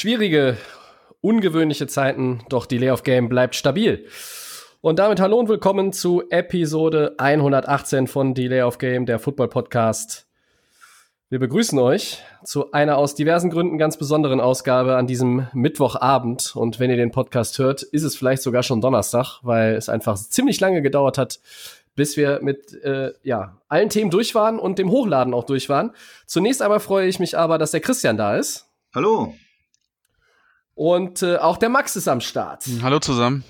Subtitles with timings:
[0.00, 0.56] Schwierige,
[1.20, 4.06] ungewöhnliche Zeiten, doch die Layoff Game bleibt stabil.
[4.80, 10.26] Und damit hallo und willkommen zu Episode 118 von Delay of Game, der Football Podcast.
[11.28, 16.56] Wir begrüßen euch zu einer aus diversen Gründen ganz besonderen Ausgabe an diesem Mittwochabend.
[16.56, 20.16] Und wenn ihr den Podcast hört, ist es vielleicht sogar schon Donnerstag, weil es einfach
[20.16, 21.40] ziemlich lange gedauert hat,
[21.94, 25.92] bis wir mit äh, ja, allen Themen durch waren und dem Hochladen auch durch waren.
[26.24, 28.66] Zunächst einmal freue ich mich aber, dass der Christian da ist.
[28.94, 29.34] Hallo.
[30.80, 32.64] Und äh, auch der Max ist am Start.
[32.82, 33.44] Hallo zusammen.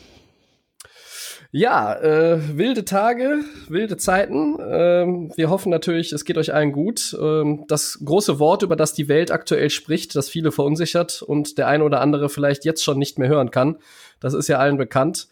[1.53, 4.59] Ja, äh, wilde Tage, wilde Zeiten.
[4.61, 7.17] Ähm, wir hoffen natürlich, es geht euch allen gut.
[7.23, 11.69] Ähm, das große Wort, über das die Welt aktuell spricht, das viele verunsichert und der
[11.69, 13.77] eine oder andere vielleicht jetzt schon nicht mehr hören kann,
[14.19, 15.29] das ist ja allen bekannt.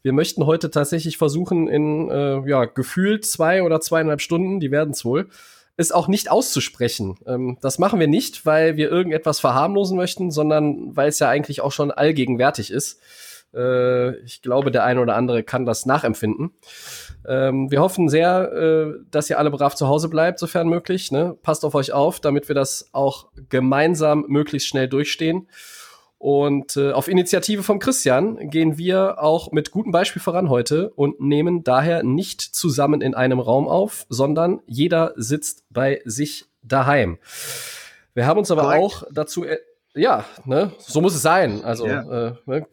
[0.00, 4.92] Wir möchten heute tatsächlich versuchen, in äh, ja, gefühlt zwei oder zweieinhalb Stunden, die werden
[4.92, 5.28] es wohl,
[5.76, 7.18] es auch nicht auszusprechen.
[7.26, 11.60] Ähm, das machen wir nicht, weil wir irgendetwas verharmlosen möchten, sondern weil es ja eigentlich
[11.60, 13.00] auch schon allgegenwärtig ist.
[13.54, 16.52] Äh, ich glaube, der eine oder andere kann das nachempfinden.
[17.26, 21.12] Ähm, wir hoffen sehr, äh, dass ihr alle brav zu Hause bleibt, sofern möglich.
[21.12, 21.36] Ne?
[21.42, 25.48] Passt auf euch auf, damit wir das auch gemeinsam möglichst schnell durchstehen.
[26.22, 31.20] Und äh, auf Initiative von Christian gehen wir auch mit gutem Beispiel voran heute und
[31.20, 37.18] nehmen daher nicht zusammen in einem Raum auf, sondern jeder sitzt bei sich daheim.
[38.14, 38.84] Wir haben uns aber Correct.
[38.84, 39.44] auch dazu,
[39.94, 41.64] ja, ne, so muss es sein.
[41.64, 42.28] Also yeah.
[42.28, 42.66] äh, ne,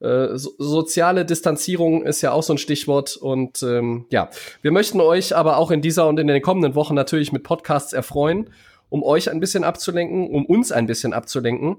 [0.00, 3.16] äh, so, soziale Distanzierung ist ja auch so ein Stichwort.
[3.16, 4.28] Und ähm, ja,
[4.60, 7.94] wir möchten euch aber auch in dieser und in den kommenden Wochen natürlich mit Podcasts
[7.94, 8.50] erfreuen,
[8.90, 11.78] um euch ein bisschen abzulenken, um uns ein bisschen abzulenken.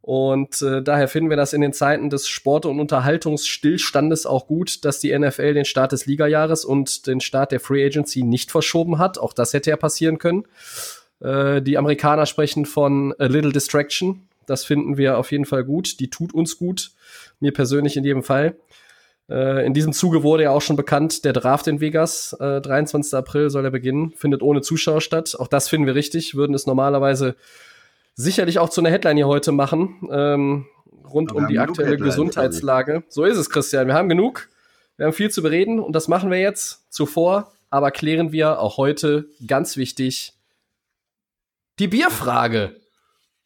[0.00, 4.84] Und äh, daher finden wir das in den Zeiten des Sport- und Unterhaltungsstillstandes auch gut,
[4.84, 8.98] dass die NFL den Start des Ligajahres und den Start der Free Agency nicht verschoben
[8.98, 9.18] hat.
[9.18, 10.44] Auch das hätte ja passieren können.
[11.20, 14.28] Äh, die Amerikaner sprechen von a little distraction.
[14.46, 16.00] Das finden wir auf jeden Fall gut.
[16.00, 16.92] Die tut uns gut
[17.40, 18.56] mir persönlich in jedem Fall.
[19.28, 23.14] Äh, in diesem Zuge wurde ja auch schon bekannt, der Draft in Vegas, äh, 23.
[23.14, 25.36] April soll er beginnen, findet ohne Zuschauer statt.
[25.38, 27.36] Auch das finden wir richtig, würden es normalerweise
[28.18, 30.66] sicherlich auch zu einer Headline hier heute machen, ähm,
[31.08, 33.04] rund um die aktuelle Gesundheitslage.
[33.08, 33.86] So ist es, Christian.
[33.86, 34.48] Wir haben genug.
[34.96, 36.92] Wir haben viel zu bereden und das machen wir jetzt.
[36.92, 40.34] Zuvor aber klären wir auch heute ganz wichtig
[41.78, 42.80] die Bierfrage.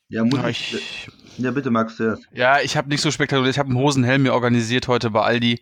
[0.08, 1.08] Ja, muss ich,
[1.38, 2.22] ja, bitte, Max, zuerst.
[2.32, 3.56] Ja, ich habe nichts so spektakuläres.
[3.56, 5.60] Ich habe einen Hosenhelm mir organisiert heute bei Aldi.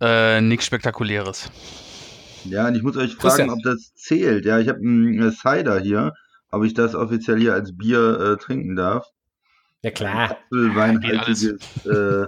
[0.00, 1.50] Äh, nichts Spektakuläres.
[2.44, 4.44] Ja, und ich muss euch fragen, ob das zählt.
[4.44, 6.14] Ja, ich habe einen äh, Cider hier,
[6.50, 9.06] ob ich das offiziell hier als Bier äh, trinken darf.
[9.82, 10.32] Ja, klar.
[10.32, 12.26] Apfelweinhaltiges äh,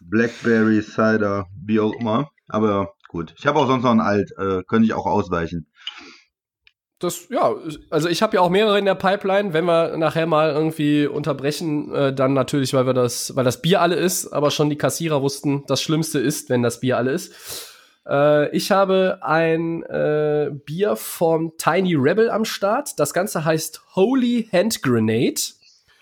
[0.00, 2.30] Blackberry Cider, wie auch immer.
[2.48, 3.34] Aber gut.
[3.36, 5.66] Ich habe auch sonst noch ein Alt, äh, könnte ich auch ausweichen
[7.04, 7.54] das, ja,
[7.90, 9.52] also ich habe ja auch mehrere in der Pipeline.
[9.52, 13.80] Wenn wir nachher mal irgendwie unterbrechen, äh, dann natürlich, weil wir das, weil das Bier
[13.80, 17.73] alle ist, aber schon die Kassierer wussten, das Schlimmste ist, wenn das Bier alle ist.
[18.06, 22.98] Äh, ich habe ein äh, Bier vom Tiny Rebel am Start.
[22.98, 25.40] Das Ganze heißt Holy Hand Grenade.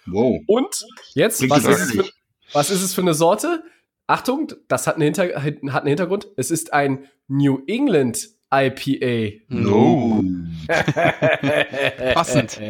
[0.07, 0.41] Wow.
[0.47, 2.05] Und jetzt, was ist, es für,
[2.53, 3.63] was ist es für eine Sorte?
[4.07, 6.29] Achtung, das hat einen, Hinter hat einen Hintergrund.
[6.37, 9.45] Es ist ein New England IPA.
[9.49, 10.23] No.
[12.15, 12.61] Passend.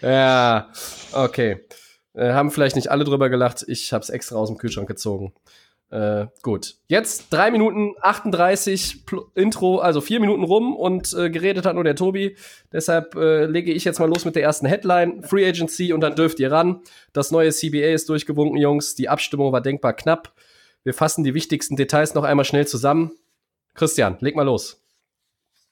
[0.00, 0.70] ja,
[1.12, 1.66] okay.
[2.14, 3.64] Äh, haben vielleicht nicht alle drüber gelacht.
[3.66, 5.32] Ich habe es extra aus dem Kühlschrank gezogen.
[5.90, 6.74] Äh, gut.
[6.86, 9.04] Jetzt drei Minuten 38
[9.34, 12.36] Intro, also vier Minuten rum und äh, geredet hat nur der Tobi.
[12.72, 15.22] Deshalb äh, lege ich jetzt mal los mit der ersten Headline.
[15.22, 16.80] Free Agency und dann dürft ihr ran.
[17.14, 18.96] Das neue CBA ist durchgewunken, Jungs.
[18.96, 20.34] Die Abstimmung war denkbar knapp.
[20.84, 23.12] Wir fassen die wichtigsten Details noch einmal schnell zusammen.
[23.74, 24.82] Christian, leg mal los.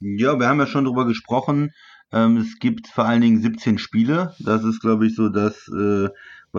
[0.00, 1.74] Ja, wir haben ja schon drüber gesprochen.
[2.10, 4.34] Ähm, es gibt vor allen Dingen 17 Spiele.
[4.38, 5.68] Das ist, glaube ich, so das.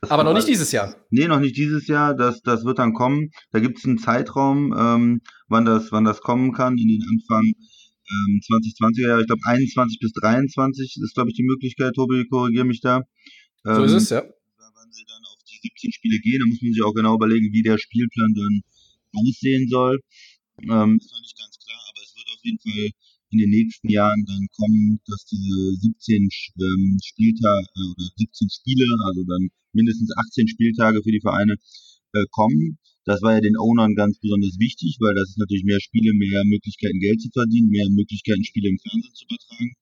[0.02, 0.96] Was Aber noch nicht dieses Jahr.
[1.10, 2.16] Nee, noch nicht dieses Jahr.
[2.16, 3.32] Das, das wird dann kommen.
[3.52, 7.44] Da gibt es einen Zeitraum, ähm, wann, das, wann das kommen kann, in den Anfang
[7.46, 9.22] ähm, 2020er Jahre.
[9.22, 11.94] Ich glaube, 21 bis 23 ist, glaube ich, die Möglichkeit.
[11.94, 13.02] Tobi, korrigiere mich da.
[13.64, 14.24] so ist es, ähm, ja.
[14.24, 17.52] Wann sie dann auf die 17 Spiele gehen, da muss man sich auch genau überlegen,
[17.52, 18.62] wie der Spielplan dann
[19.14, 20.00] aussehen soll.
[20.64, 22.90] Ähm, ist noch nicht ganz klar, aber es wird auf jeden Fall
[23.30, 26.30] in den nächsten Jahren dann kommen, dass diese 17
[26.60, 31.56] ähm, Spieltage äh, oder 17 Spiele, also dann mindestens 18 Spieltage für die Vereine
[32.14, 32.78] äh, kommen.
[33.06, 36.44] Das war ja den Ownern ganz besonders wichtig, weil das ist natürlich mehr Spiele, mehr
[36.46, 39.74] Möglichkeiten Geld zu verdienen, mehr Möglichkeiten Spiele im Fernsehen zu übertragen.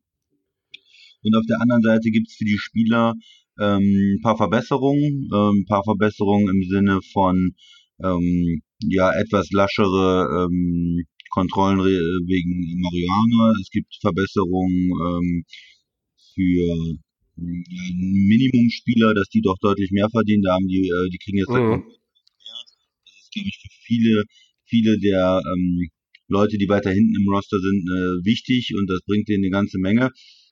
[1.24, 3.13] Und auf der anderen Seite gibt es für die Spieler
[3.59, 7.56] ähm, ein paar Verbesserungen, ähm, ein paar Verbesserungen im Sinne von
[8.03, 11.06] ähm, ja etwas laschere ähm,
[11.36, 13.52] Kontrollen wegen Marihuana.
[13.62, 15.44] Es gibt Verbesserungen ähm,
[16.34, 16.96] für
[17.36, 20.44] Minimumspieler, dass die doch deutlich mehr verdienen.
[20.44, 21.84] Da haben die, äh, die kriegen jetzt mhm.
[21.84, 24.24] Das ist, glaube ich, für viele,
[24.64, 25.90] viele der ähm,
[26.28, 29.78] Leute, die weiter hinten im Roster sind, äh, wichtig und das bringt denen eine ganze
[29.78, 30.12] Menge.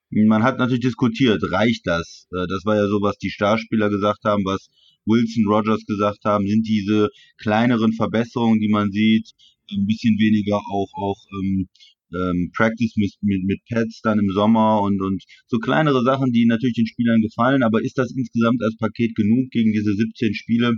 [0.09, 2.27] Man hat natürlich diskutiert, reicht das?
[2.31, 4.67] Äh, das war ja so, was die Starspieler gesagt haben, was
[5.05, 9.31] Wilson, Rogers gesagt haben, sind diese kleineren Verbesserungen, die man sieht,
[9.75, 11.67] ein bisschen weniger auch, auch ähm,
[12.13, 16.45] ähm, Practice mit, mit, mit Pads dann im Sommer und, und so kleinere Sachen, die
[16.45, 20.73] natürlich den Spielern gefallen, aber ist das insgesamt als Paket genug gegen diese 17 Spiele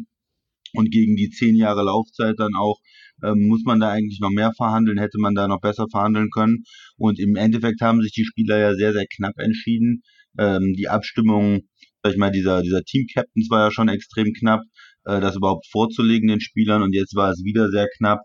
[0.73, 2.79] und gegen die 10 Jahre Laufzeit dann auch?
[3.23, 4.97] Ähm, muss man da eigentlich noch mehr verhandeln?
[4.97, 6.63] Hätte man da noch besser verhandeln können?
[6.97, 10.01] Und im Endeffekt haben sich die Spieler ja sehr, sehr knapp entschieden.
[10.37, 11.61] Ähm, die Abstimmung,
[12.03, 14.61] sag ich mal, dieser, dieser Team-Captains war ja schon extrem knapp,
[15.05, 18.19] äh, das überhaupt vorzulegen den Spielern und jetzt war es wieder sehr knapp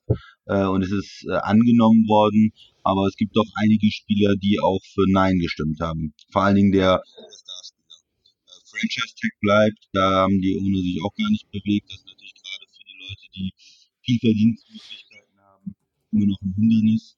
[0.46, 2.52] äh, und es ist äh, angenommen worden.
[2.82, 6.14] Aber es gibt doch einige Spieler, die auch für Nein gestimmt haben.
[6.32, 6.96] Vor allen Dingen der.
[6.96, 7.50] Äh,
[8.70, 11.90] Franchise Tag bleibt, da haben die ohne sich auch gar nicht bewegt.
[11.90, 13.52] Das ist natürlich gerade für die Leute, die
[14.02, 15.74] viel Verdienstmöglichkeiten haben,
[16.12, 17.16] immer noch ein Hindernis.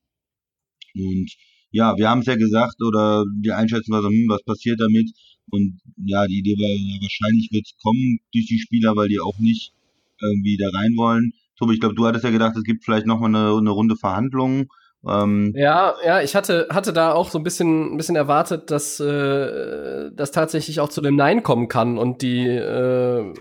[0.94, 1.30] Und
[1.70, 5.10] ja, wir haben es ja gesagt, oder die Einschätzung war so, hm, was passiert damit?
[5.50, 9.38] Und ja, die Idee war, wahrscheinlich wird es kommen durch die Spieler, weil die auch
[9.38, 9.72] nicht
[10.20, 11.32] irgendwie da rein wollen.
[11.62, 14.69] Tobi, ich glaube, du hattest ja gedacht, es gibt vielleicht nochmal eine, eine Runde Verhandlungen.
[15.09, 18.99] Ähm ja, ja, ich hatte, hatte da auch so ein bisschen, ein bisschen erwartet, dass
[18.99, 23.32] äh, das tatsächlich auch zu dem Nein kommen kann und die äh,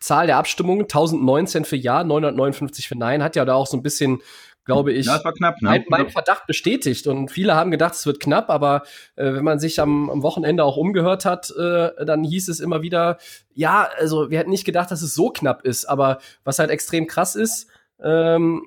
[0.00, 3.82] Zahl der Abstimmungen 1019 für Ja, 959 für Nein hat ja da auch so ein
[3.82, 4.20] bisschen
[4.68, 5.70] glaube ich, ja, war knapp, ne?
[5.70, 7.06] mein, mein, Verdacht bestätigt.
[7.06, 8.82] Und viele haben gedacht, es wird knapp, aber
[9.16, 12.82] äh, wenn man sich am, am, Wochenende auch umgehört hat, äh, dann hieß es immer
[12.82, 13.16] wieder,
[13.54, 15.86] ja, also wir hätten nicht gedacht, dass es so knapp ist.
[15.86, 17.68] Aber was halt extrem krass ist,
[18.02, 18.62] ähm,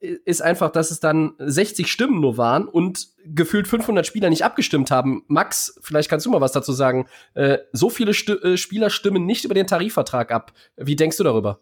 [0.00, 4.90] ist einfach, dass es dann 60 Stimmen nur waren und gefühlt 500 Spieler nicht abgestimmt
[4.90, 5.22] haben.
[5.28, 7.08] Max, vielleicht kannst du mal was dazu sagen.
[7.34, 10.52] Äh, so viele St äh, Spieler stimmen nicht über den Tarifvertrag ab.
[10.76, 11.60] Wie denkst du darüber?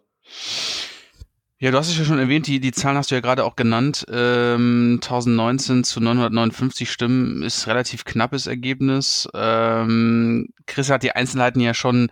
[1.64, 3.56] Ja, du hast es ja schon erwähnt, die, die Zahlen hast du ja gerade auch
[3.56, 4.04] genannt.
[4.10, 9.26] Ähm, 1019 zu 959 Stimmen ist relativ knappes Ergebnis.
[9.32, 12.10] Ähm, Chris hat die Einzelheiten ja schon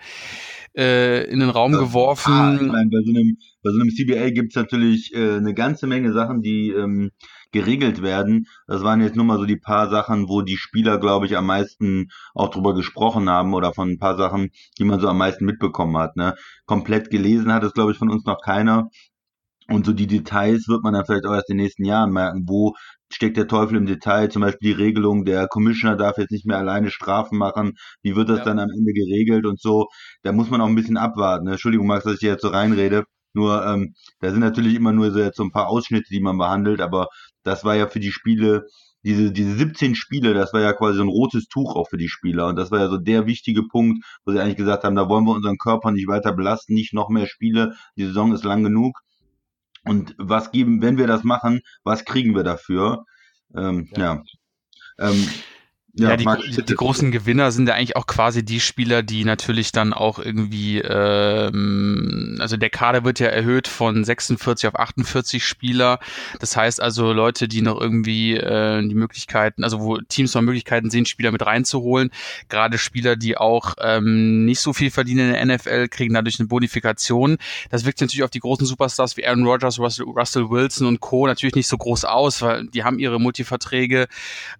[0.74, 2.32] äh, in den Raum geworfen.
[2.32, 5.86] Ah, ich meine, bei so einem, bei so einem CBA gibt's natürlich äh, eine ganze
[5.86, 7.10] Menge Sachen, die ähm,
[7.50, 8.46] geregelt werden.
[8.66, 11.44] Das waren jetzt nur mal so die paar Sachen, wo die Spieler, glaube ich, am
[11.44, 14.48] meisten auch drüber gesprochen haben oder von ein paar Sachen,
[14.78, 16.16] die man so am meisten mitbekommen hat.
[16.16, 16.36] Ne?
[16.64, 18.88] Komplett gelesen hat es, glaube ich, von uns noch keiner.
[19.68, 22.44] Und so die Details wird man dann vielleicht auch erst in den nächsten Jahren merken,
[22.46, 22.74] wo
[23.10, 26.58] steckt der Teufel im Detail, zum Beispiel die Regelung, der Commissioner darf jetzt nicht mehr
[26.58, 28.44] alleine Strafen machen, wie wird das ja.
[28.44, 29.86] dann am Ende geregelt und so,
[30.22, 31.44] da muss man auch ein bisschen abwarten.
[31.44, 31.52] Ne?
[31.52, 33.04] Entschuldigung, Max, dass ich hier jetzt so reinrede,
[33.34, 36.38] nur ähm, da sind natürlich immer nur so jetzt so ein paar Ausschnitte, die man
[36.38, 37.08] behandelt, aber
[37.44, 38.66] das war ja für die Spiele,
[39.04, 42.08] diese, diese 17 Spiele, das war ja quasi so ein rotes Tuch auch für die
[42.08, 42.46] Spieler.
[42.46, 45.24] Und das war ja so der wichtige Punkt, wo sie eigentlich gesagt haben, da wollen
[45.24, 49.00] wir unseren Körper nicht weiter belasten, nicht noch mehr Spiele, die Saison ist lang genug.
[49.84, 53.04] Und was geben, wenn wir das machen, was kriegen wir dafür?
[53.54, 54.22] Ähm, ja.
[54.98, 55.10] ja.
[55.10, 55.28] Ähm,
[55.94, 59.26] ja, ja die, die, die, großen Gewinner sind ja eigentlich auch quasi die Spieler, die
[59.26, 65.44] natürlich dann auch irgendwie, ähm, also der Kader wird ja erhöht von 46 auf 48
[65.44, 65.98] Spieler.
[66.40, 70.88] Das heißt also Leute, die noch irgendwie äh, die Möglichkeiten, also wo Teams noch Möglichkeiten
[70.88, 72.10] sehen, Spieler mit reinzuholen.
[72.48, 76.48] Gerade Spieler, die auch ähm, nicht so viel verdienen in der NFL, kriegen dadurch eine
[76.48, 77.36] Bonifikation.
[77.68, 81.26] Das wirkt natürlich auf die großen Superstars wie Aaron Rodgers, Russell, Russell Wilson und Co.
[81.26, 84.06] natürlich nicht so groß aus, weil die haben ihre Multiverträge,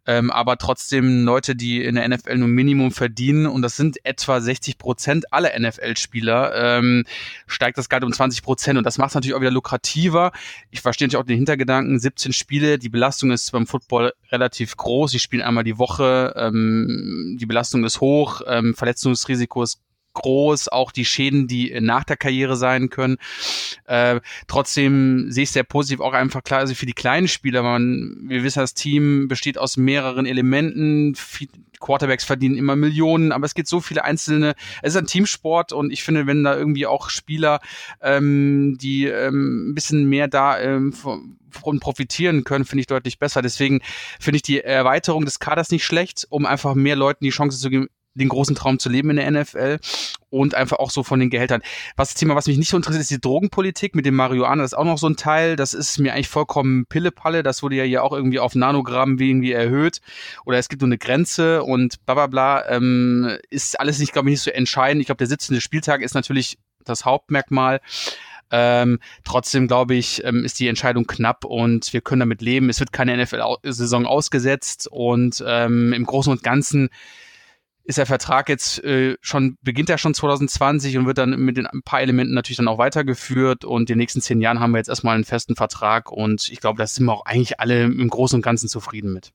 [0.07, 4.41] ähm, aber trotzdem Leute, die in der NFL nur Minimum verdienen, und das sind etwa
[4.41, 7.05] 60 Prozent aller NFL-Spieler, ähm,
[7.47, 8.79] steigt das Gehalt um 20 Prozent.
[8.79, 10.33] Und das macht es natürlich auch wieder lukrativer.
[10.71, 15.11] Ich verstehe natürlich auch den Hintergedanken, 17 Spiele, die Belastung ist beim Football relativ groß.
[15.11, 19.81] Sie spielen einmal die Woche, ähm, die Belastung ist hoch, ähm, Verletzungsrisiko ist
[20.15, 23.17] groß, auch die Schäden, die nach der Karriere sein können.
[23.85, 28.17] Äh, trotzdem sehe ich sehr positiv auch einfach klar, also für die kleinen Spieler, man,
[28.25, 31.15] wir wissen, das Team besteht aus mehreren Elementen,
[31.81, 35.93] Quarterbacks verdienen immer Millionen, aber es gibt so viele einzelne, es ist ein Teamsport und
[35.93, 37.61] ich finde, wenn da irgendwie auch Spieler,
[38.01, 43.43] ähm, die ähm, ein bisschen mehr da ähm, von profitieren können, finde ich deutlich besser.
[43.43, 43.83] Deswegen
[44.19, 47.69] finde ich die Erweiterung des Kaders nicht schlecht, um einfach mehr Leuten die Chance zu
[47.69, 49.79] geben, den großen Traum zu leben in der NFL
[50.31, 51.63] und einfach auch so von den Gehältern.
[51.97, 54.63] Was das Thema, was mich nicht so interessiert, ist die Drogenpolitik mit dem Marihuana.
[54.63, 55.57] Das ist auch noch so ein Teil.
[55.57, 57.43] Das ist mir eigentlich vollkommen Pillepalle.
[57.43, 60.01] Das wurde ja hier auch irgendwie auf Nanogramm irgendwie erhöht.
[60.45, 62.69] Oder es gibt nur eine Grenze und bla bla bla.
[62.69, 65.01] Ähm, ist alles nicht, glaube ich, nicht so entscheidend.
[65.01, 67.81] Ich glaube, der sitzende Spieltag ist natürlich das Hauptmerkmal.
[68.55, 72.69] Ähm, trotzdem glaube ich, ähm, ist die Entscheidung knapp und wir können damit leben.
[72.69, 76.91] Es wird keine NFL-Saison ausgesetzt und ähm, im Großen und Ganzen
[77.85, 81.67] ist der Vertrag jetzt äh, schon, beginnt er schon 2020 und wird dann mit den
[81.67, 84.79] ein paar Elementen natürlich dann auch weitergeführt und in den nächsten zehn Jahren haben wir
[84.79, 88.09] jetzt erstmal einen festen Vertrag und ich glaube, da sind wir auch eigentlich alle im
[88.09, 89.33] Großen und Ganzen zufrieden mit.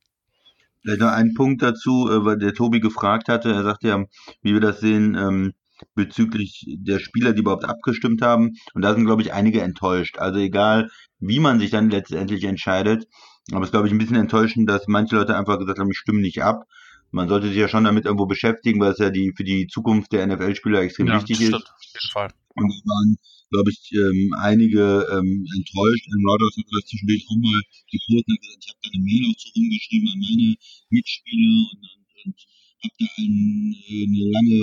[0.82, 4.04] Vielleicht noch ein Punkt dazu, äh, weil der Tobi gefragt hatte, er sagte ja,
[4.42, 5.54] wie wir das sehen, ähm,
[5.96, 8.54] bezüglich der Spieler, die überhaupt abgestimmt haben.
[8.74, 10.18] Und da sind, glaube ich, einige enttäuscht.
[10.18, 10.90] Also egal,
[11.20, 13.06] wie man sich dann letztendlich entscheidet,
[13.52, 15.98] aber es ist, glaube ich, ein bisschen enttäuschend, dass manche Leute einfach gesagt haben, ich
[15.98, 16.64] stimme nicht ab.
[17.12, 20.12] Man sollte sich ja schon damit irgendwo beschäftigen, weil es ja die für die Zukunft
[20.12, 21.66] der NFL-Spieler extrem ja, wichtig stimmt, ist.
[21.66, 22.30] Auf jeden Fall.
[22.56, 23.18] Und es waren,
[23.52, 26.06] glaube ich, ähm, einige ähm, enttäuscht.
[26.12, 27.62] Und Rodgers hat das zwischendurch auch mal
[27.92, 30.56] gepostet und gesagt, ich habe da eine Mail auch so rumgeschrieben an meine
[30.90, 32.38] Mitspieler und, und, und
[32.84, 34.60] habe da ein, äh, eine lange,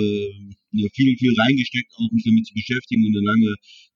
[0.73, 3.51] eine viel, viel reingesteckt, auch mich damit zu beschäftigen und eine lange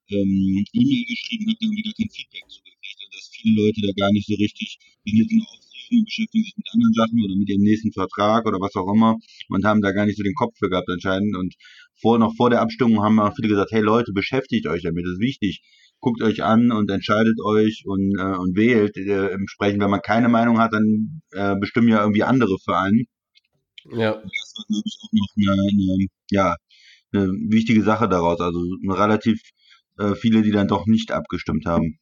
[0.09, 2.78] ähm, E-Mail geschrieben, habe da irgendwie gar kein Feedback zugekriegt.
[3.19, 6.67] Dass viele Leute da gar nicht so richtig, die nur aufsehen und beschäftigen sich mit
[6.73, 9.17] anderen Sachen oder mit ihrem nächsten Vertrag oder was auch immer
[9.49, 11.35] und haben da gar nicht so den Kopf für gehabt anscheinend.
[11.35, 11.55] Und
[11.99, 15.13] vor, noch vor der Abstimmung haben auch viele gesagt, hey Leute, beschäftigt euch damit, das
[15.13, 15.61] ist wichtig.
[15.99, 18.95] Guckt euch an und entscheidet euch und, äh, und wählt.
[18.95, 23.05] Äh, entsprechend, wenn man keine Meinung hat, dann äh, bestimmen ja irgendwie andere für einen.
[23.91, 24.13] Ja.
[24.13, 26.55] Das war, glaube ich, auch noch eine, eine, ja,
[27.11, 28.39] eine wichtige Sache daraus.
[28.39, 29.41] Also relativ
[29.97, 31.99] äh, viele, die dann doch nicht abgestimmt haben.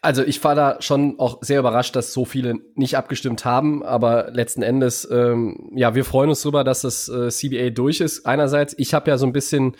[0.00, 4.30] Also ich war da schon auch sehr überrascht, dass so viele nicht abgestimmt haben, aber
[4.32, 8.26] letzten Endes, ähm, ja, wir freuen uns darüber, dass das äh, CBA durch ist.
[8.26, 9.76] Einerseits, ich habe ja so ein bisschen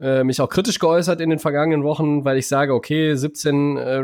[0.00, 3.96] äh, mich auch kritisch geäußert in den vergangenen Wochen, weil ich sage, okay, 17 äh,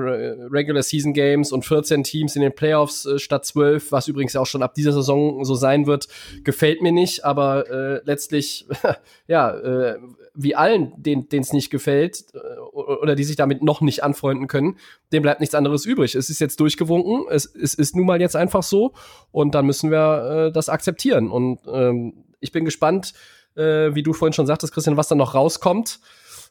[0.51, 4.47] Regular Season Games und 14 Teams in den Playoffs äh, statt 12, was übrigens auch
[4.47, 6.09] schon ab dieser Saison so sein wird,
[6.45, 8.67] gefällt mir nicht, aber äh, letztlich,
[9.27, 9.99] ja, äh,
[10.37, 14.77] wie allen, denen es nicht gefällt äh, oder die sich damit noch nicht anfreunden können,
[15.13, 16.15] dem bleibt nichts anderes übrig.
[16.15, 18.93] Es ist jetzt durchgewunken, es, es ist nun mal jetzt einfach so
[19.33, 23.15] und dann müssen wir äh, das akzeptieren und ähm, ich bin gespannt,
[23.57, 26.01] äh, wie du vorhin schon sagtest, Christian, was dann noch rauskommt.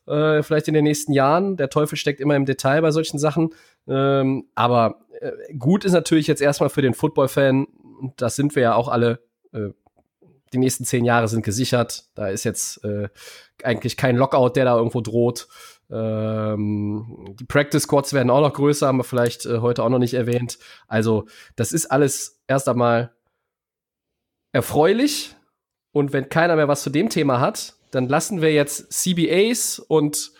[0.07, 1.57] Äh, vielleicht in den nächsten Jahren.
[1.57, 3.53] Der Teufel steckt immer im Detail bei solchen Sachen.
[3.87, 7.67] Ähm, aber äh, gut ist natürlich jetzt erstmal für den Football-Fan,
[8.17, 9.19] das sind wir ja auch alle,
[9.53, 9.69] äh,
[10.55, 12.05] die nächsten zehn Jahre sind gesichert.
[12.15, 13.09] Da ist jetzt äh,
[13.63, 15.47] eigentlich kein Lockout, der da irgendwo droht.
[15.91, 19.99] Ähm, die Practice Squads werden auch noch größer, haben wir vielleicht äh, heute auch noch
[19.99, 20.57] nicht erwähnt.
[20.87, 23.11] Also, das ist alles erst einmal
[24.51, 25.35] erfreulich.
[25.91, 30.31] Und wenn keiner mehr was zu dem Thema hat, dann lassen wir jetzt CBAs und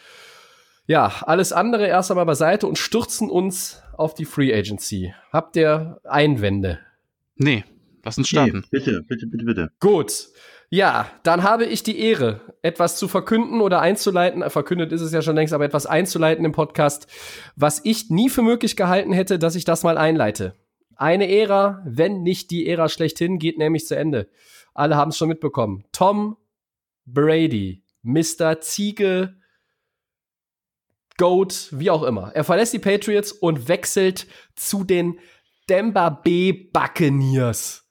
[0.88, 5.14] ja, alles andere erst einmal beiseite und stürzen uns auf die Free Agency.
[5.32, 6.80] Habt ihr Einwände?
[7.36, 7.64] Nee,
[8.06, 8.60] lass uns starten.
[8.72, 9.72] Nee, bitte, bitte, bitte, bitte.
[9.80, 10.30] Gut.
[10.70, 14.48] Ja, dann habe ich die Ehre, etwas zu verkünden oder einzuleiten.
[14.50, 17.08] Verkündet ist es ja schon längst, aber etwas einzuleiten im Podcast,
[17.56, 20.56] was ich nie für möglich gehalten hätte, dass ich das mal einleite.
[20.96, 24.30] Eine Ära, wenn nicht die Ära schlechthin, geht nämlich zu Ende.
[24.74, 25.84] Alle haben es schon mitbekommen.
[25.92, 26.38] Tom
[27.06, 28.60] Brady, Mr.
[28.62, 29.36] Ziege,
[31.18, 32.32] Goat, wie auch immer.
[32.34, 35.20] Er verlässt die Patriots und wechselt zu den
[35.70, 37.85] Denver Bay Buccaneers.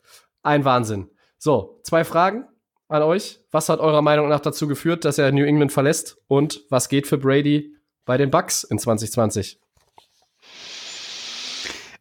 [0.44, 1.10] Ein Wahnsinn.
[1.38, 2.44] So, zwei Fragen
[2.88, 3.40] an euch.
[3.50, 6.18] Was hat eurer Meinung nach dazu geführt, dass er New England verlässt?
[6.28, 7.74] Und was geht für Brady
[8.04, 9.58] bei den Bucks in 2020?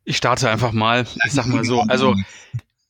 [0.04, 1.06] Ich starte einfach mal.
[1.26, 1.82] Ich sag mal so.
[1.88, 2.14] Also,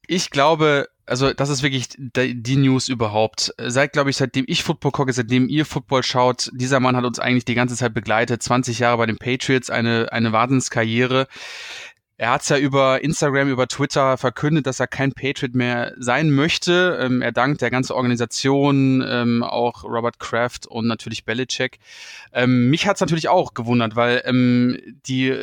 [0.08, 3.54] ich glaube, also das ist wirklich die News überhaupt.
[3.60, 7.20] Seit, glaube ich, seitdem ich Football gucke, seitdem ihr Football schaut, dieser Mann hat uns
[7.20, 8.42] eigentlich die ganze Zeit begleitet.
[8.42, 11.28] 20 Jahre bei den Patriots, eine, eine Wahnsinnskarriere.
[12.18, 16.32] Er hat es ja über Instagram, über Twitter verkündet, dass er kein Patriot mehr sein
[16.32, 17.00] möchte.
[17.02, 21.80] Ähm, er dankt der ganzen Organisation, ähm, auch Robert Kraft und natürlich Belichick.
[22.32, 24.78] Ähm, mich hat es natürlich auch gewundert, weil ähm,
[25.08, 25.36] die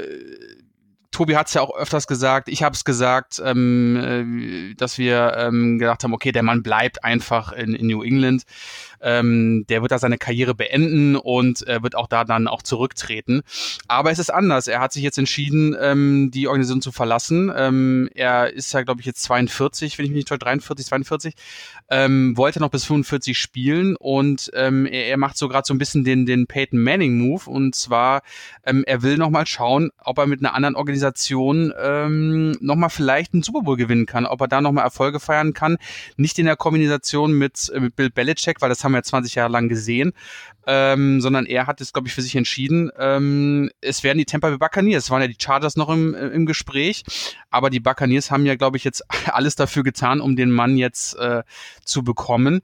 [1.10, 5.34] Tobi hat es ja auch öfters gesagt, ich habe es gesagt, ähm, äh, dass wir
[5.36, 8.44] ähm, gedacht haben, okay, der Mann bleibt einfach in, in New England.
[9.02, 13.42] Ähm, der wird da seine Karriere beenden und äh, wird auch da dann auch zurücktreten.
[13.88, 14.66] Aber es ist anders.
[14.66, 17.52] Er hat sich jetzt entschieden, ähm, die Organisation zu verlassen.
[17.54, 21.34] Ähm, er ist ja, glaube ich, jetzt 42, wenn ich mich nicht täusche, 43, 42.
[21.88, 25.78] Ähm, wollte noch bis 45 spielen und ähm, er, er macht so gerade so ein
[25.78, 28.22] bisschen den, den Peyton Manning Move und zwar,
[28.64, 32.88] ähm, er will noch mal schauen, ob er mit einer anderen Organisation ähm, noch mal
[32.88, 35.76] vielleicht einen Super Bowl gewinnen kann, ob er da noch mal Erfolge feiern kann.
[36.16, 39.34] Nicht in der Kombination mit, äh, mit Bill Belichick, weil das haben haben wir 20
[39.34, 40.12] Jahre lang gesehen,
[40.66, 42.90] ähm, sondern er hat es, glaube ich, für sich entschieden.
[42.98, 46.28] Ähm, es werden die Tampa Bay Buccaneers, es waren ja die Chargers noch im, äh,
[46.28, 47.04] im Gespräch,
[47.50, 51.16] aber die Buccaneers haben ja, glaube ich, jetzt alles dafür getan, um den Mann jetzt
[51.16, 51.42] äh,
[51.84, 52.60] zu bekommen.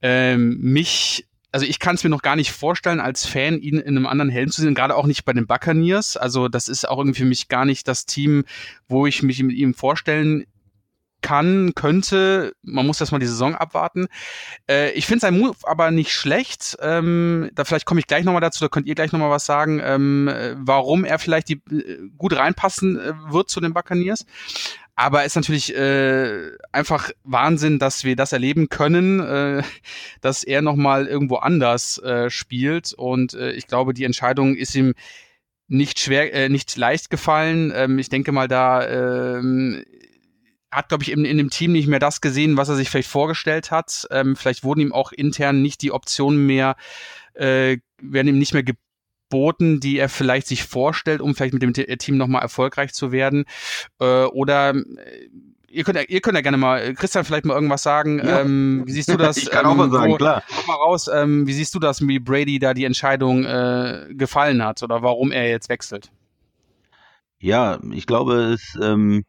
[0.00, 3.96] Ähm, mich also ich kann es mir noch gar nicht vorstellen, als Fan ihn in
[3.96, 6.16] einem anderen Helm zu sehen, gerade auch nicht bei den Buccaneers.
[6.16, 8.42] Also das ist auch irgendwie für mich gar nicht das Team,
[8.88, 10.46] wo ich mich mit ihm vorstellen
[11.24, 12.54] kann, könnte.
[12.62, 14.08] Man muss erstmal die Saison abwarten.
[14.68, 16.76] Äh, ich finde sein Move aber nicht schlecht.
[16.82, 19.80] Ähm, da vielleicht komme ich gleich nochmal dazu, da könnt ihr gleich nochmal was sagen,
[19.82, 24.26] ähm, warum er vielleicht die, äh, gut reinpassen äh, wird zu den Buccaneers.
[24.96, 29.62] Aber ist natürlich äh, einfach Wahnsinn, dass wir das erleben können, äh,
[30.20, 32.92] dass er nochmal irgendwo anders äh, spielt.
[32.92, 34.92] Und äh, ich glaube, die Entscheidung ist ihm
[35.68, 37.72] nicht schwer, äh, nicht leicht gefallen.
[37.74, 39.82] Ähm, ich denke mal, da ähm,
[40.74, 43.08] hat, glaube ich, in, in dem Team nicht mehr das gesehen, was er sich vielleicht
[43.08, 44.06] vorgestellt hat.
[44.10, 46.76] Ähm, vielleicht wurden ihm auch intern nicht die Optionen mehr,
[47.34, 51.72] äh, werden ihm nicht mehr geboten, die er vielleicht sich vorstellt, um vielleicht mit dem
[51.72, 53.44] Team nochmal erfolgreich zu werden.
[54.00, 54.82] Äh, oder äh,
[55.74, 58.18] ihr könnt, ja, ihr könnt ja gerne mal, äh, Christian, vielleicht mal irgendwas sagen.
[58.18, 58.40] Ja.
[58.40, 59.36] Ähm, wie siehst du das?
[59.38, 60.42] ich kann ähm, auch mal sagen, wo, klar.
[60.66, 64.82] Mal raus, ähm, wie siehst du das, wie Brady da die Entscheidung äh, gefallen hat
[64.82, 66.10] oder warum er jetzt wechselt?
[67.38, 69.24] Ja, ich glaube, es, ähm,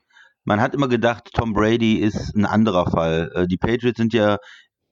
[0.45, 3.31] man hat immer gedacht, Tom Brady ist ein anderer Fall.
[3.35, 4.37] Äh, die Patriots sind ja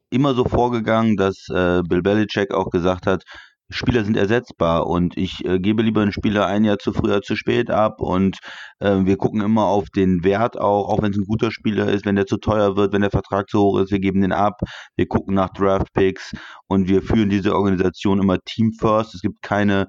[0.09, 3.23] immer so vorgegangen, dass äh, Bill Belichick auch gesagt hat,
[3.69, 7.21] Spieler sind ersetzbar und ich äh, gebe lieber einen Spieler ein Jahr zu früh oder
[7.21, 8.37] zu spät ab und
[8.79, 12.05] äh, wir gucken immer auf den Wert auch, auch wenn es ein guter Spieler ist,
[12.05, 14.59] wenn der zu teuer wird, wenn der Vertrag zu hoch ist, wir geben den ab,
[14.95, 16.33] wir gucken nach Draft Picks
[16.67, 19.15] und wir führen diese Organisation immer Team First.
[19.15, 19.87] Es gibt keine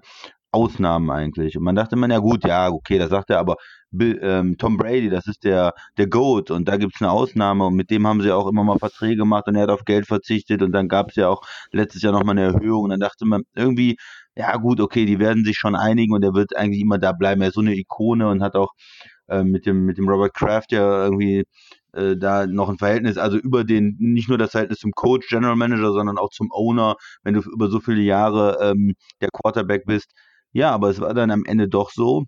[0.53, 1.57] Ausnahmen eigentlich.
[1.57, 3.57] Und man dachte man, ja gut, ja, okay, das sagt er, aber
[4.01, 6.51] Ähm, Tom Brady, das ist der, der GOAT.
[6.51, 7.67] Und da gibt es eine Ausnahme.
[7.67, 9.45] Und mit dem haben sie auch immer mal Verträge gemacht.
[9.47, 10.63] Und er hat auf Geld verzichtet.
[10.63, 12.85] Und dann gab es ja auch letztes Jahr nochmal eine Erhöhung.
[12.85, 13.97] Und dann dachte man irgendwie,
[14.37, 16.13] ja gut, okay, die werden sich schon einigen.
[16.15, 17.43] Und er wird eigentlich immer da bleiben.
[17.43, 18.73] Er ist so eine Ikone und hat auch
[19.29, 21.45] äh, mit dem mit dem Robert Kraft ja irgendwie
[21.95, 25.57] äh, da noch ein Verhältnis, also über den, nicht nur das Verhältnis zum Coach, General
[25.57, 30.13] Manager, sondern auch zum Owner, wenn du über so viele Jahre ähm, der Quarterback bist.
[30.53, 32.25] Ja, aber es war dann am Ende doch so,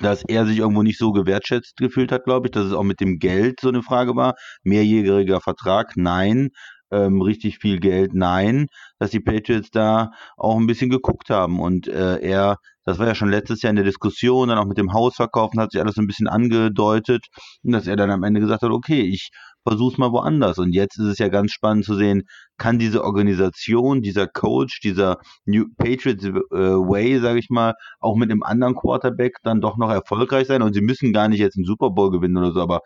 [0.00, 3.00] dass er sich irgendwo nicht so gewertschätzt gefühlt hat, glaube ich, dass es auch mit
[3.00, 4.34] dem Geld so eine Frage war.
[4.62, 6.50] Mehrjähriger Vertrag, nein.
[6.92, 8.66] Ähm, richtig viel Geld, nein.
[8.98, 13.14] Dass die Patriots da auch ein bisschen geguckt haben und äh, er, das war ja
[13.14, 16.06] schon letztes Jahr in der Diskussion, dann auch mit dem Hausverkaufen hat sich alles ein
[16.06, 17.26] bisschen angedeutet
[17.62, 19.30] und dass er dann am Ende gesagt hat, okay, ich
[19.66, 20.58] versuch's mal woanders.
[20.58, 22.24] Und jetzt ist es ja ganz spannend zu sehen,
[22.58, 28.30] kann diese Organisation, dieser Coach, dieser New Patriots äh, Way, sage ich mal, auch mit
[28.30, 30.62] einem anderen Quarterback dann doch noch erfolgreich sein.
[30.62, 32.80] Und sie müssen gar nicht jetzt einen Super Bowl gewinnen oder so, aber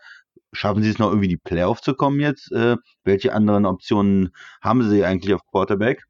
[0.57, 2.51] schaffen sie es noch irgendwie die Playoffs zu kommen jetzt?
[2.51, 4.29] Äh, welche anderen Optionen
[4.61, 6.03] haben sie eigentlich auf Quarterback?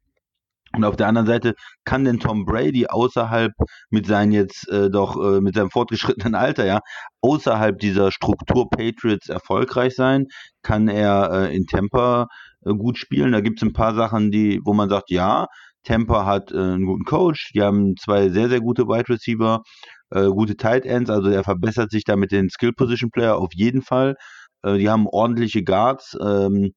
[0.73, 1.55] Und auf der anderen Seite
[1.85, 3.51] kann denn Tom Brady außerhalb
[3.89, 6.81] mit seinem jetzt äh, doch äh, mit seinem fortgeschrittenen Alter ja
[7.21, 10.27] außerhalb dieser Struktur Patriots erfolgreich sein?
[10.61, 12.27] Kann er äh, in Tampa
[12.65, 13.31] äh, gut spielen?
[13.31, 15.47] Da gibt es ein paar Sachen, die wo man sagt, ja,
[15.83, 19.63] Tampa hat äh, einen guten Coach, die haben zwei sehr sehr gute Wide Receiver,
[20.11, 23.53] äh, gute Tight Ends, also er verbessert sich da mit den Skill Position Player auf
[23.53, 24.15] jeden Fall.
[24.63, 26.73] Äh, die haben ordentliche Guards, ähm,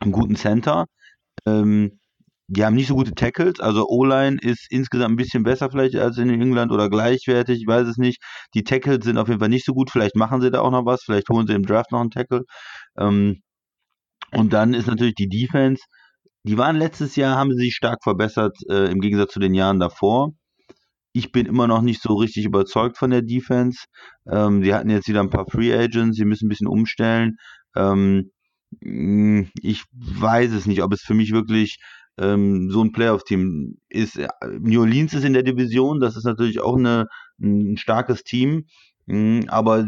[0.00, 0.86] einen guten Center.
[1.46, 1.98] Ähm,
[2.48, 6.16] die haben nicht so gute Tackles, also O-Line ist insgesamt ein bisschen besser vielleicht als
[6.18, 8.22] in England oder gleichwertig, ich weiß es nicht.
[8.54, 10.86] Die Tackles sind auf jeden Fall nicht so gut, vielleicht machen sie da auch noch
[10.86, 12.42] was, vielleicht holen sie im Draft noch einen Tackle.
[12.98, 13.42] Ähm,
[14.32, 15.82] und dann ist natürlich die Defense,
[16.44, 19.80] die waren letztes Jahr, haben sie sich stark verbessert äh, im Gegensatz zu den Jahren
[19.80, 20.32] davor.
[21.16, 23.86] Ich bin immer noch nicht so richtig überzeugt von der Defense.
[24.30, 27.36] Ähm, sie hatten jetzt wieder ein paar Free Agents, sie müssen ein bisschen umstellen.
[27.74, 28.32] Ähm,
[28.82, 31.78] ich weiß es nicht, ob es für mich wirklich
[32.18, 34.20] ähm, so ein Playoff-Team ist.
[34.60, 37.06] New Orleans ist in der Division, das ist natürlich auch eine,
[37.40, 38.66] ein starkes Team,
[39.06, 39.86] mh, hm, aber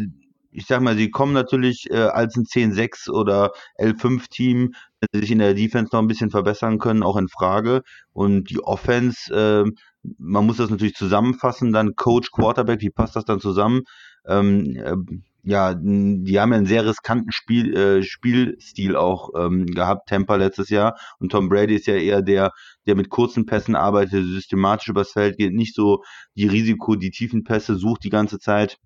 [0.59, 5.31] ich sag mal, sie kommen natürlich äh, als ein 10-6 oder L5-Team, wenn sie sich
[5.31, 7.83] in der Defense noch ein bisschen verbessern können, auch in Frage.
[8.13, 9.71] Und die Offense, äh,
[10.19, 13.83] man muss das natürlich zusammenfassen, dann Coach, Quarterback, wie passt das dann zusammen?
[14.27, 14.97] Ähm, äh,
[15.45, 20.71] ja, die haben ja einen sehr riskanten Spiel, äh, Spielstil auch ähm, gehabt, Tampa letztes
[20.71, 20.99] Jahr.
[21.21, 22.51] Und Tom Brady ist ja eher der,
[22.87, 26.03] der mit kurzen Pässen arbeitet, systematisch übers Feld geht, nicht so
[26.35, 28.77] die Risiko, die tiefen Pässe sucht die ganze Zeit,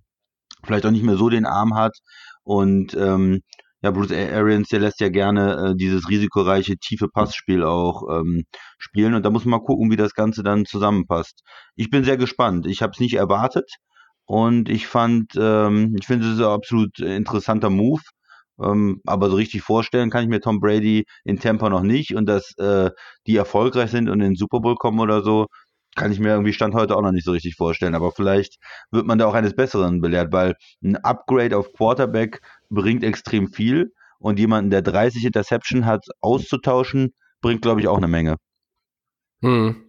[0.65, 1.99] vielleicht auch nicht mehr so den Arm hat.
[2.45, 3.41] Und ähm,
[3.83, 8.45] ja, Bruce Arians, der lässt ja gerne äh, dieses risikoreiche, tiefe Passspiel auch ähm,
[8.79, 9.15] spielen.
[9.15, 11.43] Und da muss man mal gucken, wie das Ganze dann zusammenpasst.
[11.75, 12.67] Ich bin sehr gespannt.
[12.67, 13.69] Ich habe es nicht erwartet.
[14.25, 18.03] Und ich fand, ähm, ich finde es ein absolut interessanter Move.
[18.63, 22.15] Ähm, aber so richtig vorstellen kann ich mir Tom Brady in Tampa noch nicht.
[22.15, 22.91] Und dass äh,
[23.27, 25.47] die erfolgreich sind und in den Super Bowl kommen oder so,
[25.95, 27.95] kann ich mir irgendwie Stand heute auch noch nicht so richtig vorstellen.
[27.95, 28.57] Aber vielleicht
[28.91, 33.93] wird man da auch eines Besseren belehrt, weil ein Upgrade auf Quarterback bringt extrem viel.
[34.19, 38.37] Und jemanden, der 30 Interception hat, auszutauschen, bringt, glaube ich, auch eine Menge.
[39.43, 39.85] Hm.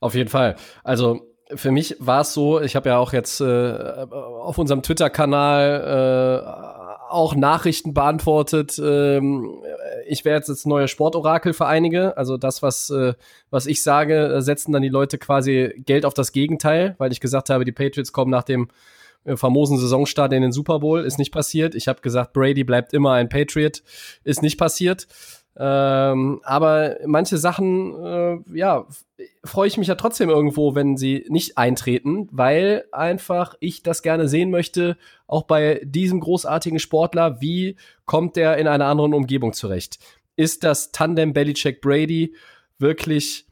[0.00, 0.56] Auf jeden Fall.
[0.84, 6.44] Also für mich war es so, ich habe ja auch jetzt äh, auf unserem Twitter-Kanal
[6.44, 6.77] äh,
[7.10, 8.80] auch Nachrichten beantwortet.
[8.82, 9.62] Ähm,
[10.06, 12.16] ich wäre jetzt das neue Sportorakel für einige.
[12.16, 13.14] Also das, was, äh,
[13.50, 17.50] was ich sage, setzen dann die Leute quasi Geld auf das Gegenteil, weil ich gesagt
[17.50, 18.68] habe, die Patriots kommen nach dem
[19.24, 21.00] äh, famosen Saisonstart in den Super Bowl.
[21.00, 21.74] Ist nicht passiert.
[21.74, 23.82] Ich habe gesagt, Brady bleibt immer ein Patriot.
[24.24, 25.06] Ist nicht passiert.
[25.60, 28.86] Ähm, aber manche Sachen, äh, ja,
[29.42, 34.28] freue ich mich ja trotzdem irgendwo, wenn sie nicht eintreten, weil einfach ich das gerne
[34.28, 39.98] sehen möchte, auch bei diesem großartigen Sportler, wie kommt der in einer anderen Umgebung zurecht?
[40.36, 42.36] Ist das Tandem Belichick Brady
[42.78, 43.48] wirklich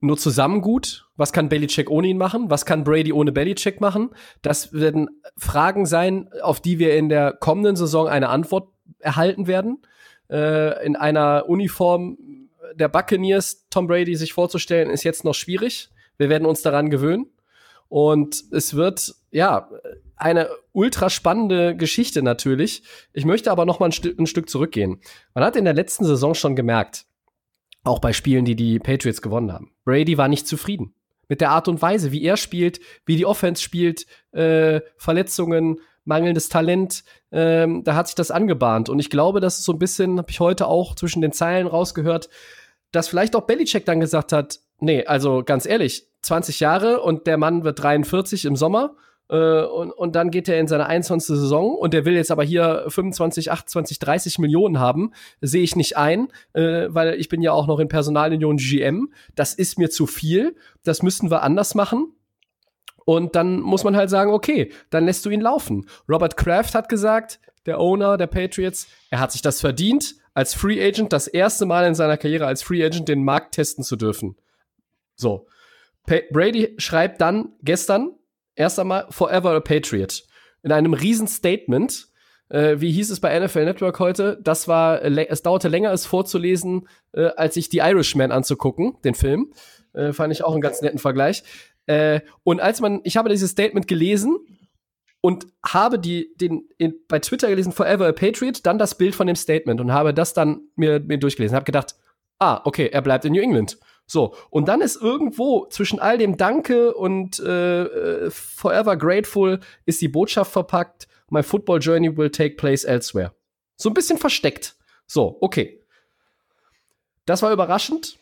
[0.00, 1.08] nur zusammen gut?
[1.16, 2.50] Was kann Belichick ohne ihn machen?
[2.50, 4.10] Was kann Brady ohne Belichick machen?
[4.42, 8.68] Das werden Fragen sein, auf die wir in der kommenden Saison eine Antwort
[8.98, 9.78] erhalten werden
[10.32, 12.16] äh, in einer Uniform
[12.74, 15.90] der Buccaneers Tom Brady sich vorzustellen, ist jetzt noch schwierig.
[16.16, 17.26] Wir werden uns daran gewöhnen.
[17.88, 19.68] Und es wird, ja,
[20.16, 22.82] eine ultra spannende Geschichte natürlich.
[23.12, 25.00] Ich möchte aber noch mal ein, St ein Stück zurückgehen.
[25.34, 27.04] Man hat in der letzten Saison schon gemerkt,
[27.84, 30.94] auch bei Spielen, die die Patriots gewonnen haben, Brady war nicht zufrieden
[31.28, 36.48] mit der Art und Weise, wie er spielt, wie die Offense spielt, äh, Verletzungen, mangelndes
[36.48, 38.88] Talent, ähm, da hat sich das angebahnt.
[38.88, 41.66] Und ich glaube, das ist so ein bisschen, habe ich heute auch zwischen den Zeilen
[41.66, 42.28] rausgehört,
[42.90, 47.36] dass vielleicht auch Belichick dann gesagt hat, nee, also ganz ehrlich, 20 Jahre und der
[47.36, 48.96] Mann wird 43 im Sommer
[49.28, 51.36] äh, und, und dann geht er in seine 21.
[51.36, 55.96] Saison und der will jetzt aber hier 25, 28, 30 Millionen haben, sehe ich nicht
[55.96, 59.12] ein, äh, weil ich bin ja auch noch in Personalunion GM.
[59.34, 62.14] Das ist mir zu viel, das müssten wir anders machen.
[63.04, 65.86] Und dann muss man halt sagen, okay, dann lässt du ihn laufen.
[66.08, 70.82] Robert Kraft hat gesagt, der Owner der Patriots, er hat sich das verdient, als Free
[70.82, 74.36] Agent das erste Mal in seiner Karriere als Free Agent den Markt testen zu dürfen.
[75.14, 75.46] So.
[76.06, 78.16] Pa Brady schreibt dann gestern
[78.54, 80.24] erst einmal Forever a Patriot.
[80.62, 82.08] In einem riesen Statement.
[82.48, 84.38] Äh, wie hieß es bei NFL Network heute?
[84.42, 89.52] Das war, es dauerte länger, es vorzulesen, äh, als sich die Irishman anzugucken, den Film.
[89.94, 91.44] Äh, fand ich auch einen ganz netten Vergleich.
[91.86, 94.38] Äh, und als man, ich habe dieses Statement gelesen
[95.20, 99.26] und habe die, den, in, bei Twitter gelesen, Forever a Patriot, dann das Bild von
[99.26, 101.54] dem Statement und habe das dann mir, mir durchgelesen.
[101.54, 101.94] Habe gedacht,
[102.38, 103.78] ah, okay, er bleibt in New England.
[104.06, 110.00] So, und dann ist irgendwo zwischen all dem Danke und äh, äh, Forever Grateful ist
[110.02, 113.32] die Botschaft verpackt, My Football Journey will take place elsewhere.
[113.76, 114.76] So ein bisschen versteckt.
[115.06, 115.82] So, okay.
[117.24, 118.18] Das war überraschend.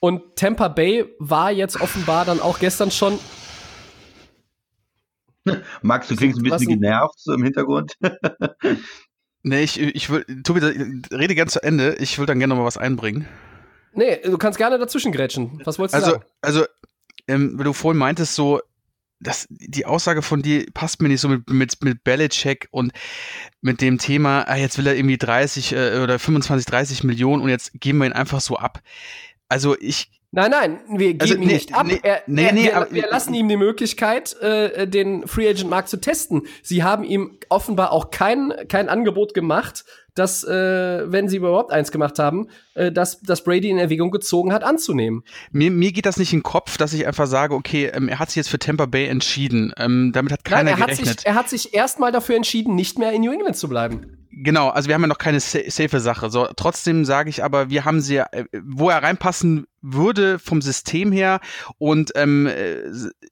[0.00, 3.18] Und Tampa Bay war jetzt offenbar dann auch gestern schon.
[5.82, 7.96] Max, du klingst ein bisschen genervt so im Hintergrund.
[9.42, 10.60] nee, ich, ich will, Tobi,
[11.12, 11.96] rede ganz zu Ende.
[11.96, 13.26] Ich will dann gerne noch mal was einbringen.
[13.92, 15.60] Nee, du kannst gerne dazwischen grätschen.
[15.64, 16.24] Was wolltest du also, sagen?
[16.40, 16.64] Also,
[17.28, 18.60] ähm, wenn du vorhin meintest, so,
[19.20, 22.92] das, die Aussage von dir passt mir nicht so mit, mit, mit Belichick und
[23.60, 27.50] mit dem Thema, ah, jetzt will er irgendwie 30 äh, oder 25, 30 Millionen und
[27.50, 28.80] jetzt geben wir ihn einfach so ab.
[29.50, 30.10] Also ich.
[30.32, 31.86] Nein, nein, wir geben also, ihn nee, nicht ab.
[31.86, 35.48] Nee, er, nee, er, nee, wir, aber, wir lassen ihm die Möglichkeit, äh, den Free
[35.48, 36.42] Agent Markt zu testen.
[36.62, 39.84] Sie haben ihm offenbar auch kein, kein Angebot gemacht,
[40.14, 44.52] dass, äh, wenn sie überhaupt eins gemacht haben, äh, dass, dass Brady in Erwägung gezogen
[44.52, 45.24] hat, anzunehmen.
[45.50, 48.20] Mir, mir geht das nicht in den Kopf, dass ich einfach sage, okay, ähm, er
[48.20, 49.72] hat sich jetzt für Tampa Bay entschieden.
[49.78, 51.08] Ähm, damit hat keiner Nein, er gerechnet.
[51.08, 54.19] Hat sich, er hat sich erstmal dafür entschieden, nicht mehr in New England zu bleiben.
[54.32, 56.30] Genau, also wir haben ja noch keine safe Sache.
[56.30, 61.10] So, trotzdem sage ich aber, wir haben sie, äh, wo er reinpassen würde vom System
[61.10, 61.40] her
[61.78, 62.84] und ähm, äh,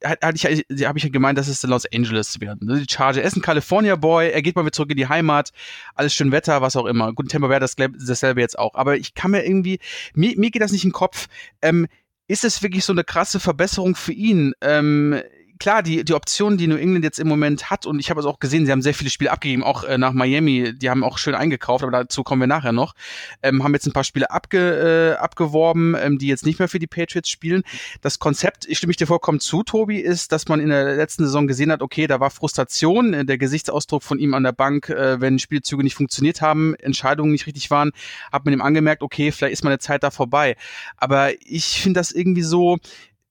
[0.04, 0.44] hatte ich,
[0.86, 2.68] habe ich ja gemeint, dass es Los Angeles werden.
[2.68, 5.52] Die Charge, er ist ein California Boy, er geht mal wieder zurück in die Heimat,
[5.94, 7.12] alles schön Wetter, was auch immer.
[7.12, 8.74] Guten Tempo wäre das dasselbe jetzt auch.
[8.74, 9.78] Aber ich kann mir irgendwie,
[10.14, 11.28] mir, mir geht das nicht in den Kopf.
[11.62, 11.86] Ähm,
[12.26, 14.52] ist es wirklich so eine krasse Verbesserung für ihn?
[14.60, 15.20] Ähm,
[15.58, 18.26] klar, die, die Optionen, die New England jetzt im Moment hat, und ich habe es
[18.26, 21.18] auch gesehen, sie haben sehr viele Spiele abgegeben, auch äh, nach Miami, die haben auch
[21.18, 22.94] schön eingekauft, aber dazu kommen wir nachher noch,
[23.42, 26.78] ähm, haben jetzt ein paar Spiele abge, äh, abgeworben, ähm, die jetzt nicht mehr für
[26.78, 27.62] die Patriots spielen.
[28.00, 31.24] Das Konzept, ich stimme ich dir vollkommen zu, Tobi, ist, dass man in der letzten
[31.24, 34.88] Saison gesehen hat, okay, da war Frustration, äh, der Gesichtsausdruck von ihm an der Bank,
[34.88, 37.92] äh, wenn Spielzüge nicht funktioniert haben, Entscheidungen nicht richtig waren,
[38.32, 40.56] hat man ihm angemerkt, okay, vielleicht ist meine Zeit da vorbei.
[40.96, 42.78] Aber ich finde das irgendwie so,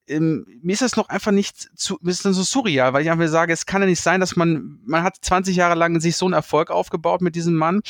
[0.08, 3.12] ähm, mir ist das noch einfach nicht zu, mir ist das so surreal, weil ich
[3.12, 6.18] einfach sage, es kann ja nicht sein, dass man, man hat 20 Jahre lang sich
[6.18, 7.82] so einen Erfolg aufgebaut mit diesem Mann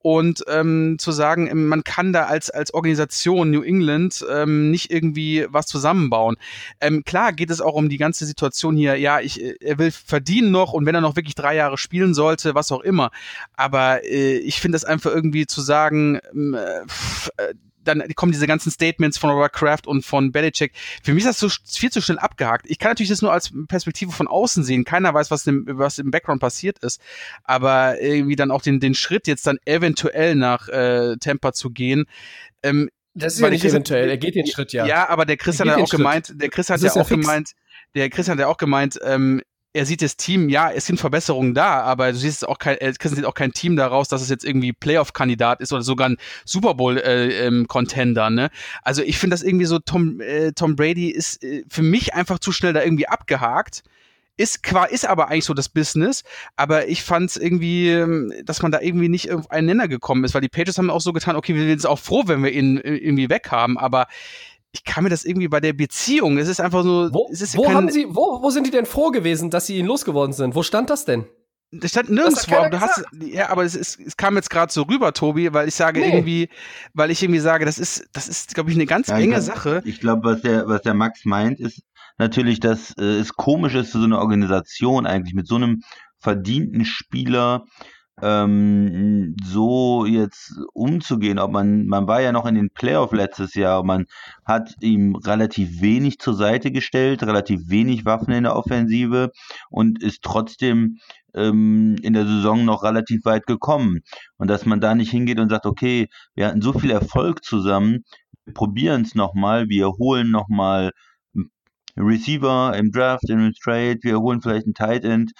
[0.00, 4.90] und ähm, zu sagen, ähm, man kann da als, als Organisation New England ähm, nicht
[4.90, 6.36] irgendwie was zusammenbauen.
[6.80, 10.50] Ähm, klar geht es auch um die ganze Situation hier, ja, ich, er will verdienen
[10.50, 13.10] noch und wenn er noch wirklich drei Jahre spielen sollte, was auch immer.
[13.54, 17.54] Aber äh, ich finde das einfach irgendwie zu sagen, ähm, äh,
[17.88, 20.72] dann kommen diese ganzen Statements von Robert Kraft und von Belichick.
[21.02, 22.66] Für mich ist das so viel zu schnell abgehakt.
[22.68, 24.84] Ich kann natürlich das nur als Perspektive von außen sehen.
[24.84, 27.00] Keiner weiß, was im, was im Background passiert ist.
[27.44, 32.04] Aber irgendwie dann auch den, den Schritt jetzt dann eventuell nach äh, Tampa zu gehen,
[32.62, 34.86] ähm, das ist ja nicht eventuell, er geht den Schritt ja.
[34.86, 37.52] Ja, aber der Chris hat ja auch gemeint, der Chris hat ja auch gemeint,
[37.96, 39.42] der Chris hat ja auch gemeint, ähm,
[39.78, 42.92] er sieht das Team, ja, es sind Verbesserungen da, aber du siehst auch kein, äh,
[42.98, 46.16] Chris sieht auch kein Team daraus, dass es jetzt irgendwie Playoff-Kandidat ist oder sogar ein
[46.44, 48.50] Super Bowl-Contender, äh, ähm, ne?
[48.82, 52.40] Also ich finde das irgendwie so, Tom, äh, Tom Brady ist äh, für mich einfach
[52.40, 53.84] zu schnell da irgendwie abgehakt
[54.40, 56.22] ist qua ist aber eigentlich so das Business,
[56.54, 60.22] aber ich fand es irgendwie, ähm, dass man da irgendwie nicht auf einen Nenner gekommen
[60.22, 62.52] ist, weil die Pages haben auch so getan, okay, wir sind auch froh, wenn wir
[62.52, 64.06] ihn äh, irgendwie weg haben, aber
[64.72, 67.56] ich kann mir das irgendwie bei der Beziehung, es ist einfach so, wo, es ist
[67.56, 70.54] wo haben Sie, wo, wo sind die denn froh gewesen, dass sie ihn losgeworden sind?
[70.54, 71.26] Wo stand das denn?
[71.70, 74.82] Das stand nirgendwo, aber du hast, ja, aber es, ist, es kam jetzt gerade so
[74.82, 76.08] rüber, Tobi, weil ich sage nee.
[76.08, 76.48] irgendwie,
[76.94, 79.42] weil ich irgendwie sage, das ist, das ist, glaube ich, eine ganz ja, enge glaub,
[79.42, 79.82] Sache.
[79.84, 81.82] Ich glaube, was der, was der Max meint, ist,
[82.16, 85.82] natürlich, dass äh, es komisch ist für so eine Organisation eigentlich mit so einem
[86.18, 87.64] verdienten Spieler
[88.22, 91.38] ähm, so jetzt umzugehen.
[91.38, 94.06] Ob man, man war ja noch in den Playoff letztes Jahr, man
[94.44, 99.30] hat ihm relativ wenig zur Seite gestellt, relativ wenig Waffen in der Offensive
[99.70, 100.98] und ist trotzdem
[101.34, 104.00] ähm, in der Saison noch relativ weit gekommen.
[104.36, 108.04] Und dass man da nicht hingeht und sagt, okay, wir hatten so viel Erfolg zusammen,
[108.44, 110.90] wir probieren es nochmal, wir holen nochmal
[111.98, 115.32] Receiver im Draft, im Trade, wir holen vielleicht einen Tight End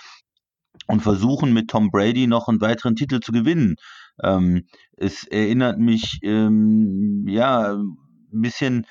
[0.88, 3.76] und versuchen mit Tom Brady noch einen weiteren Titel zu gewinnen.
[4.22, 4.64] Ähm,
[4.96, 7.96] es erinnert mich ähm, ja ein
[8.32, 8.86] bisschen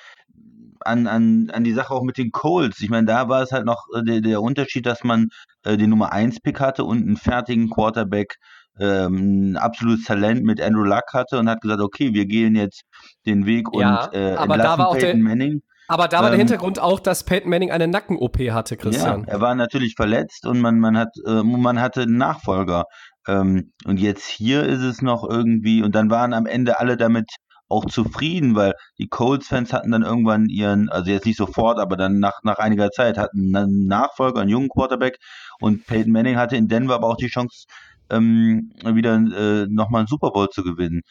[0.82, 2.82] an, an, an die Sache auch mit den Colts.
[2.82, 5.28] Ich meine, da war es halt noch äh, der, der Unterschied, dass man
[5.64, 8.36] äh, den Nummer 1 Pick hatte und einen fertigen Quarterback,
[8.80, 12.84] ähm, ein absolutes Talent mit Andrew Luck hatte und hat gesagt, okay, wir gehen jetzt
[13.26, 15.62] den Weg ja, und äh, auch Peyton der, Manning.
[15.88, 19.22] Aber da war ähm, der Hintergrund auch, dass Peyton Manning eine Nacken-OP hatte, Christian.
[19.22, 22.86] Ja, er war natürlich verletzt und man, man, hat, äh, man hatte einen Nachfolger.
[23.28, 27.30] Ähm, und jetzt hier ist es noch irgendwie, und dann waren am Ende alle damit
[27.70, 32.20] auch zufrieden, weil die Colts-Fans hatten dann irgendwann ihren, also jetzt nicht sofort, aber dann
[32.20, 35.18] nach, nach einiger Zeit hatten einen Nachfolger, einen jungen Quarterback
[35.60, 37.66] und Peyton Manning hatte in Denver aber auch die Chance,
[38.10, 41.02] ähm, wieder äh, nochmal einen Super Bowl zu gewinnen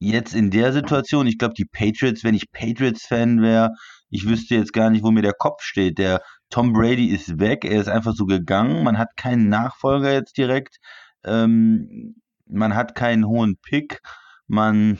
[0.00, 3.70] jetzt in der Situation, ich glaube, die Patriots, wenn ich Patriots-Fan wäre,
[4.08, 5.98] ich wüsste jetzt gar nicht, wo mir der Kopf steht.
[5.98, 8.82] Der Tom Brady ist weg, er ist einfach so gegangen.
[8.82, 10.78] Man hat keinen Nachfolger jetzt direkt.
[11.24, 14.00] Ähm, man hat keinen hohen Pick.
[14.48, 14.98] Man.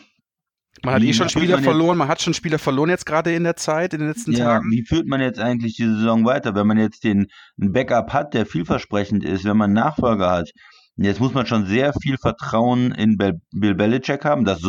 [0.84, 3.42] Man hat eh schon Spieler man verloren, man hat schon Spieler verloren jetzt gerade in
[3.42, 4.70] der Zeit, in den letzten ja, Tagen.
[4.70, 7.26] Wie führt man jetzt eigentlich die Saison weiter, wenn man jetzt den
[7.60, 10.50] einen Backup hat, der vielversprechend ist, wenn man einen Nachfolger hat?
[11.02, 14.44] Jetzt muss man schon sehr viel Vertrauen in Bill Belichick haben.
[14.44, 14.60] Das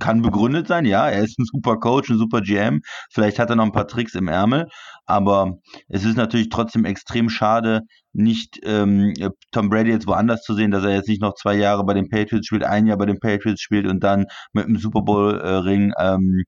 [0.00, 2.80] kann begründet sein, ja, er ist ein super Coach, ein super GM.
[3.12, 4.66] Vielleicht hat er noch ein paar Tricks im Ärmel,
[5.06, 9.14] aber es ist natürlich trotzdem extrem schade, nicht ähm,
[9.52, 12.08] Tom Brady jetzt woanders zu sehen, dass er jetzt nicht noch zwei Jahre bei den
[12.08, 16.14] Patriots spielt, ein Jahr bei den Patriots spielt und dann mit dem Super Bowl-Ring äh,
[16.14, 16.42] ähm,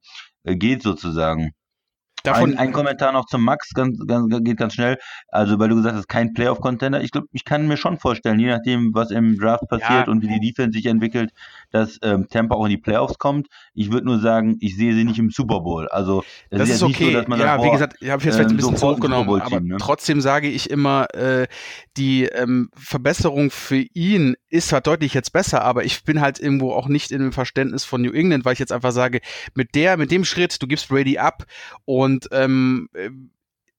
[0.45, 1.53] geht sozusagen.
[2.25, 4.97] Davon ein, ein, Kommentar noch zum Max, ganz, ganz, geht ganz schnell.
[5.29, 7.03] Also, weil du gesagt hast, kein Playoff-Contender.
[7.03, 10.09] Ich glaube, ich kann mir schon vorstellen, je nachdem, was im Draft passiert ja.
[10.09, 11.33] und wie die Defense sich entwickelt,
[11.71, 13.49] dass ähm, Tampa auch in die Playoffs kommt.
[13.75, 15.87] Ich würde nur sagen, ich sehe sie nicht im Super Bowl.
[15.89, 17.13] Also, das, das ist, ist okay.
[17.13, 18.91] So, dass man ja, sagt, wie gesagt, ich habe jetzt vielleicht ein ähm, bisschen so
[18.91, 19.77] hochgenommen, aber ne?
[19.79, 21.47] trotzdem sage ich immer, äh,
[21.99, 26.73] die ähm, Verbesserung für ihn ist zwar deutlich jetzt besser, aber ich bin halt irgendwo
[26.73, 29.21] auch nicht in dem Verständnis von New England, weil ich jetzt einfach sage,
[29.55, 31.45] mit der, mit dem Schritt, du gibst Brady ab
[31.85, 33.11] und ähm, äh,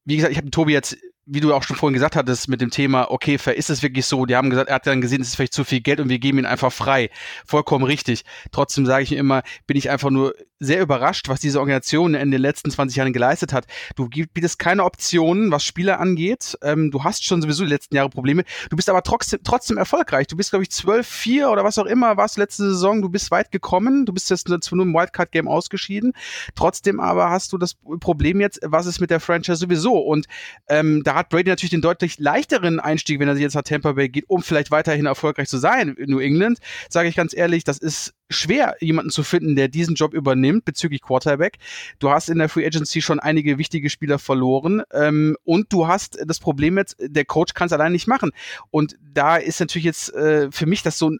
[0.04, 2.70] wie gesagt, ich habe Tobi jetzt wie du auch schon vorhin gesagt hattest mit dem
[2.70, 4.28] Thema, okay, ist es wirklich so?
[4.28, 6.20] Die haben gesagt, er hat dann gesehen, es ist vielleicht zu viel Geld und wir
[6.20, 7.10] geben ihn einfach frei.
[7.46, 8.26] Vollkommen richtig.
[8.52, 12.42] Trotzdem sage ich immer, bin ich einfach nur sehr überrascht, was diese Organisation in den
[12.42, 13.66] letzten 20 Jahren geleistet hat.
[13.96, 16.58] Du bietest keine Optionen, was Spieler angeht.
[16.62, 18.46] Ähm, du hast schon sowieso die letzten Jahre Probleme.
[18.70, 20.28] Du bist aber trotzdem, trotzdem erfolgreich.
[20.28, 23.02] Du bist, glaube ich, 12-4 oder was auch immer warst letzte Saison.
[23.02, 24.06] Du bist weit gekommen.
[24.06, 26.14] Du bist jetzt nur im Wildcard-Game ausgeschieden.
[26.56, 29.98] Trotzdem aber hast du das Problem jetzt, was ist mit der Franchise sowieso?
[29.98, 30.26] Und
[30.70, 33.94] ähm, da hat Brady natürlich den deutlich leichteren Einstieg, wenn er sich jetzt nach Tampa
[33.94, 36.60] Bay geht, um vielleicht weiterhin erfolgreich zu sein in New England.
[36.90, 41.02] Sage ich ganz ehrlich, das ist schwer, jemanden zu finden, der diesen Job übernimmt bezüglich
[41.02, 41.58] Quarterback.
[42.00, 46.18] Du hast in der Free Agency schon einige wichtige Spieler verloren ähm, und du hast
[46.26, 48.32] das Problem jetzt, der Coach kann es allein nicht machen.
[48.72, 51.20] Und da ist natürlich jetzt äh, für mich das so ein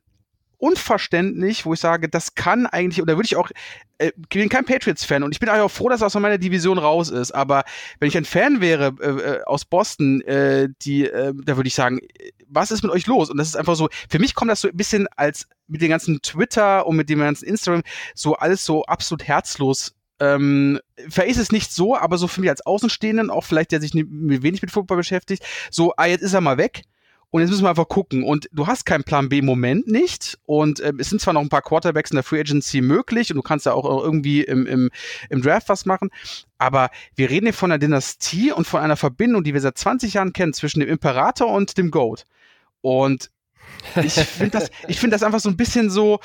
[0.58, 3.50] unverständlich, wo ich sage, das kann eigentlich, oder würde ich auch,
[3.98, 6.78] äh, ich bin kein Patriots-Fan und ich bin auch froh, dass er aus meiner Division
[6.78, 7.64] raus ist, aber
[8.00, 11.76] wenn ich ein Fan wäre äh, äh aus Boston, äh, die, äh, da würde ich
[11.76, 12.00] sagen,
[12.48, 13.30] was ist mit euch los?
[13.30, 15.90] Und das ist einfach so, für mich kommt das so ein bisschen als mit den
[15.90, 21.40] ganzen Twitter und mit dem ganzen Instagram so alles so absolut herzlos ähm, vielleicht ist
[21.40, 24.72] es nicht so, aber so für mich als Außenstehenden, auch vielleicht der sich wenig mit
[24.72, 26.84] Football beschäftigt, so, ah, jetzt ist er mal weg.
[27.36, 28.24] Und jetzt müssen wir einfach gucken.
[28.24, 30.40] Und du hast keinen Plan B im Moment nicht.
[30.46, 33.36] Und äh, es sind zwar noch ein paar Quarterbacks in der Free Agency möglich und
[33.36, 34.90] du kannst ja auch irgendwie im, im,
[35.30, 36.12] im Draft was machen.
[36.60, 40.14] Aber wir reden hier von einer Dynastie und von einer Verbindung, die wir seit 20
[40.14, 42.26] Jahren kennen zwischen dem Imperator und dem Goat.
[42.80, 43.32] Und
[44.02, 46.22] ich finde das, ich finde das einfach so ein bisschen so,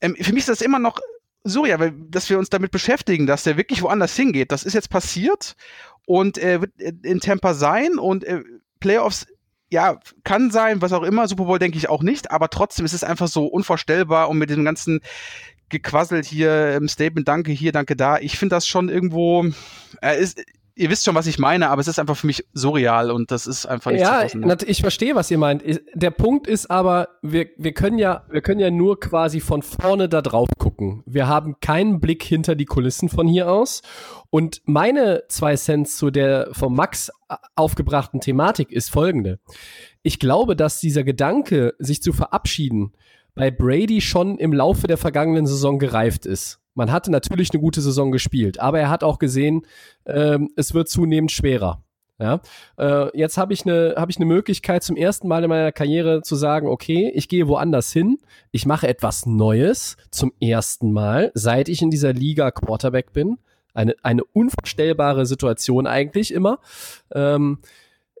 [0.00, 0.98] ähm, für mich ist das immer noch
[1.44, 4.50] surreal, weil, dass wir uns damit beschäftigen, dass der wirklich woanders hingeht.
[4.50, 5.56] Das ist jetzt passiert
[6.06, 8.42] und er wird in Tampa sein und äh,
[8.80, 9.26] Playoffs
[9.70, 11.28] ja, kann sein, was auch immer.
[11.28, 14.50] Super Bowl denke ich auch nicht, aber trotzdem ist es einfach so unvorstellbar und mit
[14.50, 15.00] dem ganzen
[15.68, 18.18] gequasselt hier im Statement, danke hier, danke da.
[18.18, 19.44] Ich finde das schon irgendwo,
[20.00, 20.42] äh, ist,
[20.78, 23.46] ihr wisst schon, was ich meine, aber es ist einfach für mich surreal und das
[23.46, 24.22] ist einfach nicht Ja,
[24.66, 25.62] ich verstehe, was ihr meint.
[25.94, 30.08] Der Punkt ist aber, wir, wir können ja, wir können ja nur quasi von vorne
[30.08, 31.02] da drauf gucken.
[31.04, 33.82] Wir haben keinen Blick hinter die Kulissen von hier aus.
[34.30, 37.10] Und meine zwei Cents zu der vom Max
[37.56, 39.40] aufgebrachten Thematik ist folgende.
[40.02, 42.92] Ich glaube, dass dieser Gedanke, sich zu verabschieden,
[43.34, 46.60] bei Brady schon im Laufe der vergangenen Saison gereift ist.
[46.78, 49.66] Man hatte natürlich eine gute Saison gespielt, aber er hat auch gesehen,
[50.06, 51.82] ähm, es wird zunehmend schwerer.
[52.20, 52.40] Ja,
[52.78, 56.36] äh, jetzt habe ich eine habe ich Möglichkeit zum ersten Mal in meiner Karriere zu
[56.36, 58.20] sagen, okay, ich gehe woanders hin,
[58.52, 63.38] ich mache etwas Neues zum ersten Mal, seit ich in dieser Liga Quarterback bin.
[63.74, 66.60] Eine eine unvorstellbare Situation eigentlich immer.
[67.12, 67.58] Ähm,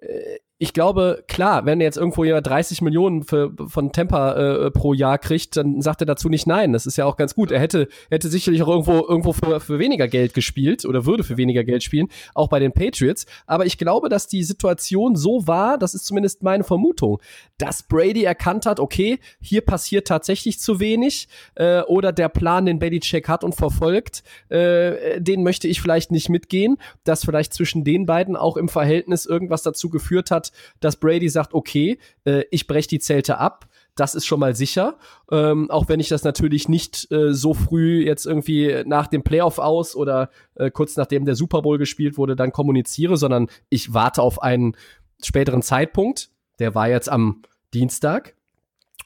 [0.00, 4.92] äh, ich glaube, klar, wenn jetzt irgendwo jemand 30 Millionen für, von Temper äh, pro
[4.92, 6.72] Jahr kriegt, dann sagt er dazu nicht nein.
[6.72, 7.52] Das ist ja auch ganz gut.
[7.52, 11.36] Er hätte, hätte sicherlich auch irgendwo, irgendwo für, für weniger Geld gespielt oder würde für
[11.36, 13.26] weniger Geld spielen, auch bei den Patriots.
[13.46, 17.20] Aber ich glaube, dass die Situation so war, das ist zumindest meine Vermutung,
[17.58, 22.80] dass Brady erkannt hat, okay, hier passiert tatsächlich zu wenig äh, oder der Plan, den
[22.80, 28.06] Belichick hat und verfolgt, äh, den möchte ich vielleicht nicht mitgehen, dass vielleicht zwischen den
[28.06, 30.47] beiden auch im Verhältnis irgendwas dazu geführt hat,
[30.80, 33.68] dass Brady sagt, okay, äh, ich breche die Zelte ab.
[33.94, 34.96] Das ist schon mal sicher.
[35.30, 39.58] Ähm, auch wenn ich das natürlich nicht äh, so früh jetzt irgendwie nach dem Playoff
[39.58, 44.22] aus oder äh, kurz nachdem der Super Bowl gespielt wurde, dann kommuniziere, sondern ich warte
[44.22, 44.76] auf einen
[45.22, 46.30] späteren Zeitpunkt.
[46.60, 47.42] Der war jetzt am
[47.74, 48.34] Dienstag.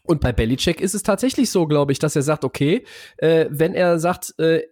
[0.05, 2.85] Und bei Belichick ist es tatsächlich so, glaube ich, dass er sagt, okay,
[3.19, 4.63] äh, wenn er sagt, äh,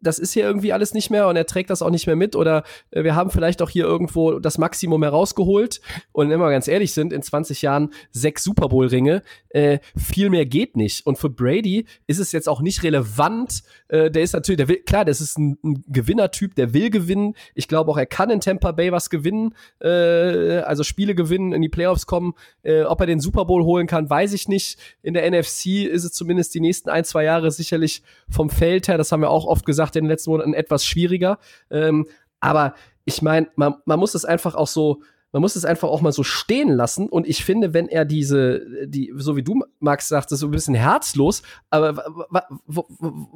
[0.00, 2.34] das ist hier irgendwie alles nicht mehr und er trägt das auch nicht mehr mit
[2.34, 6.68] oder äh, wir haben vielleicht auch hier irgendwo das Maximum herausgeholt und wenn wir ganz
[6.68, 11.06] ehrlich sind, in 20 Jahren sechs Super Bowl Ringe, äh, viel mehr geht nicht.
[11.06, 13.62] Und für Brady ist es jetzt auch nicht relevant.
[13.88, 17.34] Äh, der ist natürlich, der will, klar, das ist ein, ein Gewinnertyp, der will gewinnen.
[17.54, 21.62] Ich glaube auch, er kann in Tampa Bay was gewinnen, äh, also Spiele gewinnen, in
[21.62, 22.34] die Playoffs kommen.
[22.62, 24.77] Äh, ob er den Super Bowl holen kann, weiß ich nicht.
[25.02, 28.98] In der NFC ist es zumindest die nächsten ein, zwei Jahre sicherlich vom Feld her,
[28.98, 31.38] das haben wir auch oft gesagt in den letzten Monaten, etwas schwieriger.
[31.70, 32.06] Ähm,
[32.40, 36.00] aber ich meine, man, man muss es einfach auch so, man muss es einfach auch
[36.00, 37.08] mal so stehen lassen.
[37.08, 40.52] Und ich finde, wenn er diese, die, so wie du, Max, sagst, ist so ein
[40.52, 42.04] bisschen herzlos, aber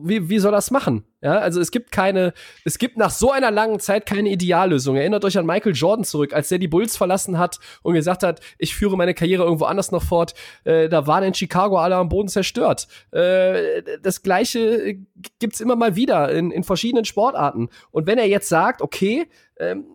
[0.01, 1.05] wie, wie soll das machen?
[1.21, 2.33] Ja, also es gibt keine,
[2.65, 4.97] es gibt nach so einer langen Zeit keine Ideallösung.
[4.97, 8.41] Erinnert euch an Michael Jordan zurück, als der die Bulls verlassen hat und gesagt hat,
[8.59, 10.35] ich führe meine Karriere irgendwo anders noch fort.
[10.65, 12.89] Äh, da waren in Chicago alle am Boden zerstört.
[13.13, 14.97] Äh, das Gleiche
[15.39, 17.69] gibt's immer mal wieder in, in verschiedenen Sportarten.
[17.91, 19.29] Und wenn er jetzt sagt, okay,
[19.63, 19.87] ähm,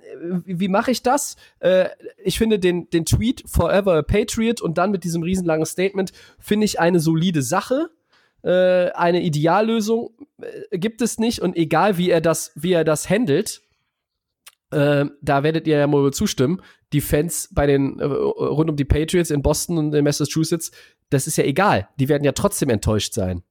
[0.45, 1.35] wie, mache ich das?
[1.59, 1.89] Äh,
[2.23, 6.65] ich finde den, den Tweet Forever a Patriot und dann mit diesem riesenlangen Statement finde
[6.65, 7.89] ich eine solide Sache.
[8.43, 13.09] Äh, eine Ideallösung äh, gibt es nicht und egal wie er das, wie er das
[13.09, 13.61] handelt,
[14.71, 16.61] äh, da werdet ihr ja wohl zustimmen.
[16.93, 20.71] Die Fans bei den äh, rund um die Patriots in Boston und in Massachusetts,
[21.09, 21.89] das ist ja egal.
[21.99, 23.43] Die werden ja trotzdem enttäuscht sein.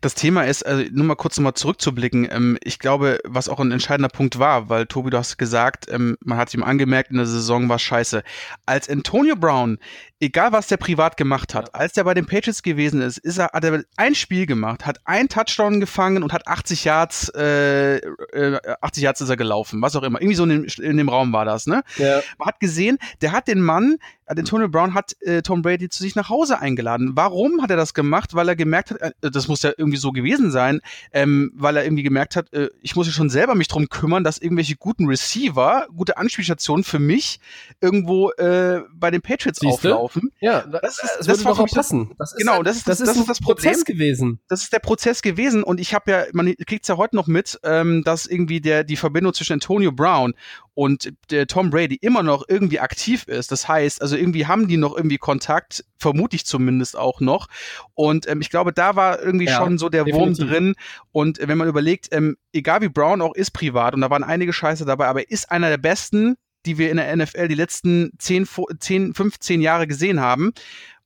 [0.00, 3.72] Das Thema ist, also nur mal kurz nochmal zurückzublicken, ähm, ich glaube, was auch ein
[3.72, 7.26] entscheidender Punkt war, weil Tobi, du hast gesagt, ähm, man hat ihm angemerkt, in der
[7.26, 8.22] Saison war scheiße.
[8.66, 9.78] Als Antonio Brown,
[10.20, 13.50] egal was der privat gemacht hat, als der bei den Patriots gewesen ist, ist er,
[13.52, 18.60] hat er ein Spiel gemacht, hat einen Touchdown gefangen und hat 80 Yards, äh, äh,
[18.80, 20.20] 80 Yards ist er gelaufen, was auch immer.
[20.20, 21.82] Irgendwie so in dem, in dem Raum war das, ne?
[21.96, 22.20] Ja.
[22.38, 26.14] Man hat gesehen, der hat den Mann, Antonio Brown hat äh, Tom Brady zu sich
[26.14, 27.12] nach Hause eingeladen.
[27.14, 28.34] Warum hat er das gemacht?
[28.34, 30.80] Weil er gemerkt hat, äh, das muss ja irgendwie so gewesen sein,
[31.12, 34.24] ähm, weil er irgendwie gemerkt hat, äh, ich muss ja schon selber mich drum kümmern,
[34.24, 37.40] dass irgendwelche guten Receiver, gute Anspielstationen für mich
[37.80, 39.94] irgendwo äh, bei den Patriots Siehste?
[39.94, 40.32] auflaufen laufen.
[40.40, 42.14] Ja, das, ist, das, das würde doch passen.
[42.18, 43.64] Das ist, genau, das ist das, das, ist das Problem.
[43.64, 44.40] Prozess gewesen.
[44.48, 47.26] Das ist der Prozess gewesen und ich habe ja, man kriegt es ja heute noch
[47.26, 50.34] mit, ähm, dass irgendwie der die Verbindung zwischen Antonio Brown
[50.74, 53.50] und der Tom Brady immer noch irgendwie aktiv ist.
[53.50, 57.48] Das heißt, also irgendwie haben die noch irgendwie Kontakt, vermute ich zumindest auch noch.
[57.94, 60.38] Und ähm, ich glaube, da war irgendwie ja, schon so der definitiv.
[60.40, 60.74] Wurm drin.
[61.10, 64.52] Und wenn man überlegt, ähm, egal wie Brown auch ist privat, und da waren einige
[64.52, 66.36] Scheiße dabei, aber er ist einer der besten,
[66.68, 68.46] die wir in der NFL die letzten 10,
[68.78, 70.52] 10 15 Jahre gesehen haben.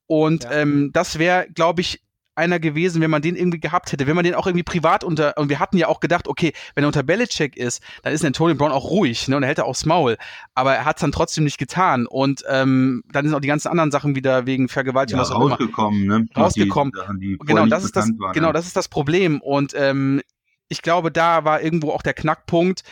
[0.07, 0.53] Und ja.
[0.53, 2.03] ähm, das wäre, glaube ich,
[2.35, 5.37] einer gewesen, wenn man den irgendwie gehabt hätte, wenn man den auch irgendwie privat unter,
[5.37, 8.57] und wir hatten ja auch gedacht, okay, wenn er unter Belichick ist, dann ist Antonio
[8.57, 10.17] Brown auch ruhig, ne, und er hält er aufs Maul,
[10.55, 13.69] aber er hat es dann trotzdem nicht getan und ähm, dann sind auch die ganzen
[13.69, 16.27] anderen Sachen wieder wegen Vergewaltigung ja, was rausgekommen, ne?
[16.35, 20.23] Rausgekommen, Sachen, genau, das ist das, waren, genau, das ist das Problem und ähm,
[20.69, 22.83] ich glaube, da war irgendwo auch der Knackpunkt,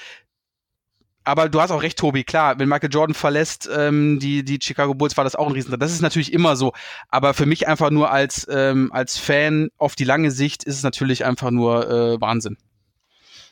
[1.24, 4.94] aber du hast auch recht, Tobi, klar, wenn Michael Jordan verlässt ähm, die, die Chicago
[4.94, 5.78] Bulls, war das auch ein Riesen.
[5.78, 6.72] Das ist natürlich immer so.
[7.08, 10.82] Aber für mich einfach nur als, ähm, als Fan auf die lange Sicht ist es
[10.82, 12.56] natürlich einfach nur äh, Wahnsinn.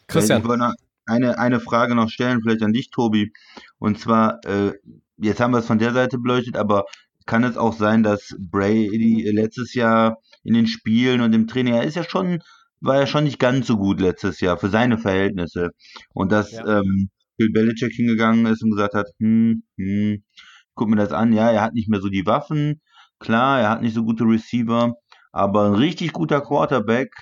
[0.06, 0.40] Christian.
[0.40, 0.74] Ich wollte
[1.06, 3.32] eine, eine Frage noch stellen, vielleicht an dich, Tobi.
[3.78, 4.72] Und zwar, äh,
[5.18, 6.84] jetzt haben wir es von der Seite beleuchtet, aber
[7.26, 11.84] kann es auch sein, dass Brady letztes Jahr in den Spielen und im Training, er
[11.84, 12.40] ist ja schon,
[12.80, 15.70] war ja schon nicht ganz so gut letztes Jahr für seine Verhältnisse.
[16.14, 16.78] Und dass ja.
[16.78, 20.22] ähm, Bill Belichick hingegangen ist und gesagt hat, hm, hm,
[20.74, 22.80] guck mir das an, ja, er hat nicht mehr so die Waffen,
[23.18, 24.95] klar, er hat nicht so gute Receiver,
[25.32, 27.14] aber ein richtig guter Quarterback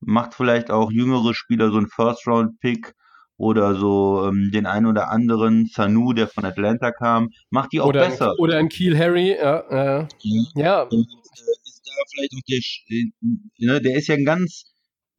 [0.00, 2.94] macht vielleicht auch jüngere Spieler so einen First-Round-Pick
[3.38, 7.88] oder so ähm, den einen oder anderen, Sanu, der von Atlanta kam, macht die auch
[7.88, 8.32] oder besser.
[8.32, 9.58] In, oder ein Kiel Harry, ja.
[10.00, 10.44] Äh, ja.
[10.54, 10.82] ja.
[10.84, 14.64] Äh, ist da vielleicht auch der, ne, der ist ja ein ganz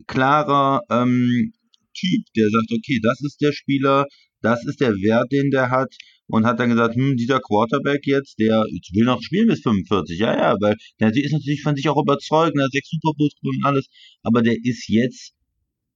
[0.08, 1.54] klarer ähm,
[1.94, 4.06] Typ, der sagt, okay, das ist der Spieler,
[4.42, 5.94] das ist der Wert, den der hat.
[6.30, 8.60] Und hat dann gesagt, hm, dieser Quarterback jetzt, der
[8.92, 10.20] will noch spielen bis 45.
[10.20, 13.34] Ja, ja, weil der ist natürlich von sich auch überzeugt, der hat sechs Super Bowls
[13.42, 13.88] und alles.
[14.24, 15.34] Aber der ist jetzt,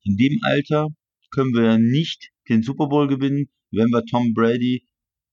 [0.05, 0.87] in dem Alter,
[1.31, 4.83] können wir nicht den Super Bowl gewinnen, wenn wir Tom Brady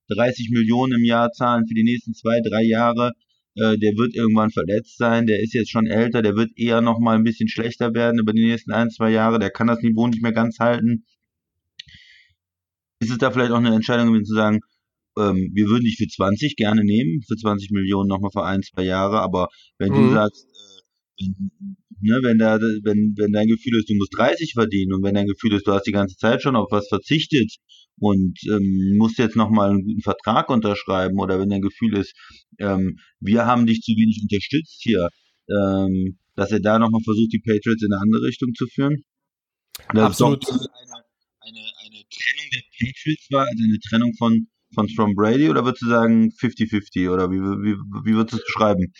[0.09, 3.13] 30 Millionen im Jahr zahlen für die nächsten zwei, drei Jahre.
[3.55, 6.99] Äh, der wird irgendwann verletzt sein, der ist jetzt schon älter, der wird eher noch
[6.99, 10.07] mal ein bisschen schlechter werden über die nächsten ein, zwei Jahre, der kann das Niveau
[10.07, 11.05] nicht mehr ganz halten
[13.01, 14.61] ist es da vielleicht auch eine Entscheidung gewesen zu sagen,
[15.19, 18.85] ähm, wir würden dich für 20 gerne nehmen, für 20 Millionen nochmal für ein, zwei
[18.85, 20.09] Jahre, aber wenn mhm.
[20.09, 20.79] du sagst, äh,
[21.21, 21.51] wenn,
[22.01, 25.27] ne, wenn, da, wenn, wenn dein Gefühl ist, du musst 30 verdienen und wenn dein
[25.27, 27.57] Gefühl ist, du hast die ganze Zeit schon auf was verzichtet
[27.99, 32.15] und ähm, musst jetzt nochmal einen guten Vertrag unterschreiben oder wenn dein Gefühl ist,
[32.59, 35.09] ähm, wir haben dich zu wenig unterstützt hier,
[35.49, 39.03] ähm, dass er da nochmal versucht, die Patriots in eine andere Richtung zu führen.
[39.93, 40.43] Das Absolut.
[40.43, 41.05] ist doch eine,
[41.41, 41.67] eine,
[42.49, 46.31] Trennung der Patriots war, also eine Trennung von, von Tom Brady, oder würdest du sagen
[46.41, 48.93] 50-50 oder wie, wie, wie würdest du es beschreiben?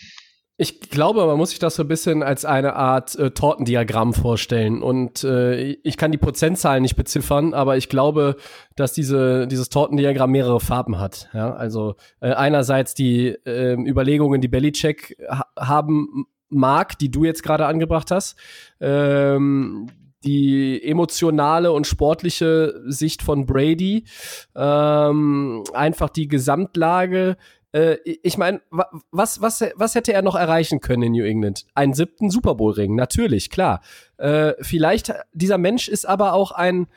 [0.61, 4.83] Ich glaube, man muss sich das so ein bisschen als eine Art äh, Tortendiagramm vorstellen.
[4.83, 8.35] Und äh, ich kann die Prozentzahlen nicht beziffern, aber ich glaube,
[8.75, 11.29] dass diese, dieses Tortendiagramm mehrere Farben hat.
[11.33, 11.53] Ja?
[11.53, 17.65] Also äh, einerseits die äh, Überlegungen, die Belichick ha haben mag, die du jetzt gerade
[17.65, 18.35] angebracht hast.
[18.81, 19.87] Ähm,
[20.23, 24.05] die emotionale und sportliche Sicht von Brady,
[24.55, 27.37] ähm, einfach die Gesamtlage.
[27.71, 28.61] Äh, ich meine,
[29.11, 31.65] was, was, was hätte er noch erreichen können in New England?
[31.75, 33.81] Einen siebten Super Bowl-Ring, natürlich, klar.
[34.17, 36.87] Äh, vielleicht, dieser Mensch ist aber auch ein,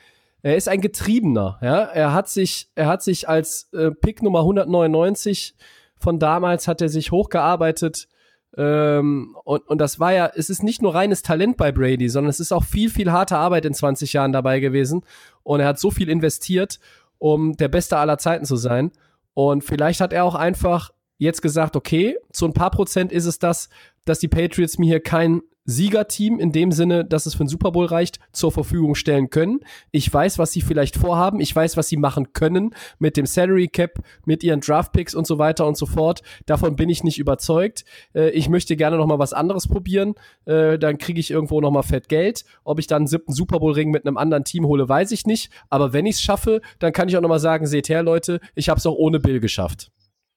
[0.41, 1.83] er ist ein Getriebener, ja.
[1.83, 5.55] Er hat sich, er hat sich als äh, Pick Nummer 199
[6.03, 8.09] von damals hat er sich hochgearbeitet
[8.55, 12.29] ähm, und, und das war ja, es ist nicht nur reines Talent bei Brady, sondern
[12.29, 15.03] es ist auch viel, viel harte Arbeit in 20 Jahren dabei gewesen.
[15.41, 16.79] Und er hat so viel investiert,
[17.17, 18.91] um der Beste aller Zeiten zu sein.
[19.33, 23.39] Und vielleicht hat er auch einfach jetzt gesagt, okay, zu ein paar Prozent ist es
[23.39, 23.69] das,
[24.05, 27.71] dass die Patriots mir hier kein Siegerteam in dem Sinne, dass es für einen Super
[27.71, 29.61] Bowl reicht, zur Verfügung stellen können.
[29.91, 31.39] Ich weiß, was sie vielleicht vorhaben.
[31.39, 35.25] Ich weiß, was sie machen können mit dem Salary Cap, mit ihren Draft Picks und
[35.25, 36.21] so weiter und so fort.
[36.45, 37.85] Davon bin ich nicht überzeugt.
[38.13, 40.15] Äh, ich möchte gerne noch mal was anderes probieren.
[40.45, 42.43] Äh, dann kriege ich irgendwo noch mal fett Geld.
[42.63, 45.25] Ob ich dann einen siebten Super Bowl Ring mit einem anderen Team hole, weiß ich
[45.25, 45.51] nicht.
[45.69, 48.39] Aber wenn ich es schaffe, dann kann ich auch noch mal sagen, seht her, Leute,
[48.55, 49.91] ich habe es auch ohne Bill geschafft.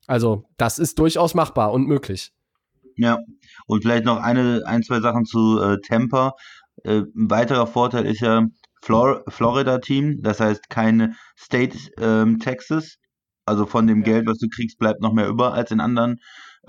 [0.06, 2.32] Also, das ist durchaus machbar und möglich.
[2.96, 3.18] Ja,
[3.66, 6.32] und vielleicht noch eine, ein, zwei Sachen zu äh, Tampa.
[6.84, 8.46] Äh, ein weiterer Vorteil ist ja
[8.82, 12.96] Flor Florida-Team, das heißt keine State ähm, Texas.
[13.44, 14.04] Also von dem ja.
[14.04, 16.16] Geld, was du kriegst, bleibt noch mehr über als in anderen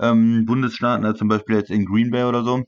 [0.00, 2.64] ähm, Bundesstaaten, als zum Beispiel jetzt in Green Bay oder so.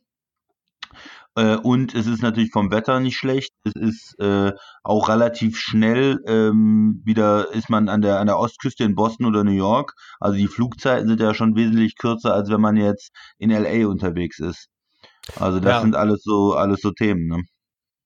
[1.37, 3.53] Äh, und es ist natürlich vom Wetter nicht schlecht.
[3.65, 4.53] Es ist äh,
[4.83, 9.45] auch relativ schnell ähm, wieder ist man an der an der Ostküste in Boston oder
[9.45, 9.95] New York.
[10.19, 14.39] Also die Flugzeiten sind ja schon wesentlich kürzer, als wenn man jetzt in LA unterwegs
[14.39, 14.69] ist.
[15.37, 15.81] Also das ja.
[15.83, 17.27] sind alles so alles so Themen.
[17.27, 17.43] Ne?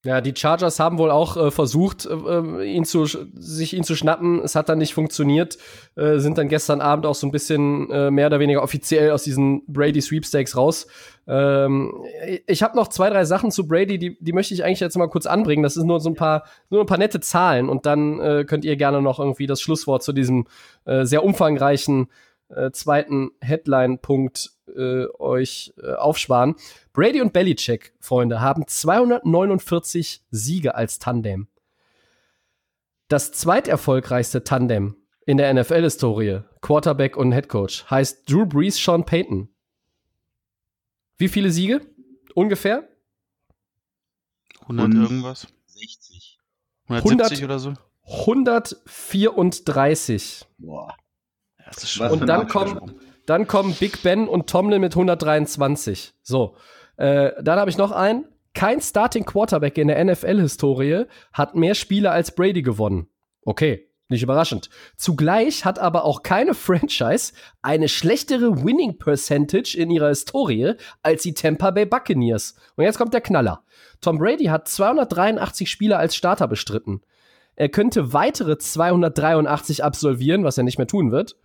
[0.04, 3.96] Ja, die Chargers haben wohl auch äh, versucht, äh, äh, ihn zu, sich ihn zu
[3.96, 4.42] schnappen.
[4.42, 5.56] Es hat dann nicht funktioniert.
[5.96, 9.22] Äh, sind dann gestern Abend auch so ein bisschen äh, mehr oder weniger offiziell aus
[9.22, 10.86] diesen Brady Sweepstakes raus.
[11.26, 12.04] Ähm,
[12.46, 15.08] ich habe noch zwei, drei Sachen zu Brady, die, die möchte ich eigentlich jetzt mal
[15.08, 15.62] kurz anbringen.
[15.62, 18.66] Das ist nur so ein paar, nur ein paar nette Zahlen und dann äh, könnt
[18.66, 20.46] ihr gerne noch irgendwie das Schlusswort zu diesem
[20.84, 22.08] äh, sehr umfangreichen
[22.48, 26.54] äh, zweiten Headline-Punkt äh, euch äh, aufsparen.
[26.92, 31.48] Brady und Belichick, Freunde, haben 249 Siege als Tandem.
[33.08, 39.48] Das zweiterfolgreichste Tandem in der NFL-Historie, Quarterback und Headcoach, heißt Drew Brees, Sean Payton.
[41.16, 41.80] Wie viele Siege?
[42.34, 42.88] Ungefähr?
[44.62, 45.46] 100 irgendwas?
[45.66, 46.38] 60.
[46.88, 47.74] 170 100, oder so?
[48.06, 50.46] 134.
[50.58, 50.94] Boah.
[52.10, 52.92] Und dann kommen,
[53.26, 56.14] dann kommen Big Ben und Tomlin mit 123.
[56.22, 56.56] So.
[56.96, 58.26] Äh, dann habe ich noch einen.
[58.54, 63.08] Kein Starting Quarterback in der NFL-Historie hat mehr Spiele als Brady gewonnen.
[63.44, 64.70] Okay, nicht überraschend.
[64.96, 71.34] Zugleich hat aber auch keine Franchise eine schlechtere Winning Percentage in ihrer Historie als die
[71.34, 72.54] Tampa Bay Buccaneers.
[72.76, 73.64] Und jetzt kommt der Knaller.
[74.00, 77.00] Tom Brady hat 283 Spiele als Starter bestritten.
[77.56, 81.36] Er könnte weitere 283 absolvieren, was er nicht mehr tun wird.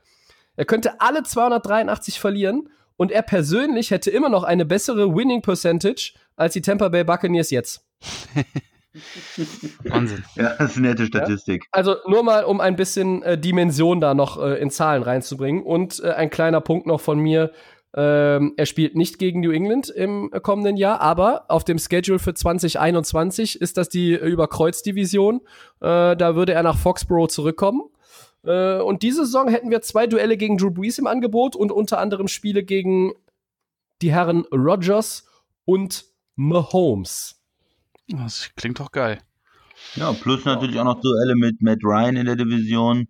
[0.59, 6.11] Er könnte alle 283 verlieren und er persönlich hätte immer noch eine bessere Winning Percentage
[6.35, 7.87] als die Tampa Bay Buccaneers jetzt.
[9.85, 10.25] Wahnsinn.
[10.35, 11.63] Ja, das ist eine nette Statistik.
[11.63, 11.69] Ja?
[11.71, 15.63] Also nur mal, um ein bisschen äh, Dimension da noch äh, in Zahlen reinzubringen.
[15.63, 17.53] Und äh, ein kleiner Punkt noch von mir.
[17.95, 22.33] Ähm, er spielt nicht gegen New England im kommenden Jahr, aber auf dem Schedule für
[22.33, 25.39] 2021 ist das die Überkreuzdivision.
[25.79, 27.83] Äh, da würde er nach Foxborough zurückkommen.
[28.43, 31.99] Äh, und diese Saison hätten wir zwei Duelle gegen Drew Brees im Angebot und unter
[31.99, 33.13] anderem Spiele gegen
[34.01, 35.25] die Herren Rogers
[35.65, 37.41] und Mahomes.
[38.07, 39.19] Das klingt doch geil.
[39.95, 43.07] Ja, plus natürlich auch noch Duelle mit Matt Ryan in der Division.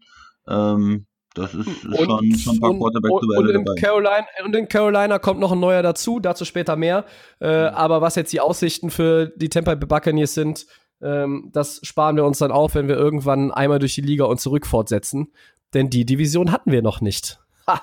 [0.48, 1.06] Ähm,
[1.36, 3.76] das ist, ist und, schon, schon ein paar Quarterback-Duelle dabei.
[3.80, 7.06] Carolina, und in Carolina kommt noch ein neuer dazu, dazu später mehr.
[7.40, 10.66] Äh, aber was jetzt die Aussichten für die Tampa Bay Buccaneers sind,
[11.02, 14.40] ähm, das sparen wir uns dann auf, wenn wir irgendwann einmal durch die Liga und
[14.40, 15.32] zurück fortsetzen.
[15.74, 17.40] Denn die Division hatten wir noch nicht.
[17.68, 17.82] Ha!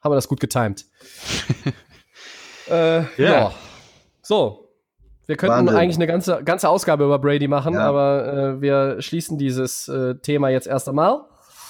[0.00, 0.86] Haben wir das gut getimt.
[2.68, 3.06] äh, yeah.
[3.18, 3.52] Ja.
[4.22, 4.62] So.
[5.26, 5.76] Wir könnten Wahnsinn.
[5.76, 7.80] eigentlich eine ganze, ganze Ausgabe über Brady machen, ja.
[7.80, 11.24] aber äh, wir schließen dieses äh, Thema jetzt erst einmal.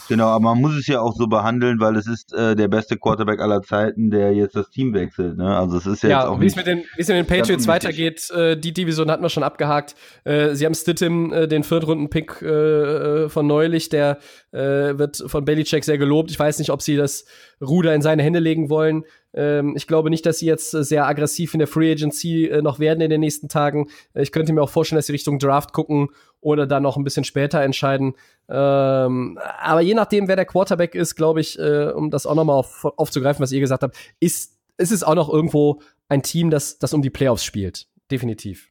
[0.09, 2.97] Genau, aber man muss es ja auch so behandeln, weil es ist äh, der beste
[2.97, 5.37] Quarterback aller Zeiten, der jetzt das Team wechselt.
[5.37, 5.57] Ne?
[5.57, 7.27] Also es ist ja, ja jetzt auch wie es mit den, wie es mit den
[7.27, 9.95] Patriots weitergeht, äh, die Division hatten wir schon abgehakt.
[10.25, 14.19] Äh, sie haben Stittim, äh, den Viertrunden-Pick äh, äh, von neulich, der
[14.53, 16.31] äh, wird von Belichick sehr gelobt.
[16.31, 17.25] Ich weiß nicht, ob sie das
[17.61, 19.05] Ruder in seine Hände legen wollen.
[19.35, 22.79] Ähm, ich glaube nicht, dass sie jetzt sehr aggressiv in der Free Agency äh, noch
[22.79, 23.89] werden in den nächsten Tagen.
[24.15, 26.09] Äh, ich könnte mir auch vorstellen, dass sie Richtung Draft gucken
[26.47, 28.15] oder dann noch ein bisschen später entscheiden.
[28.49, 32.57] Ähm, aber je nachdem, wer der Quarterback ist, glaube ich, äh, um das auch nochmal
[32.57, 36.79] auf, aufzugreifen, was ihr gesagt habt, ist, ist es auch noch irgendwo ein Team, das,
[36.79, 37.89] das um die Playoffs spielt.
[38.13, 38.71] Definitiv.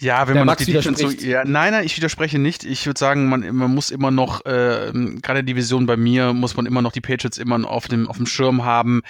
[0.00, 2.64] Ja, wenn der man Max die Defense so, ja, nein, nein, ich widerspreche nicht.
[2.64, 6.56] Ich würde sagen, man, man muss immer noch, äh, gerade die Division bei mir, muss
[6.56, 9.02] man immer noch die Patriots immer auf dem, auf dem Schirm haben.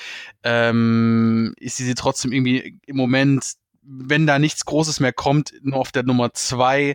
[0.43, 3.57] Ähm, ist sie trotzdem irgendwie im Moment,
[3.87, 6.95] wenn da nichts Großes mehr kommt, nur auf der Nummer zwei.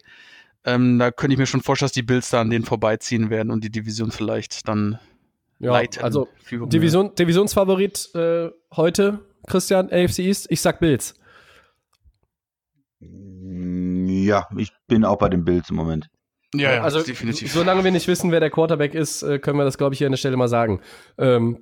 [0.64, 3.52] Ähm, da könnte ich mir schon vorstellen, dass die Bills da an denen vorbeiziehen werden
[3.52, 5.00] und die Division vielleicht dann
[5.60, 6.04] ja, leiten.
[6.04, 11.16] Also Division, Divisionsfavorit äh, heute, Christian, AFC East, ich sag Bills.
[13.00, 16.10] Ja, ich bin auch bei den Bills im Moment.
[16.54, 17.52] Ja, ja also definitiv.
[17.52, 20.08] Solange wir nicht wissen, wer der Quarterback ist, äh, können wir das, glaube ich, hier
[20.08, 20.82] an der Stelle mal sagen.
[21.18, 21.60] Ähm,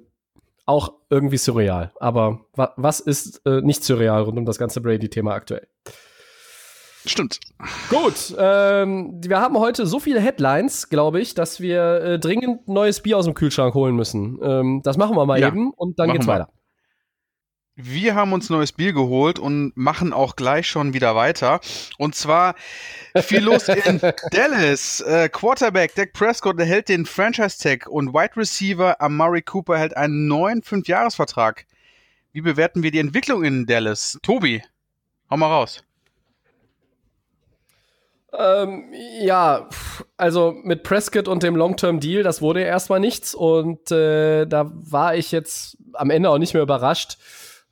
[0.70, 1.92] auch irgendwie surreal.
[2.00, 5.68] Aber wa was ist äh, nicht surreal rund um das ganze Brady-Thema aktuell?
[7.06, 7.40] Stimmt.
[7.90, 13.02] Gut, ähm, wir haben heute so viele Headlines, glaube ich, dass wir äh, dringend neues
[13.02, 14.38] Bier aus dem Kühlschrank holen müssen.
[14.44, 16.34] Ähm, das machen wir mal ja, eben und dann geht's wir.
[16.34, 16.50] weiter.
[17.82, 21.62] Wir haben uns neues Bier geholt und machen auch gleich schon wieder weiter.
[21.98, 22.56] Und zwar
[23.16, 24.02] viel los in
[24.32, 25.00] Dallas.
[25.00, 30.62] Äh, Quarterback Dak Prescott erhält den Franchise-Tag und Wide Receiver Amari Cooper erhält einen neuen
[30.62, 31.66] Fünfjahresvertrag.
[32.34, 34.20] Wie bewerten wir die Entwicklung in Dallas?
[34.24, 34.62] Tobi,
[35.30, 35.82] hau mal raus.
[38.38, 39.70] Ähm, ja,
[40.18, 45.32] also mit Prescott und dem Long-Term-Deal, das wurde erstmal nichts und äh, da war ich
[45.32, 47.18] jetzt am Ende auch nicht mehr überrascht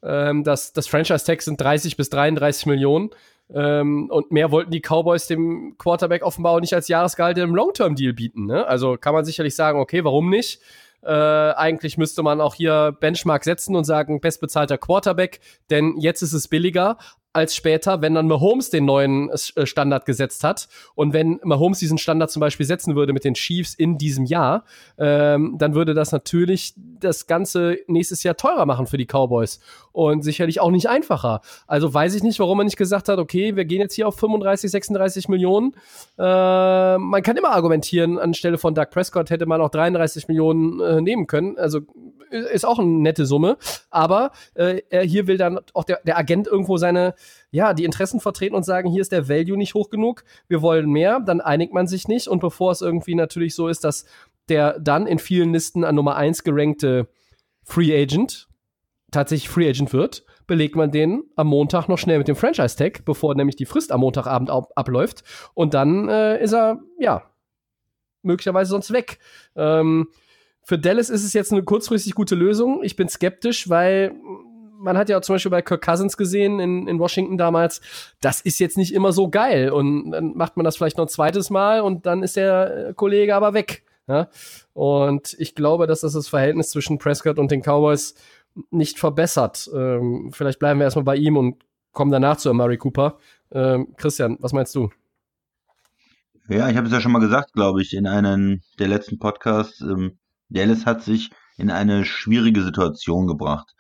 [0.04, 3.10] Ähm, das, das Franchise-Tag sind 30 bis 33 Millionen.
[3.54, 8.14] Ähm, und mehr wollten die Cowboys dem Quarterback offenbar auch nicht als Jahresgehalt im Long-Term-Deal
[8.14, 8.46] bieten.
[8.46, 8.68] Ne?
[8.68, 10.62] Also kann man sicherlich sagen, okay, warum nicht?
[11.02, 15.40] Äh, eigentlich müsste man auch hier Benchmark setzen und sagen, bestbezahlter Quarterback,
[15.70, 16.98] denn jetzt ist es billiger
[17.38, 20.68] als später, wenn dann Mahomes den neuen äh, Standard gesetzt hat.
[20.96, 24.66] Und wenn Mahomes diesen Standard zum Beispiel setzen würde mit den Chiefs in diesem Jahr,
[24.98, 29.60] ähm, dann würde das natürlich das Ganze nächstes Jahr teurer machen für die Cowboys.
[29.92, 31.42] Und sicherlich auch nicht einfacher.
[31.68, 34.18] Also weiß ich nicht, warum man nicht gesagt hat, okay, wir gehen jetzt hier auf
[34.18, 35.74] 35, 36 Millionen.
[36.18, 41.02] Äh, man kann immer argumentieren, anstelle von Doug Prescott hätte man auch 33 Millionen äh,
[41.02, 41.56] nehmen können.
[41.60, 41.82] Also
[42.30, 43.58] ist auch eine nette Summe.
[43.90, 47.16] Aber äh, hier will dann auch der, der Agent irgendwo seine,
[47.52, 50.90] ja, die Interessen vertreten und sagen, hier ist der Value nicht hoch genug, wir wollen
[50.90, 52.28] mehr, dann einigt man sich nicht.
[52.28, 54.06] Und bevor es irgendwie natürlich so ist, dass
[54.50, 57.08] der dann in vielen Listen an Nummer 1 gerankte
[57.64, 58.48] Free Agent
[59.12, 63.36] tatsächlich Free Agent wird, belegt man den am Montag noch schnell mit dem Franchise-Tag, bevor
[63.36, 65.24] nämlich die Frist am Montagabend ab abläuft.
[65.54, 67.24] Und dann äh, ist er, ja,
[68.22, 69.20] möglicherweise sonst weg.
[69.56, 70.08] Ähm,
[70.64, 72.84] für Dallas ist es jetzt eine kurzfristig gute Lösung.
[72.84, 74.14] Ich bin skeptisch, weil
[74.78, 77.82] man hat ja zum Beispiel bei Kirk Cousins gesehen in, in Washington damals,
[78.22, 79.72] das ist jetzt nicht immer so geil.
[79.72, 83.36] Und dann macht man das vielleicht noch ein zweites Mal und dann ist der Kollege
[83.36, 83.84] aber weg.
[84.08, 84.30] Ja?
[84.74, 88.16] Und ich glaube, dass das das Verhältnis zwischen Prescott und den Cowboys
[88.72, 89.70] nicht verbessert.
[89.74, 93.18] Ähm, vielleicht bleiben wir erstmal bei ihm und kommen danach zu Murray Cooper.
[93.52, 94.90] Ähm, Christian, was meinst du?
[96.50, 99.82] Ja, ich habe es ja schon mal gesagt, glaube ich, in einem der letzten Podcasts.
[99.82, 100.18] Ähm,
[100.50, 103.76] Dallas hat sich in eine schwierige Situation gebracht.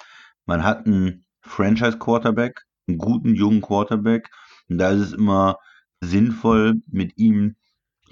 [0.48, 4.30] Man hat einen Franchise-Quarterback, einen guten jungen Quarterback,
[4.70, 5.58] und da ist es immer
[6.02, 7.56] sinnvoll, mit ihm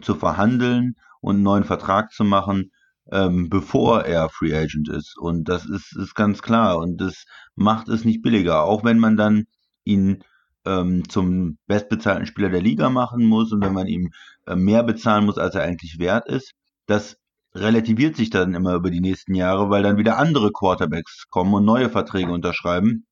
[0.01, 2.71] zu verhandeln und einen neuen Vertrag zu machen,
[3.11, 5.17] ähm, bevor er Free Agent ist.
[5.17, 6.77] Und das ist, ist ganz klar.
[6.77, 7.25] Und das
[7.55, 8.63] macht es nicht billiger.
[8.63, 9.45] Auch wenn man dann
[9.83, 10.23] ihn
[10.65, 14.11] ähm, zum bestbezahlten Spieler der Liga machen muss und wenn man ihm
[14.47, 16.53] äh, mehr bezahlen muss, als er eigentlich wert ist.
[16.87, 17.17] Das
[17.55, 21.65] relativiert sich dann immer über die nächsten Jahre, weil dann wieder andere Quarterbacks kommen und
[21.65, 23.05] neue Verträge unterschreiben.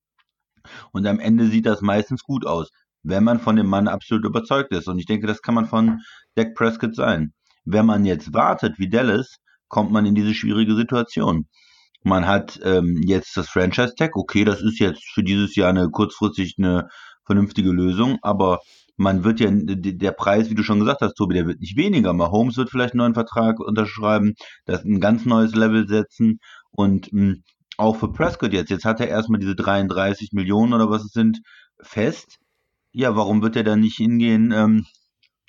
[0.92, 2.70] Und am Ende sieht das meistens gut aus,
[3.04, 4.88] wenn man von dem Mann absolut überzeugt ist.
[4.88, 6.00] Und ich denke, das kann man von
[6.36, 7.34] Dak Prescott sein.
[7.66, 9.38] Wenn man jetzt wartet wie Dallas,
[9.70, 11.48] kommt man in diese schwierige Situation.
[12.04, 16.56] Man hat ähm, jetzt das Franchise-Tag, okay, das ist jetzt für dieses Jahr eine kurzfristig
[16.58, 16.90] eine
[17.26, 18.60] vernünftige Lösung, aber
[18.96, 22.14] man wird ja, der Preis, wie du schon gesagt hast, Tobi, der wird nicht weniger.
[22.14, 24.34] Mahomes wird vielleicht einen neuen Vertrag unterschreiben,
[24.66, 26.40] das ein ganz neues Level setzen
[26.72, 27.44] und mh, hm,
[27.78, 28.70] auch für Prescott jetzt.
[28.70, 31.40] Jetzt hat er erstmal diese 33 Millionen oder was es sind
[31.82, 32.38] fest.
[32.92, 34.86] Ja, warum wird er dann nicht hingehen ähm,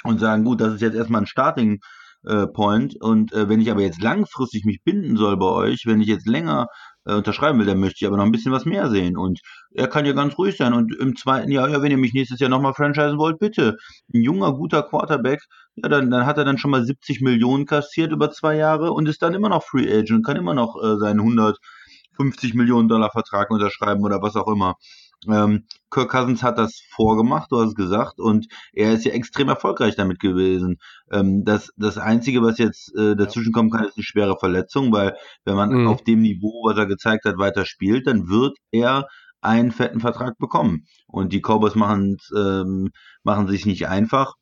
[0.05, 1.81] und sagen, gut, das ist jetzt erstmal ein Starting
[2.25, 6.01] äh, Point und äh, wenn ich aber jetzt langfristig mich binden soll bei euch, wenn
[6.01, 6.69] ich jetzt länger
[7.07, 9.17] äh, unterschreiben will, dann möchte ich aber noch ein bisschen was mehr sehen.
[9.17, 9.41] Und
[9.73, 10.73] er kann ja ganz ruhig sein.
[10.73, 13.77] Und im zweiten Jahr, ja, wenn ihr mich nächstes Jahr nochmal franchisen wollt, bitte.
[14.13, 15.41] Ein junger, guter Quarterback,
[15.77, 19.09] ja, dann, dann hat er dann schon mal 70 Millionen kassiert über zwei Jahre und
[19.09, 23.51] ist dann immer noch Free Agent kann immer noch äh, seinen 150 Millionen Dollar Vertrag
[23.51, 24.77] unterschreiben oder was auch immer.
[25.29, 29.49] Ähm, Kirk Cousins hat das vorgemacht, du hast es gesagt, und er ist ja extrem
[29.49, 30.79] erfolgreich damit gewesen.
[31.11, 35.17] Ähm, das, das Einzige, was jetzt äh, dazwischen kommen kann, ist eine schwere Verletzung, weil
[35.45, 35.89] wenn man mhm.
[35.89, 39.07] auf dem Niveau, was er gezeigt hat, weiter spielt, dann wird er
[39.41, 40.87] einen fetten Vertrag bekommen.
[41.07, 42.91] Und die Cowboys machen ähm,
[43.23, 44.35] machen sich nicht einfach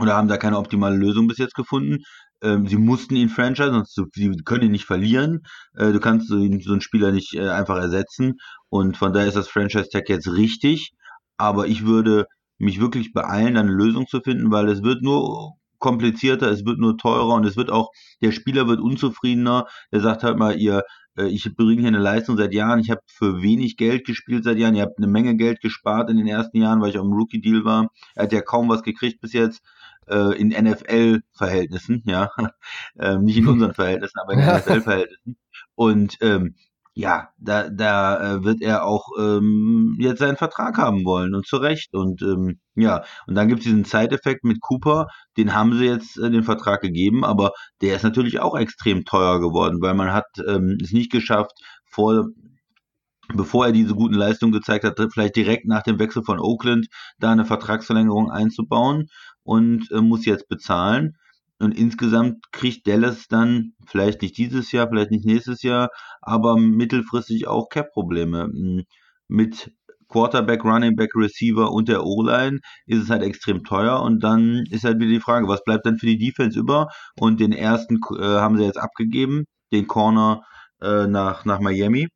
[0.00, 1.98] oder haben da keine optimale Lösung bis jetzt gefunden.
[2.42, 5.42] Ähm, sie mussten ihn franchise, sonst sie können ihn nicht verlieren.
[5.74, 8.34] Äh, du kannst so, so einen Spieler nicht äh, einfach ersetzen.
[8.68, 10.92] Und von daher ist das Franchise-Tag jetzt richtig.
[11.38, 12.26] Aber ich würde
[12.58, 16.96] mich wirklich beeilen, eine Lösung zu finden, weil es wird nur komplizierter, es wird nur
[16.96, 17.90] teurer und es wird auch,
[18.22, 19.66] der Spieler wird unzufriedener.
[19.92, 20.82] Der sagt halt mal, ihr,
[21.16, 24.58] äh, ich bringe hier eine Leistung seit Jahren, ich habe für wenig Geld gespielt seit
[24.58, 27.12] Jahren, ihr habt eine Menge Geld gespart in den ersten Jahren, weil ich auch im
[27.12, 27.88] Rookie-Deal war.
[28.14, 29.62] Er hat ja kaum was gekriegt bis jetzt
[30.08, 32.30] äh, in NFL-Verhältnissen, ja,
[32.98, 35.36] ähm, nicht in unseren Verhältnissen, aber in NFL-Verhältnissen.
[35.74, 36.54] Und ähm,
[36.98, 41.58] ja, da, da äh, wird er auch ähm, jetzt seinen Vertrag haben wollen und zu
[41.58, 41.92] Recht.
[41.94, 46.18] Und ähm, ja, und dann gibt es diesen Zeiteffekt mit Cooper, den haben sie jetzt
[46.18, 47.52] äh, den Vertrag gegeben, aber
[47.82, 51.52] der ist natürlich auch extrem teuer geworden, weil man hat ähm, es nicht geschafft,
[51.84, 52.28] vor
[53.34, 56.86] bevor er diese guten Leistungen gezeigt hat, vielleicht direkt nach dem Wechsel von Oakland
[57.18, 59.08] da eine Vertragsverlängerung einzubauen
[59.46, 61.16] und äh, muss jetzt bezahlen.
[61.58, 65.88] Und insgesamt kriegt Dallas dann vielleicht nicht dieses Jahr, vielleicht nicht nächstes Jahr,
[66.20, 68.44] aber mittelfristig auch Cap-Probleme.
[68.44, 68.84] Hm,
[69.28, 69.72] mit
[70.08, 74.84] Quarterback, Running Back, Receiver und der O-Line ist es halt extrem teuer und dann ist
[74.84, 76.88] halt wieder die Frage, was bleibt dann für die Defense über?
[77.18, 80.42] Und den ersten äh, haben sie jetzt abgegeben, den Corner
[80.80, 82.08] äh, nach, nach Miami.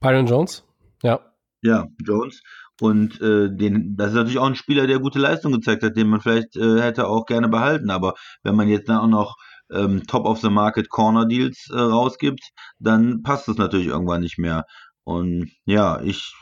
[0.00, 0.64] Byron Jones,
[1.02, 1.20] ja.
[1.62, 2.42] Ja, Jones.
[2.80, 6.08] Und äh, den, das ist natürlich auch ein Spieler, der gute Leistung gezeigt hat, den
[6.08, 7.90] man vielleicht äh, hätte auch gerne behalten.
[7.90, 9.36] Aber wenn man jetzt dann auch noch
[9.70, 14.38] ähm, Top of the Market Corner Deals äh, rausgibt, dann passt das natürlich irgendwann nicht
[14.38, 14.64] mehr.
[15.04, 16.34] Und ja, ich,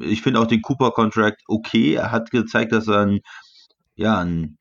[0.00, 1.94] ich finde auch den Cooper Contract okay.
[1.94, 3.20] Er hat gezeigt, dass er ein,
[3.96, 4.58] ja, ein,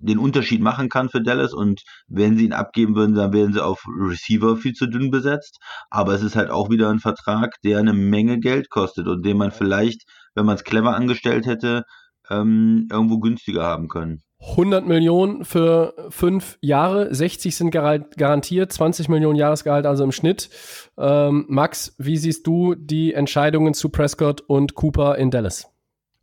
[0.00, 3.64] den Unterschied machen kann für Dallas und wenn sie ihn abgeben würden, dann wären sie
[3.64, 5.58] auf Receiver viel zu dünn besetzt.
[5.90, 9.36] Aber es ist halt auch wieder ein Vertrag, der eine Menge Geld kostet und den
[9.36, 10.02] man vielleicht,
[10.34, 11.84] wenn man es clever angestellt hätte,
[12.30, 14.22] ähm, irgendwo günstiger haben können.
[14.40, 20.48] 100 Millionen für fünf Jahre, 60 sind garantiert, 20 Millionen Jahresgehalt also im Schnitt.
[20.96, 25.70] Ähm, Max, wie siehst du die Entscheidungen zu Prescott und Cooper in Dallas?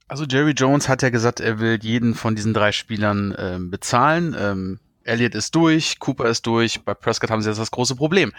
[0.08, 4.36] Also Jerry Jones hat ja gesagt, er will jeden von diesen drei Spielern äh, bezahlen.
[4.40, 8.34] Ähm, Elliott ist durch, Cooper ist durch, bei Prescott haben sie jetzt das große Problem.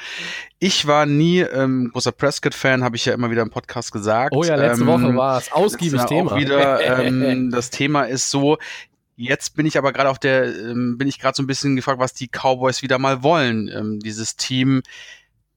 [0.59, 4.35] Ich war nie ähm, großer Prescott-Fan, habe ich ja immer wieder im Podcast gesagt.
[4.35, 6.33] Oh ja, letzte ähm, Woche war es ausgiebig Thema.
[6.33, 8.59] Auch wieder, ähm, das Thema ist so,
[9.21, 11.99] Jetzt bin ich aber gerade auf der, ähm, bin ich gerade so ein bisschen gefragt,
[11.99, 13.67] was die Cowboys wieder mal wollen.
[13.67, 14.81] Ähm, dieses Team,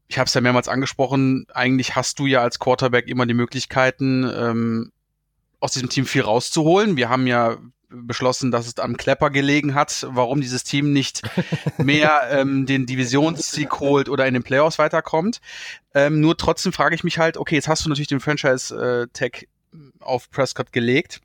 [0.07, 4.27] ich habe es ja mehrmals angesprochen, eigentlich hast du ja als Quarterback immer die Möglichkeiten,
[4.35, 4.91] ähm,
[5.61, 6.97] aus diesem Team viel rauszuholen.
[6.97, 7.57] Wir haben ja
[7.89, 11.21] beschlossen, dass es am Klepper gelegen hat, warum dieses Team nicht
[11.77, 15.39] mehr ähm, den Divisionssieg holt oder in den Playoffs weiterkommt.
[15.93, 19.47] Ähm, nur trotzdem frage ich mich halt, okay, jetzt hast du natürlich den Franchise-Tag
[19.99, 21.21] auf Prescott gelegt.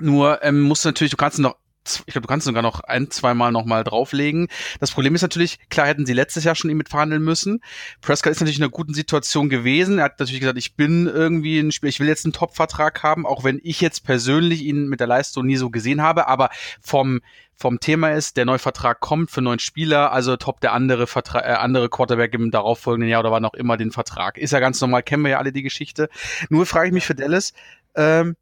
[0.00, 3.10] Nur ähm, musst du natürlich, du kannst noch ich glaube, du kannst sogar noch ein,
[3.10, 4.48] zweimal noch mal drauflegen.
[4.80, 7.60] Das Problem ist natürlich, klar hätten sie letztes Jahr schon ihn mit verhandeln müssen.
[8.00, 9.98] Prescott ist natürlich in einer guten Situation gewesen.
[9.98, 13.26] Er hat natürlich gesagt, ich bin irgendwie ein Spieler, ich will jetzt einen Top-Vertrag haben,
[13.26, 16.28] auch wenn ich jetzt persönlich ihn mit der Leistung nie so gesehen habe.
[16.28, 16.50] Aber
[16.80, 17.20] vom
[17.60, 21.44] vom Thema ist, der neue Vertrag kommt für neun Spieler, also top der andere Vertrag,
[21.44, 24.38] äh, andere Quarterback im darauffolgenden Jahr oder wann auch immer den Vertrag.
[24.38, 26.08] Ist ja ganz normal, kennen wir ja alle die Geschichte.
[26.48, 27.52] Nur frage ich mich für Dallas,
[27.94, 28.34] ähm,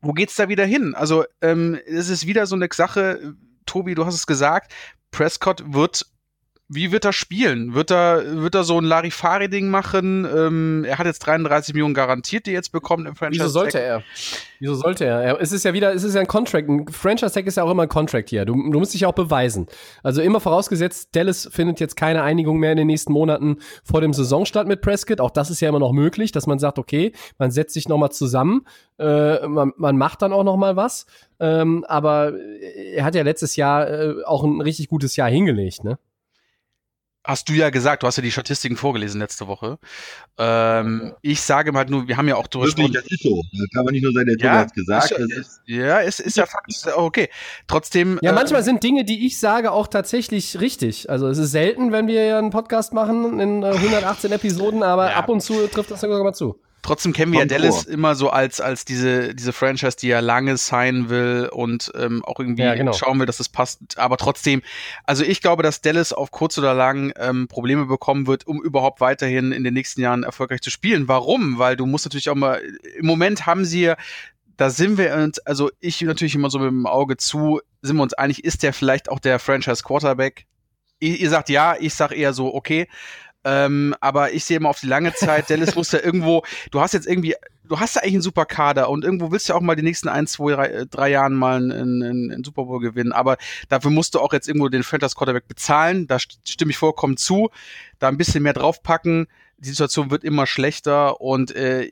[0.00, 0.94] wo geht's da wieder hin?
[0.94, 3.34] Also ähm, es ist wieder so eine Sache,
[3.66, 4.72] Tobi, du hast es gesagt,
[5.10, 6.06] Prescott wird
[6.72, 7.74] wie wird er spielen?
[7.74, 10.24] Wird er, wird er so ein Larifari-Ding machen?
[10.24, 13.42] Ähm, er hat jetzt 33 Millionen garantiert, die er jetzt bekommt im Franchise.
[13.42, 14.04] Wieso sollte er?
[14.60, 15.40] Wieso sollte er?
[15.40, 16.68] Es ist ja wieder, es ist ja ein Contract.
[16.68, 18.44] Ein Franchise-Tag ist ja auch immer ein Contract hier.
[18.44, 19.66] Du, du musst dich ja auch beweisen.
[20.04, 24.12] Also immer vorausgesetzt, Dallas findet jetzt keine Einigung mehr in den nächsten Monaten vor dem
[24.12, 25.20] Saisonstart mit Prescott.
[25.20, 28.12] Auch das ist ja immer noch möglich, dass man sagt, okay, man setzt sich nochmal
[28.12, 28.64] zusammen,
[29.00, 31.06] äh, man, man macht dann auch nochmal was.
[31.40, 32.32] Ähm, aber
[32.94, 35.98] er hat ja letztes Jahr äh, auch ein richtig gutes Jahr hingelegt, ne?
[37.22, 39.78] Hast du ja gesagt, du hast ja die Statistiken vorgelesen letzte Woche.
[40.38, 42.94] Ähm, ich sage mal nur, wir haben ja auch drüber gesprochen.
[42.94, 43.42] Das ist so.
[43.52, 45.10] Das kann man nicht nur sagen, der ja, hat gesagt.
[45.10, 47.28] Ist, ist, ja, es ist, ist ja faktisch okay.
[47.66, 48.18] Trotzdem.
[48.22, 51.10] Ja, manchmal äh, sind Dinge, die ich sage, auch tatsächlich richtig.
[51.10, 55.10] Also es ist selten, wenn wir ja einen Podcast machen in äh, 118 Episoden, aber
[55.10, 55.16] ja.
[55.16, 56.58] ab und zu trifft das sogar mal zu.
[56.82, 60.56] Trotzdem kennen wir ja Dallas immer so als, als diese, diese Franchise, die ja lange
[60.56, 62.92] sein will und ähm, auch irgendwie ja, genau.
[62.92, 63.98] schauen will, dass es passt.
[63.98, 64.62] Aber trotzdem,
[65.04, 69.00] also ich glaube, dass Dallas auf kurz oder lang ähm, Probleme bekommen wird, um überhaupt
[69.00, 71.08] weiterhin in den nächsten Jahren erfolgreich zu spielen.
[71.08, 71.58] Warum?
[71.58, 72.62] Weil du musst natürlich auch mal,
[72.96, 73.94] im Moment haben sie
[74.60, 78.02] da sind wir uns, also ich natürlich immer so mit dem Auge zu, sind wir
[78.02, 80.44] uns einig, ist der vielleicht auch der Franchise Quarterback?
[80.98, 82.86] Ihr, ihr sagt ja, ich sag eher so, okay.
[83.44, 86.92] Ähm, aber ich sehe immer auf die lange Zeit, Dallas muss ja irgendwo, du hast
[86.92, 87.34] jetzt irgendwie,
[87.64, 89.82] du hast ja eigentlich einen super Kader und irgendwo willst du ja auch mal die
[89.82, 93.12] nächsten ein, zwei, drei, drei Jahren mal einen, einen, einen Super Bowl gewinnen.
[93.12, 93.38] Aber
[93.68, 96.06] dafür musst du auch jetzt irgendwo den Franchise Quarterback bezahlen.
[96.06, 97.50] Da stimme ich vollkommen zu.
[97.98, 99.26] Da ein bisschen mehr draufpacken.
[99.58, 101.90] Die Situation wird immer schlechter und äh,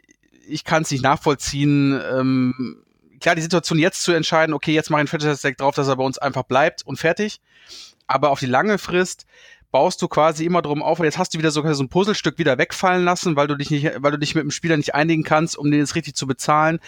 [0.48, 2.00] ich kann es nicht nachvollziehen.
[2.12, 2.82] Ähm,
[3.20, 5.88] klar, die Situation jetzt zu entscheiden, okay, jetzt mache ich einen Franchise Tag drauf, dass
[5.88, 7.40] er bei uns einfach bleibt und fertig.
[8.06, 9.26] Aber auf die lange Frist
[9.70, 12.38] baust du quasi immer drum auf und jetzt hast du wieder sogar so ein Puzzlestück
[12.38, 15.24] wieder wegfallen lassen, weil du dich nicht, weil du dich mit dem Spieler nicht einigen
[15.24, 16.78] kannst, um den jetzt richtig zu bezahlen.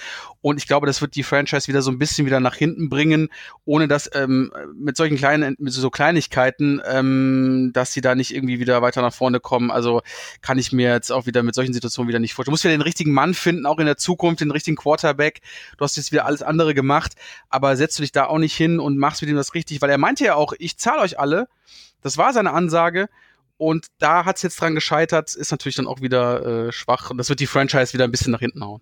[0.40, 3.28] Und ich glaube, das wird die Franchise wieder so ein bisschen wieder nach hinten bringen,
[3.66, 8.60] ohne dass ähm, mit solchen kleinen, mit so Kleinigkeiten, ähm, dass sie da nicht irgendwie
[8.60, 9.70] wieder weiter nach vorne kommen.
[9.70, 10.00] Also
[10.40, 12.52] kann ich mir jetzt auch wieder mit solchen Situationen wieder nicht vorstellen.
[12.52, 15.40] Du musst wieder den richtigen Mann finden, auch in der Zukunft, den richtigen Quarterback.
[15.76, 17.12] Du hast jetzt wieder alles andere gemacht,
[17.50, 19.90] aber setzt du dich da auch nicht hin und machst mit ihm das richtig, weil
[19.90, 21.48] er meinte ja auch, ich zahle euch alle.
[22.02, 23.08] Das war seine Ansage.
[23.56, 27.10] Und da hat es jetzt dran gescheitert, ist natürlich dann auch wieder äh, schwach.
[27.10, 28.80] Und das wird die Franchise wieder ein bisschen nach hinten hauen.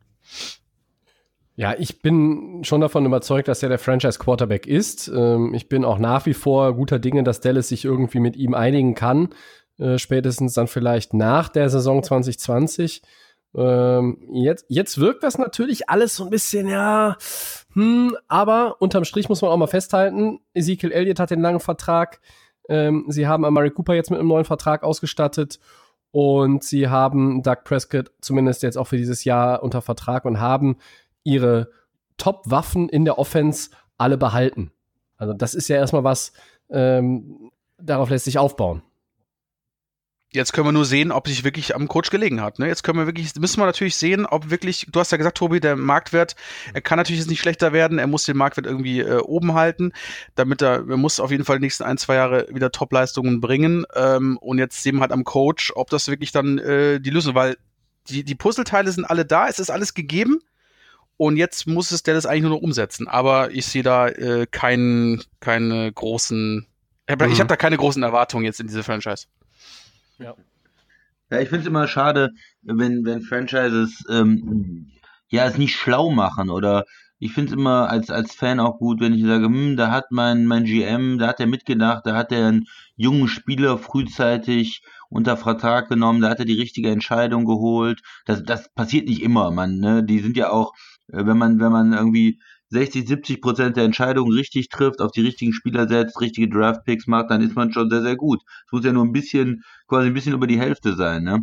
[1.56, 5.08] Ja, ich bin schon davon überzeugt, dass er der Franchise Quarterback ist.
[5.08, 8.54] Ähm, ich bin auch nach wie vor guter Dinge, dass Dallas sich irgendwie mit ihm
[8.54, 9.30] einigen kann.
[9.78, 13.02] Äh, spätestens dann vielleicht nach der Saison 2020.
[13.56, 17.16] Ähm, jetzt, jetzt wirkt das natürlich alles so ein bisschen, ja,
[17.72, 22.20] hm, aber unterm Strich muss man auch mal festhalten, Ezekiel Elliott hat den langen Vertrag.
[22.68, 25.58] Ähm, sie haben Amari Cooper jetzt mit einem neuen Vertrag ausgestattet.
[26.10, 30.78] Und sie haben Doug Prescott zumindest jetzt auch für dieses Jahr unter Vertrag und haben
[31.22, 31.70] ihre
[32.16, 34.72] Top-Waffen in der Offense alle behalten.
[35.16, 36.32] Also das ist ja erstmal was,
[36.70, 38.82] ähm, darauf lässt sich aufbauen.
[40.30, 42.58] Jetzt können wir nur sehen, ob sich wirklich am Coach gelegen hat.
[42.58, 42.66] Ne?
[42.66, 45.58] Jetzt können wir wirklich, müssen wir natürlich sehen, ob wirklich, du hast ja gesagt, Tobi,
[45.58, 46.36] der Marktwert,
[46.74, 49.92] er kann natürlich jetzt nicht schlechter werden, er muss den Marktwert irgendwie äh, oben halten,
[50.34, 53.86] damit er, er muss auf jeden Fall die nächsten ein, zwei Jahre wieder Topleistungen bringen.
[53.94, 57.34] Ähm, und jetzt sehen wir halt am Coach, ob das wirklich dann äh, die Lösung,
[57.34, 57.56] weil
[58.08, 60.40] die, die Puzzleteile sind alle da, es ist alles gegeben.
[61.16, 63.08] Und jetzt muss es der das eigentlich nur noch umsetzen.
[63.08, 66.66] Aber ich sehe da äh, keinen, keine großen,
[67.06, 67.38] ich habe mhm.
[67.38, 69.26] hab da keine großen Erwartungen jetzt in diese Franchise.
[70.18, 70.34] Ja.
[71.30, 72.30] Ja, ich finde es immer schade,
[72.62, 74.90] wenn, wenn Franchises ähm,
[75.28, 76.84] ja es nicht schlau machen oder
[77.20, 80.06] ich finde es immer als, als Fan auch gut, wenn ich sage, hm, da hat
[80.10, 82.66] mein, mein GM, da hat er mitgedacht, da hat er einen
[82.96, 88.00] jungen Spieler frühzeitig unter Vertrag genommen, da hat er die richtige Entscheidung geholt.
[88.24, 90.04] Das, das passiert nicht immer, man, ne?
[90.04, 90.72] Die sind ja auch,
[91.08, 92.40] äh, wenn man, wenn man irgendwie
[92.70, 97.30] 60, 70 Prozent der Entscheidungen richtig trifft, auf die richtigen Spieler setzt, richtige Draftpicks macht,
[97.30, 98.40] dann ist man schon sehr, sehr gut.
[98.66, 101.24] Es muss ja nur ein bisschen, quasi ein bisschen über die Hälfte sein.
[101.24, 101.40] Ne?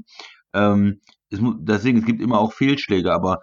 [0.54, 3.40] Ähm, es muss, deswegen, es gibt immer auch Fehlschläge, aber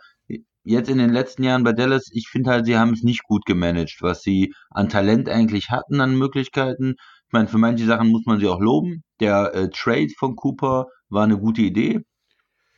[0.64, 3.44] jetzt in den letzten Jahren bei Dallas, ich finde halt, sie haben es nicht gut
[3.44, 6.94] gemanagt, was sie an Talent eigentlich hatten, an Möglichkeiten.
[7.26, 9.02] Ich meine, für manche Sachen muss man sie auch loben.
[9.20, 12.00] Der äh, Trade von Cooper war eine gute Idee.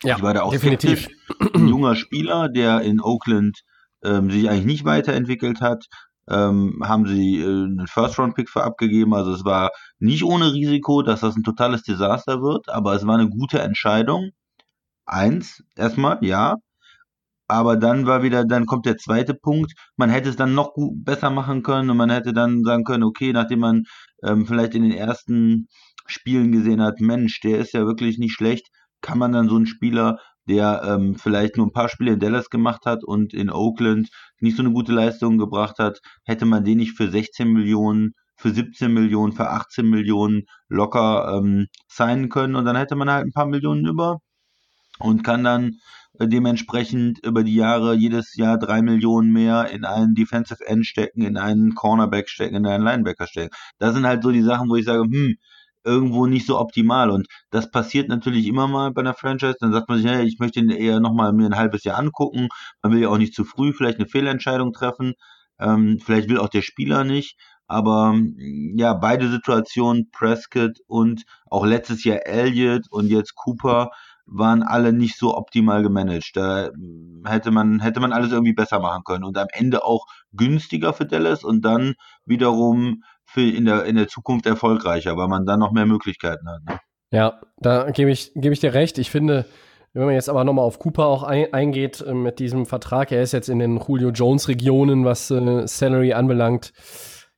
[0.02, 1.09] Ja, ich war da auch definitiv.
[1.55, 3.61] Ein junger Spieler, der in Oakland
[4.05, 5.86] ähm, sich eigentlich nicht weiterentwickelt hat,
[6.28, 9.14] ähm, haben sie äh, einen First-Round-Pick für abgegeben.
[9.14, 13.18] Also es war nicht ohne Risiko, dass das ein totales Desaster wird, aber es war
[13.18, 14.30] eine gute Entscheidung.
[15.07, 16.57] Eins, erstmal, ja.
[17.46, 19.74] Aber dann war wieder, dann kommt der zweite Punkt.
[19.96, 23.05] Man hätte es dann noch gut, besser machen können und man hätte dann sagen können,
[23.05, 23.82] okay, nachdem man
[24.22, 25.68] ähm, vielleicht in den ersten
[26.07, 28.68] Spielen gesehen hat, Mensch, der ist ja wirklich nicht schlecht,
[29.02, 30.18] kann man dann so einen Spieler
[30.49, 34.09] der ähm, vielleicht nur ein paar Spiele in Dallas gemacht hat und in Oakland
[34.40, 38.51] nicht so eine gute Leistung gebracht hat, hätte man den nicht für 16 Millionen, für
[38.51, 43.32] 17 Millionen, für 18 Millionen locker ähm, signen können und dann hätte man halt ein
[43.32, 44.18] paar Millionen über
[44.99, 45.78] und kann dann
[46.18, 51.22] äh, dementsprechend über die Jahre jedes Jahr drei Millionen mehr in einen Defensive End stecken,
[51.22, 53.55] in einen Cornerback stecken, in einen Linebacker stecken.
[53.78, 55.36] Das sind halt so die Sachen, wo ich sage, hm,
[55.85, 57.11] irgendwo nicht so optimal.
[57.11, 59.57] Und das passiert natürlich immer mal bei einer Franchise.
[59.61, 62.49] Dann sagt man sich, hey, ich möchte ihn eher nochmal mir ein halbes Jahr angucken.
[62.82, 65.14] Man will ja auch nicht zu früh vielleicht eine Fehlentscheidung treffen.
[65.59, 67.37] Ähm, vielleicht will auch der Spieler nicht.
[67.66, 68.14] Aber
[68.76, 73.91] ja, beide Situationen, Prescott und auch letztes Jahr Elliott und jetzt Cooper,
[74.26, 76.30] waren alle nicht so optimal gemanagt.
[76.35, 76.70] Da
[77.24, 81.07] hätte man, hätte man alles irgendwie besser machen können und am Ende auch günstiger für
[81.07, 83.03] Dallas und dann wiederum
[83.35, 86.64] für in der, in der Zukunft erfolgreicher, weil man dann noch mehr Möglichkeiten hat.
[86.64, 86.78] Ne?
[87.11, 88.97] Ja, da gebe ich, gebe ich dir recht.
[88.99, 89.45] Ich finde,
[89.93, 93.22] wenn man jetzt aber nochmal auf Cooper auch ein, eingeht äh, mit diesem Vertrag, er
[93.22, 96.72] ist jetzt in den Julio Jones Regionen, was äh, Salary anbelangt.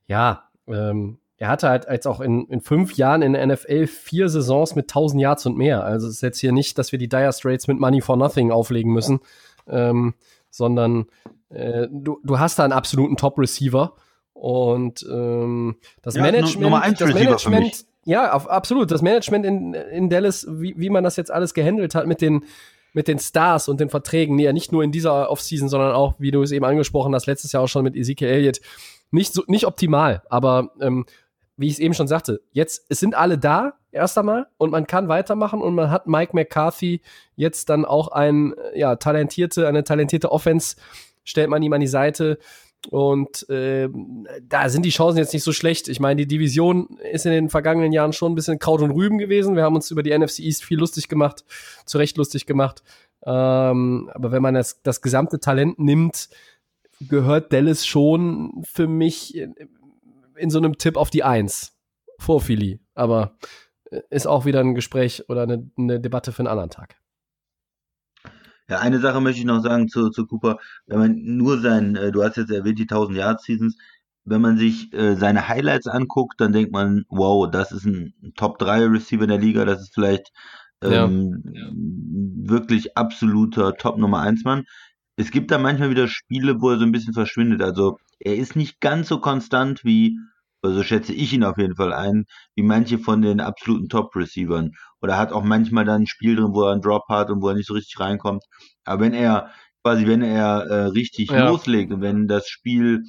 [0.05, 4.29] Ja, ähm, er hatte halt jetzt auch in, in fünf Jahren in der NFL vier
[4.29, 5.83] Saisons mit 1000 Yards und mehr.
[5.83, 8.51] Also es ist jetzt hier nicht, dass wir die Dire Straits mit Money for Nothing
[8.51, 9.19] auflegen müssen,
[9.67, 10.13] ähm,
[10.51, 11.07] sondern
[11.49, 13.95] äh, du, du hast da einen absoluten Top-Receiver
[14.39, 18.91] und ähm, das ja, Management, das Management, ja, auf, absolut.
[18.91, 22.45] Das Management in, in Dallas, wie, wie man das jetzt alles gehandelt hat mit den
[22.93, 26.31] mit den Stars und den Verträgen, ja nicht nur in dieser Offseason, sondern auch, wie
[26.31, 28.59] du es eben angesprochen hast, letztes Jahr auch schon mit Ezekiel Elliott,
[29.11, 31.05] nicht so nicht optimal, aber ähm,
[31.57, 34.87] wie ich es eben schon sagte, jetzt es sind alle da erst einmal und man
[34.87, 37.01] kann weitermachen und man hat Mike McCarthy
[37.35, 40.75] jetzt dann auch ein ja talentierte eine talentierte Offense
[41.23, 42.39] stellt man ihm an die Seite
[42.89, 43.89] und äh,
[44.47, 45.87] da sind die Chancen jetzt nicht so schlecht.
[45.87, 49.17] Ich meine, die Division ist in den vergangenen Jahren schon ein bisschen Kraut und Rüben
[49.17, 49.55] gewesen.
[49.55, 51.43] Wir haben uns über die NFC East viel lustig gemacht,
[51.85, 52.83] zu Recht lustig gemacht.
[53.25, 56.29] Ähm, aber wenn man das, das gesamte Talent nimmt,
[57.01, 59.55] gehört Dallas schon für mich in,
[60.35, 61.77] in so einem Tipp auf die Eins
[62.19, 62.79] vor Philly.
[62.95, 63.37] Aber
[63.91, 66.95] äh, ist auch wieder ein Gespräch oder eine, eine Debatte für einen anderen Tag.
[68.69, 70.57] Ja, eine Sache möchte ich noch sagen zu, zu Cooper.
[70.87, 73.77] Wenn man nur sein, äh, du hast jetzt erwähnt, die 1000 Yard Seasons,
[74.25, 78.59] wenn man sich äh, seine Highlights anguckt, dann denkt man, wow, das ist ein Top
[78.59, 80.33] 3 Receiver in der Liga, das ist vielleicht
[80.83, 81.69] ähm, ja.
[82.51, 84.65] wirklich absoluter Top Nummer 1 Mann.
[85.15, 87.61] Es gibt da manchmal wieder Spiele, wo er so ein bisschen verschwindet.
[87.61, 90.19] Also er ist nicht ganz so konstant wie
[90.61, 94.71] also schätze ich ihn auf jeden Fall ein, wie manche von den absoluten Top-Receivern.
[95.01, 97.49] Oder hat auch manchmal dann ein Spiel drin, wo er einen Drop hat und wo
[97.49, 98.43] er nicht so richtig reinkommt.
[98.83, 99.51] Aber wenn er,
[99.83, 101.49] quasi, wenn er äh, richtig ja.
[101.49, 103.03] loslegt und wenn das Spiel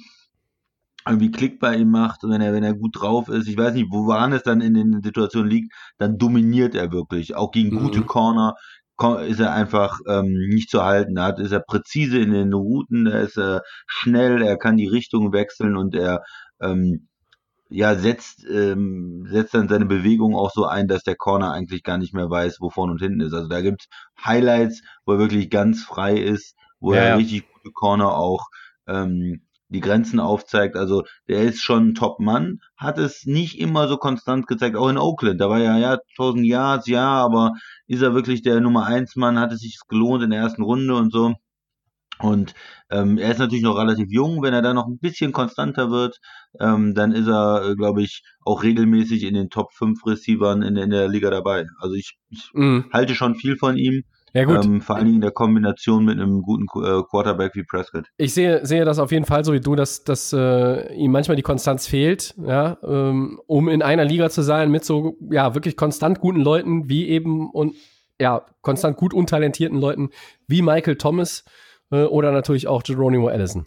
[1.07, 3.47] irgendwie Klick bei ihm macht, wenn er, wenn er gut drauf ist.
[3.47, 7.35] Ich weiß nicht, woran es dann in den Situationen liegt, dann dominiert er wirklich.
[7.35, 7.79] Auch gegen mhm.
[7.79, 8.55] gute Corner
[9.27, 11.15] ist er einfach ähm, nicht zu halten.
[11.15, 15.31] Da ist er präzise in den Routen, da ist er schnell, er kann die Richtung
[15.31, 16.21] wechseln und er
[16.61, 17.07] ähm,
[17.69, 21.97] ja, setzt, ähm, setzt dann seine Bewegung auch so ein, dass der Corner eigentlich gar
[21.97, 23.33] nicht mehr weiß, wo vorne und hinten ist.
[23.33, 23.87] Also da gibt's
[24.23, 27.15] Highlights, wo er wirklich ganz frei ist, wo ja, er ja.
[27.15, 28.47] richtig gute Corner auch
[28.87, 30.75] ähm, die Grenzen aufzeigt.
[30.75, 34.97] Also der ist schon ein Top-Mann, hat es nicht immer so konstant gezeigt, auch in
[34.97, 35.39] Oakland.
[35.39, 37.53] Da war ja, ja, 1000 Yards, ja, aber
[37.85, 40.95] ist er wirklich der Nummer 1 Mann, hat es sich gelohnt in der ersten Runde
[40.95, 41.35] und so.
[42.21, 42.53] Und
[42.91, 44.41] ähm, er ist natürlich noch relativ jung.
[44.41, 46.19] Wenn er da noch ein bisschen konstanter wird,
[46.59, 50.75] ähm, dann ist er, äh, glaube ich, auch regelmäßig in den Top 5 Receivern in,
[50.75, 51.65] in der Liga dabei.
[51.79, 52.91] Also ich, ich mm.
[52.91, 54.03] halte schon viel von ihm.
[54.33, 54.63] Ja, gut.
[54.63, 58.07] Ähm, vor allen Dingen in der Kombination mit einem guten äh, Quarterback wie Prescott.
[58.17, 61.35] Ich sehe, sehe das auf jeden Fall so wie du, dass, dass äh, ihm manchmal
[61.35, 65.77] die Konstanz fehlt, ja, ähm, um in einer Liga zu sein mit so ja wirklich
[65.77, 67.75] konstant guten Leuten wie eben und
[68.19, 70.09] ja, konstant gut untalentierten Leuten
[70.47, 71.45] wie Michael Thomas
[71.95, 73.65] oder natürlich auch Geronimo Allison.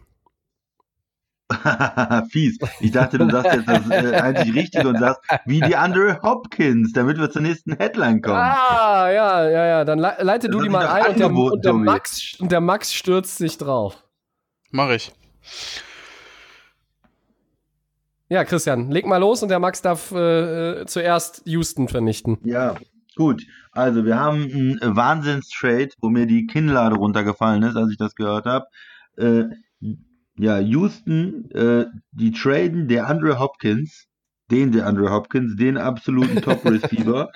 [2.30, 2.58] Fies.
[2.80, 6.92] Ich dachte, du sagst jetzt das äh, einzig Richtige und sagst, wie die Andre Hopkins,
[6.92, 8.36] damit wir zur nächsten Headline kommen.
[8.36, 9.84] Ah, ja, ja, ja.
[9.84, 12.60] Dann le leite das du die mal ein und der, und, der Max, und der
[12.60, 14.02] Max stürzt sich drauf.
[14.70, 15.12] Mach ich.
[18.28, 22.38] Ja, Christian, leg mal los und der Max darf äh, äh zuerst Houston vernichten.
[22.44, 22.76] Ja,
[23.14, 23.42] gut.
[23.72, 28.46] Also, wir haben einen Wahnsinnstrade, wo mir die Kinnlade runtergefallen ist, als ich das gehört
[28.46, 28.66] habe.
[29.16, 29.44] Äh,
[30.36, 34.06] ja, Houston, äh, die traden der Andre Hopkins,
[34.50, 37.30] den der Andre Hopkins, den absoluten Top-Receiver,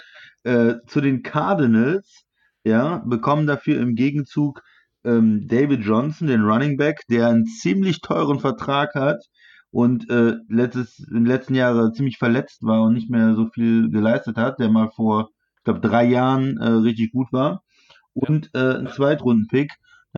[0.44, 2.24] äh, zu den Cardinals,
[2.64, 4.62] ja, bekommen dafür im Gegenzug
[5.04, 9.24] ähm, David Johnson, den Running Back, der einen ziemlich teuren Vertrag hat
[9.70, 14.36] und äh, letztes, den letzten Jahren ziemlich verletzt war und nicht mehr so viel geleistet
[14.36, 15.30] hat, der mal vor,
[15.66, 17.62] glaube, drei Jahren äh, richtig gut war.
[18.14, 19.72] Und äh, ein Zweitrunden-Pick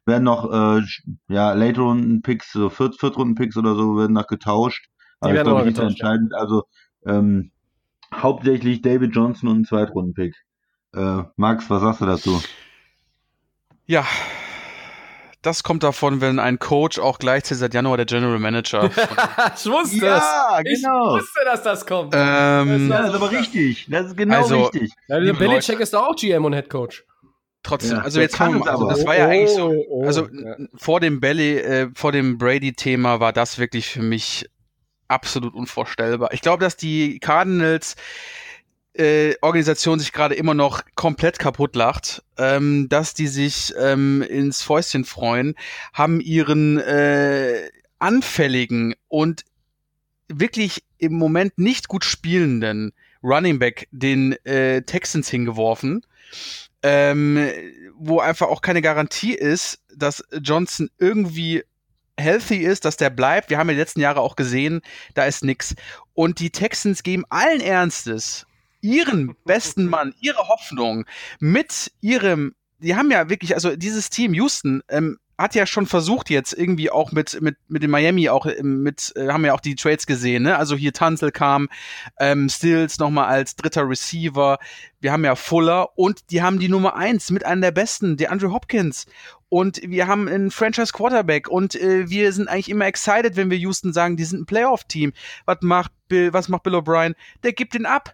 [0.06, 0.82] werden noch äh,
[1.28, 4.88] ja, Late-Runden-Picks, so Viert Viertrunden-Picks oder so, werden noch getauscht.
[5.20, 6.32] Aber ich glaube, nicht entscheidend.
[6.34, 6.64] Also
[7.04, 7.50] ähm,
[8.14, 10.34] hauptsächlich David Johnson und ein Zweitrunden-Pick.
[10.94, 12.42] Äh, Max, was sagst du dazu?
[13.86, 14.04] Ja,
[15.42, 18.84] das kommt davon, wenn ein Coach auch gleichzeitig seit Januar der General Manager.
[19.56, 20.64] ich wusste ja, es.
[20.64, 21.16] Genau.
[21.16, 22.12] Ich wusste, dass das kommt.
[22.16, 23.86] Ähm, das, ist aber richtig.
[23.88, 24.92] Das ist genau also, richtig.
[25.06, 27.04] Ja, Belichick ist auch GM und Head Coach.
[27.62, 30.28] Trotzdem, ja, also jetzt fangen wir also das war ja oh, eigentlich so, oh, also
[30.28, 30.56] ja.
[30.76, 34.48] vor dem Belly, äh, vor dem Brady-Thema war das wirklich für mich
[35.08, 36.32] absolut unvorstellbar.
[36.32, 37.96] Ich glaube, dass die Cardinals
[38.98, 44.62] äh, Organisation sich gerade immer noch komplett kaputt lacht, ähm, dass die sich ähm, ins
[44.62, 45.54] Fäustchen freuen,
[45.92, 49.44] haben ihren äh, anfälligen und
[50.28, 52.92] wirklich im Moment nicht gut spielenden
[53.22, 56.02] Running Back den äh, Texans hingeworfen
[56.82, 57.50] ähm,
[57.96, 61.64] wo einfach auch keine Garantie ist, dass Johnson irgendwie
[62.16, 63.50] healthy ist, dass der bleibt.
[63.50, 64.80] Wir haben ja die letzten Jahre auch gesehen,
[65.14, 65.74] da ist nix.
[66.14, 68.46] Und die Texans geben allen Ernstes
[68.80, 71.04] ihren besten Mann, ihre Hoffnung
[71.40, 76.30] mit ihrem, die haben ja wirklich, also dieses Team Houston, ähm, hat ja schon versucht
[76.30, 79.76] jetzt irgendwie auch mit mit mit dem Miami auch mit äh, haben ja auch die
[79.76, 80.58] Trades gesehen, ne?
[80.58, 81.68] Also hier Tanzel kam,
[82.18, 84.58] ähm, Stills nochmal als dritter Receiver.
[85.00, 88.32] Wir haben ja Fuller und die haben die Nummer eins mit einem der besten, der
[88.32, 89.06] Andrew Hopkins.
[89.48, 93.58] Und wir haben einen Franchise Quarterback und äh, wir sind eigentlich immer excited, wenn wir
[93.58, 95.12] Houston sagen, die sind ein Playoff-Team.
[95.46, 97.14] Was macht Bill, was macht Bill O'Brien?
[97.44, 98.12] Der gibt den ab.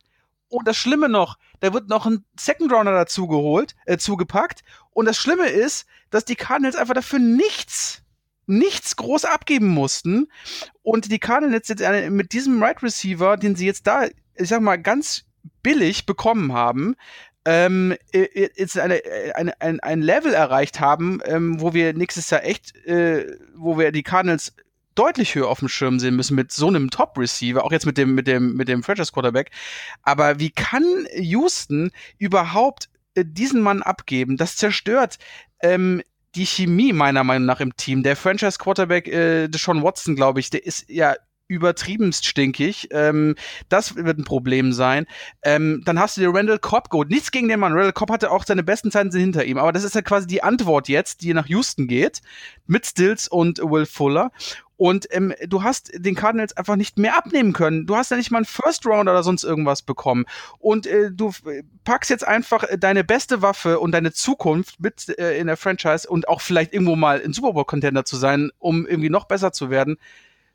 [0.48, 4.62] Und das Schlimme noch, da wird noch ein Second Rounder dazu geholt, äh, zugepackt.
[4.90, 8.02] Und das Schlimme ist, dass die Cardinals einfach dafür nichts,
[8.46, 10.28] nichts groß abgeben mussten.
[10.82, 14.76] Und die Cardinals jetzt mit diesem Right Receiver, den sie jetzt da, ich sag mal,
[14.76, 15.24] ganz
[15.62, 16.96] billig bekommen haben,
[17.46, 19.02] ähm, jetzt eine,
[19.34, 23.92] eine, ein, ein Level erreicht haben, ähm, wo wir nächstes Jahr echt, äh, wo wir
[23.92, 24.54] die Cardinals
[24.94, 28.14] deutlich höher auf dem Schirm sehen müssen mit so einem Top-Receiver, auch jetzt mit dem,
[28.14, 29.50] mit dem, mit dem Franchise-Quarterback.
[30.02, 30.84] Aber wie kann
[31.16, 34.36] Houston überhaupt äh, diesen Mann abgeben?
[34.36, 35.18] Das zerstört
[35.60, 36.02] ähm,
[36.34, 38.02] die Chemie meiner Meinung nach im Team.
[38.02, 41.14] Der Franchise-Quarterback, äh, Deshaun Watson, glaube ich, der ist ja
[41.48, 42.88] übertriebenst stinkig.
[42.90, 43.34] Ähm,
[43.68, 45.06] das wird ein Problem sein.
[45.42, 47.10] Ähm, dann hast du den Randall Cobb geholt.
[47.10, 47.72] Nichts gegen den Mann.
[47.72, 49.58] Randall Cobb hatte auch seine besten Zeiten hinter ihm.
[49.58, 52.20] Aber das ist ja quasi die Antwort jetzt, die nach Houston geht.
[52.66, 54.30] Mit Stills und Will Fuller.
[54.76, 57.86] Und ähm, du hast den Cardinals einfach nicht mehr abnehmen können.
[57.86, 60.24] Du hast ja nicht mal einen First Round oder sonst irgendwas bekommen.
[60.58, 61.32] Und äh, du
[61.84, 66.28] packst jetzt einfach deine beste Waffe und deine Zukunft mit äh, in der Franchise und
[66.28, 69.70] auch vielleicht irgendwo mal ein Super Bowl Contender zu sein, um irgendwie noch besser zu
[69.70, 69.98] werden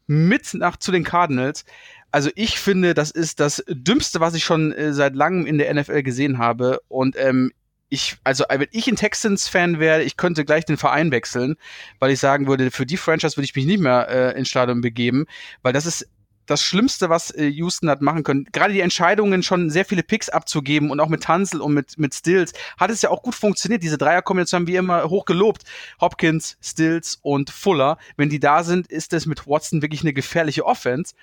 [0.09, 1.65] mit nach zu den Cardinals.
[2.11, 5.71] Also ich finde, das ist das Dümmste, was ich schon äh, seit langem in der
[5.71, 6.81] NFL gesehen habe.
[6.87, 7.51] Und ähm,
[7.89, 11.55] ich, also wenn ich ein Texans-Fan wäre, ich könnte gleich den Verein wechseln,
[11.99, 14.81] weil ich sagen würde, für die Franchise würde ich mich nicht mehr äh, ins Stadion
[14.81, 15.25] begeben,
[15.61, 16.07] weil das ist
[16.49, 18.47] das Schlimmste, was äh, Houston hat machen können.
[18.51, 22.15] Gerade die Entscheidungen, schon sehr viele Picks abzugeben und auch mit Tanzel und mit, mit
[22.15, 23.83] Stills, hat es ja auch gut funktioniert.
[23.83, 25.63] Diese Dreierkombination haben wir immer hoch gelobt.
[26.01, 27.99] Hopkins, Stills und Fuller.
[28.17, 31.13] Wenn die da sind, ist es mit Watson wirklich eine gefährliche Offense.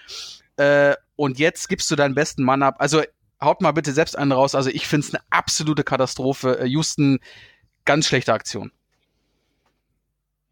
[0.56, 2.76] Äh, und jetzt gibst du deinen besten Mann ab.
[2.78, 3.02] Also
[3.42, 4.54] haut mal bitte selbst einen raus.
[4.54, 6.60] Also ich finde es eine absolute Katastrophe.
[6.60, 7.18] Äh, Houston,
[7.84, 8.70] ganz schlechte Aktion.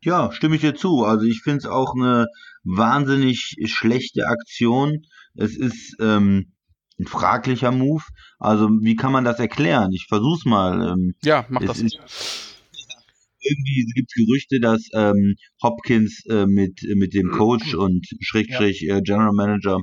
[0.05, 1.05] Ja, stimme ich dir zu.
[1.05, 2.27] Also ich finde es auch eine
[2.63, 5.03] wahnsinnig schlechte Aktion.
[5.35, 6.53] Es ist ähm,
[7.01, 8.05] ein fraglicher Move.
[8.39, 9.93] Also wie kann man das erklären?
[9.93, 10.93] Ich versuch's mal.
[10.93, 11.81] Ähm, ja, mach das.
[11.81, 11.99] Ist,
[13.41, 19.01] irgendwie gibt es Gerüchte, dass ähm, Hopkins äh, mit, mit dem Coach und Schrägstrich äh,
[19.03, 19.81] General Manager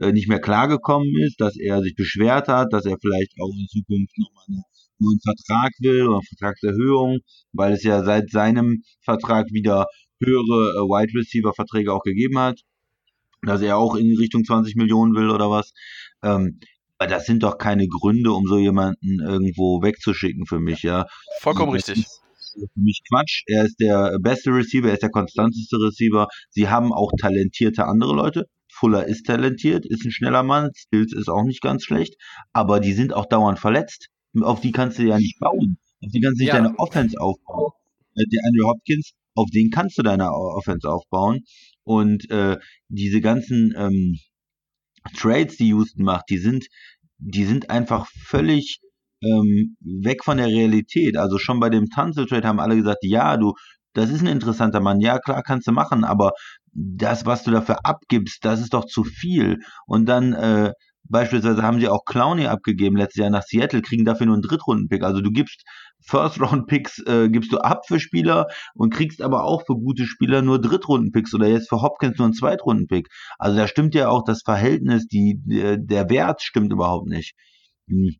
[0.00, 3.66] äh, nicht mehr klargekommen ist, dass er sich beschwert hat, dass er vielleicht auch in
[3.68, 4.62] Zukunft nochmal einen
[5.00, 7.18] neuen Vertrag will oder Vertragserhöhung,
[7.52, 9.86] weil es ja seit seinem Vertrag wieder
[10.22, 12.60] höhere äh, Wide Receiver Verträge auch gegeben hat,
[13.42, 15.72] dass er auch in Richtung 20 Millionen will oder was.
[16.22, 16.60] Ähm,
[16.98, 21.06] das sind doch keine Gründe, um so jemanden irgendwo wegzuschicken für mich, ja.
[21.40, 22.04] Vollkommen richtig
[22.52, 23.42] für mich Quatsch.
[23.46, 26.26] Er ist der beste Receiver, er ist der konstanteste Receiver.
[26.50, 28.46] Sie haben auch talentierte andere Leute.
[28.72, 32.14] Fuller ist talentiert, ist ein schneller Mann, Stills ist auch nicht ganz schlecht,
[32.52, 34.06] aber die sind auch dauernd verletzt.
[34.40, 35.78] Auf die kannst du ja nicht bauen.
[36.04, 36.60] Auf die kannst du nicht ja.
[36.60, 37.72] deine Offense aufbauen.
[38.14, 41.40] Äh, der Andrew Hopkins, auf den kannst du deine Offense aufbauen.
[41.82, 42.58] Und äh,
[42.88, 44.18] diese ganzen ähm,
[45.16, 46.66] Trades, die Houston macht, die sind,
[47.18, 48.80] die sind einfach völlig
[49.22, 51.16] ähm, weg von der Realität.
[51.16, 53.54] Also schon bei dem Tanzel-Trade haben alle gesagt, ja, du,
[53.92, 56.32] das ist ein interessanter Mann, ja klar kannst du machen, aber
[56.72, 59.58] das, was du dafür abgibst, das ist doch zu viel.
[59.86, 60.72] Und dann äh,
[61.04, 65.02] beispielsweise haben sie auch Clowney abgegeben letztes Jahr nach Seattle, kriegen dafür nur einen Drittrunden-Pick.
[65.02, 65.62] Also du gibst
[66.02, 70.60] First-Round-Picks, äh, gibst du ab für Spieler und kriegst aber auch für gute Spieler nur
[70.60, 73.08] Drittrunden-Picks oder jetzt für Hopkins nur einen Zweitrunden-Pick.
[73.38, 77.34] Also da stimmt ja auch das Verhältnis, die, der Wert stimmt überhaupt nicht.
[77.88, 78.16] Hm.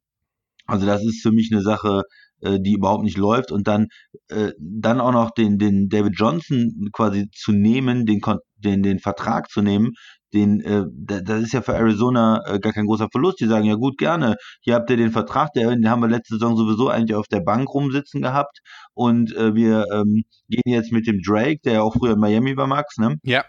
[0.66, 2.02] Also das ist für mich eine Sache,
[2.40, 3.88] äh, die überhaupt nicht läuft und dann
[4.28, 8.20] äh, dann auch noch den den David Johnson quasi zu nehmen, den
[8.56, 9.92] den den Vertrag zu nehmen,
[10.32, 13.40] den äh, das ist ja für Arizona äh, gar kein großer Verlust.
[13.40, 16.34] Die sagen ja gut gerne, hier habt ihr den Vertrag, der, den haben wir letzte
[16.34, 18.60] Saison sowieso eigentlich auf der Bank rumsitzen gehabt
[18.94, 22.56] und äh, wir ähm, gehen jetzt mit dem Drake, der ja auch früher in Miami
[22.56, 23.16] war, Max, ne?
[23.22, 23.44] Ja,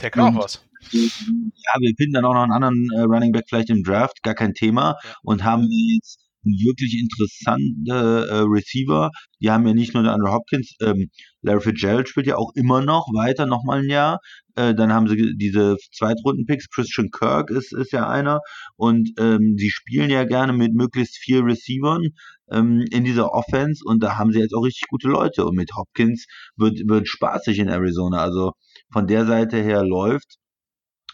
[0.00, 0.64] der kann auch was.
[0.92, 4.34] Ja, wir finden dann auch noch einen anderen äh, Running Back vielleicht im Draft, gar
[4.34, 5.14] kein Thema ja.
[5.22, 9.10] und haben jetzt wirklich interessante äh, Receiver.
[9.40, 11.08] Die haben ja nicht nur Andrew Hopkins, ähm,
[11.42, 14.18] Larry Fitzgerald spielt ja auch immer noch weiter, nochmal ein Jahr.
[14.56, 18.40] Äh, dann haben sie diese Zweitrunden-Picks, Christian Kirk ist, ist ja einer.
[18.76, 22.08] Und ähm, sie spielen ja gerne mit möglichst vier Receivern
[22.50, 25.44] ähm, in dieser Offense und da haben sie jetzt auch richtig gute Leute.
[25.44, 26.26] Und mit Hopkins
[26.56, 28.18] wird, wird spaßig in Arizona.
[28.18, 28.52] Also
[28.92, 30.36] von der Seite her läuft.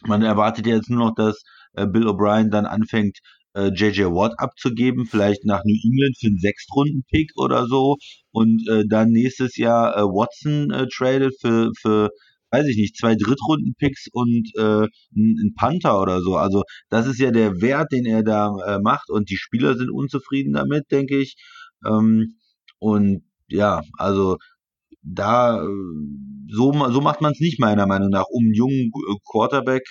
[0.07, 1.43] Man erwartet jetzt nur noch, dass
[1.75, 3.19] äh, Bill O'Brien dann anfängt,
[3.55, 7.97] JJ Watt abzugeben, vielleicht nach New England für einen Sechstrunden-Pick oder so
[8.31, 12.11] und äh, dann nächstes Jahr äh, Watson äh, tradet für, für
[12.53, 14.87] weiß ich nicht, zwei Drittrunden-Picks und äh,
[15.17, 16.37] ein Panther oder so.
[16.37, 19.91] Also das ist ja der Wert, den er da äh, macht und die Spieler sind
[19.91, 21.37] unzufrieden damit, denke ich.
[21.87, 22.35] Ähm,
[22.79, 24.37] und ja, also
[25.03, 25.61] da
[26.53, 28.91] so, so macht man es nicht meiner Meinung nach, um einen jungen
[29.31, 29.83] Quarterback,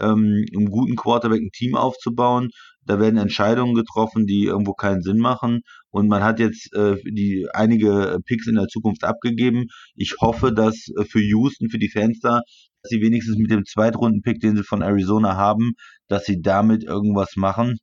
[0.00, 2.50] ähm, um einen guten Quarterback ein Team aufzubauen.
[2.86, 5.60] Da werden Entscheidungen getroffen, die irgendwo keinen Sinn machen.
[5.90, 9.66] Und man hat jetzt äh, die einige Picks in der Zukunft abgegeben.
[9.94, 12.40] Ich hoffe, dass äh, für Houston, für die Fans da,
[12.82, 15.72] dass sie wenigstens mit dem Zweitrunden-Pick, den sie von Arizona haben,
[16.08, 17.78] dass sie damit irgendwas machen,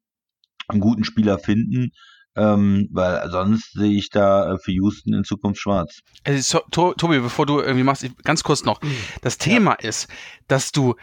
[0.67, 1.89] einen guten Spieler finden.
[2.35, 5.99] Ähm, weil sonst sehe ich da äh, für Houston in Zukunft schwarz.
[6.23, 8.81] Also, so, Tobi, bevor du irgendwie machst, ganz kurz noch.
[9.21, 9.89] Das Thema ja.
[9.89, 10.07] ist,
[10.47, 10.95] dass du,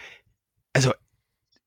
[0.72, 0.92] also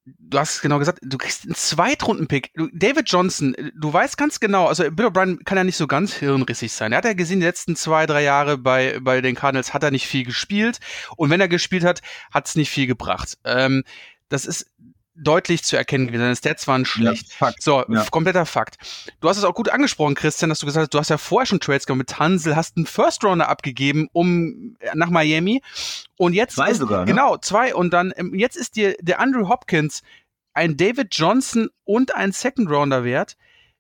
[0.06, 2.52] du hast genau gesagt, du kriegst einen Zweitrunden-Pick.
[2.74, 6.72] David Johnson, du weißt ganz genau, also Bill O'Brien kann ja nicht so ganz hirnrissig
[6.72, 6.92] sein.
[6.92, 9.92] Er hat ja gesehen, die letzten zwei, drei Jahre bei, bei den Cardinals hat er
[9.92, 10.80] nicht viel gespielt.
[11.16, 12.02] Und wenn er gespielt hat,
[12.32, 13.38] hat es nicht viel gebracht.
[13.46, 13.84] Ähm,
[14.30, 14.72] das ist
[15.16, 16.22] deutlich zu erkennen gewesen.
[16.22, 17.30] Seine Stats waren schlecht.
[17.30, 17.62] Ja, Fakt.
[17.62, 18.06] So, ja.
[18.10, 18.78] kompletter Fakt.
[19.20, 21.46] Du hast es auch gut angesprochen, Christian, dass du gesagt hast, du hast ja vorher
[21.46, 25.62] schon Trades gemacht mit Hansel, hast einen First Rounder abgegeben, um nach Miami.
[26.18, 27.06] Und jetzt zwei ist, sogar, ne?
[27.06, 27.76] genau zwei.
[27.76, 30.02] Und dann ähm, jetzt ist dir der Andrew Hopkins
[30.54, 33.38] ein David Johnson und ein Second Rounder wert.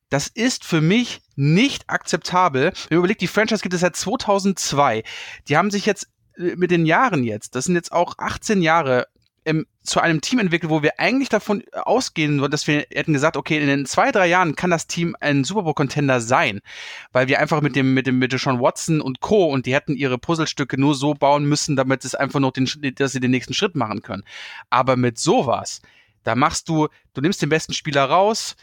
[0.09, 2.65] Das ist für mich nicht akzeptabel.
[2.65, 5.03] Wenn man überlegt, die Franchise gibt es seit 2002.
[5.47, 6.07] Die haben sich jetzt
[6.37, 9.07] äh, mit den Jahren jetzt, das sind jetzt auch 18 Jahre,
[9.45, 13.59] ähm, zu einem Team entwickelt, wo wir eigentlich davon ausgehen, dass wir hätten gesagt, okay,
[13.59, 16.61] in den zwei, drei Jahren kann das Team ein Super Bowl-Contender sein,
[17.11, 19.45] weil wir einfach mit dem, mit dem, mit Sean Watson und Co.
[19.45, 23.11] und die hätten ihre Puzzlestücke nur so bauen müssen, damit es einfach noch den, dass
[23.11, 24.23] sie den nächsten Schritt machen können.
[24.69, 25.81] Aber mit sowas,
[26.23, 28.55] da machst du, du nimmst den besten Spieler raus,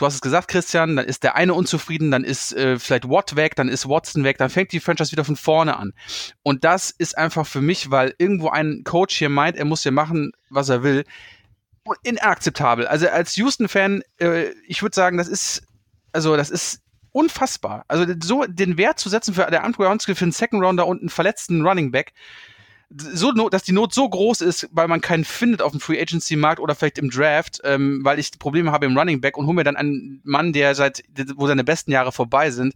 [0.00, 3.36] du hast es gesagt, Christian, dann ist der eine unzufrieden, dann ist äh, vielleicht Watt
[3.36, 5.92] weg, dann ist Watson weg, dann fängt die Franchise wieder von vorne an.
[6.42, 9.92] Und das ist einfach für mich, weil irgendwo ein Coach hier meint, er muss hier
[9.92, 11.04] machen, was er will,
[12.02, 12.86] inakzeptabel.
[12.86, 15.62] Also als Houston-Fan, äh, ich würde sagen, das ist,
[16.12, 16.80] also das ist
[17.12, 17.84] unfassbar.
[17.88, 21.00] Also so den Wert zu setzen für der Andrew Skill für einen Second Rounder und
[21.00, 22.14] einen verletzten Running Back,
[22.92, 26.34] so, dass die Not so groß ist, weil man keinen findet auf dem Free Agency
[26.34, 29.54] Markt oder vielleicht im Draft, ähm, weil ich Probleme habe im Running Back und hole
[29.54, 31.04] mir dann einen Mann, der seit,
[31.36, 32.74] wo seine besten Jahre vorbei sind.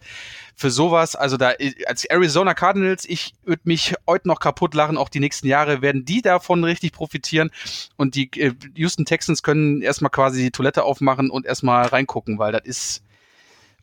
[0.54, 1.54] Für sowas, also da,
[1.86, 6.04] als Arizona Cardinals, ich würde mich heute noch kaputt lachen, auch die nächsten Jahre werden
[6.04, 7.50] die davon richtig profitieren
[7.96, 12.52] und die äh, Houston Texans können erstmal quasi die Toilette aufmachen und erstmal reingucken, weil
[12.52, 13.02] das ist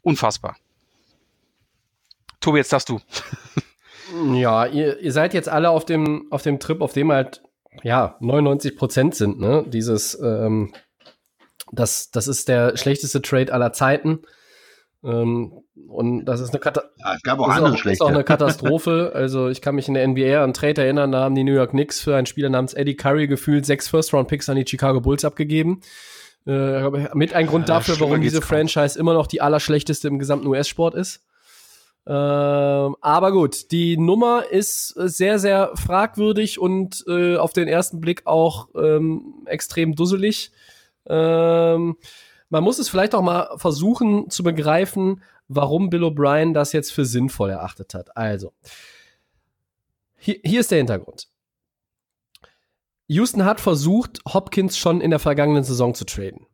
[0.01, 0.55] unfassbar.
[2.39, 3.01] Tobi, jetzt darfst du.
[4.33, 7.41] Ja, ihr, ihr seid jetzt alle auf dem, auf dem Trip, auf dem halt,
[7.83, 9.65] ja, 99 Prozent sind, ne?
[9.67, 10.73] Dieses, ähm,
[11.71, 14.21] das, das ist der schlechteste Trade aller Zeiten.
[15.03, 18.23] Ähm, und das ist eine, Kata ja, es gab auch andere auch, ist auch eine
[18.23, 19.11] Katastrophe.
[19.15, 21.71] also ich kann mich in der NBA an Trade erinnern, da haben die New York
[21.71, 25.81] Knicks für einen Spieler namens Eddie Curry gefühlt sechs First-Round-Picks an die Chicago Bulls abgegeben.
[26.45, 30.95] Äh, mit ein Grund dafür, warum diese Franchise immer noch die allerschlechteste im gesamten US-Sport
[30.95, 31.23] ist.
[32.07, 38.25] Ähm, aber gut, die Nummer ist sehr, sehr fragwürdig und äh, auf den ersten Blick
[38.25, 40.51] auch ähm, extrem dusselig.
[41.05, 41.97] Ähm,
[42.49, 47.05] man muss es vielleicht auch mal versuchen zu begreifen, warum Bill O'Brien das jetzt für
[47.05, 48.17] sinnvoll erachtet hat.
[48.17, 48.51] Also,
[50.17, 51.27] hier, hier ist der Hintergrund.
[53.07, 56.47] Houston hat versucht, Hopkins schon in der vergangenen Saison zu traden.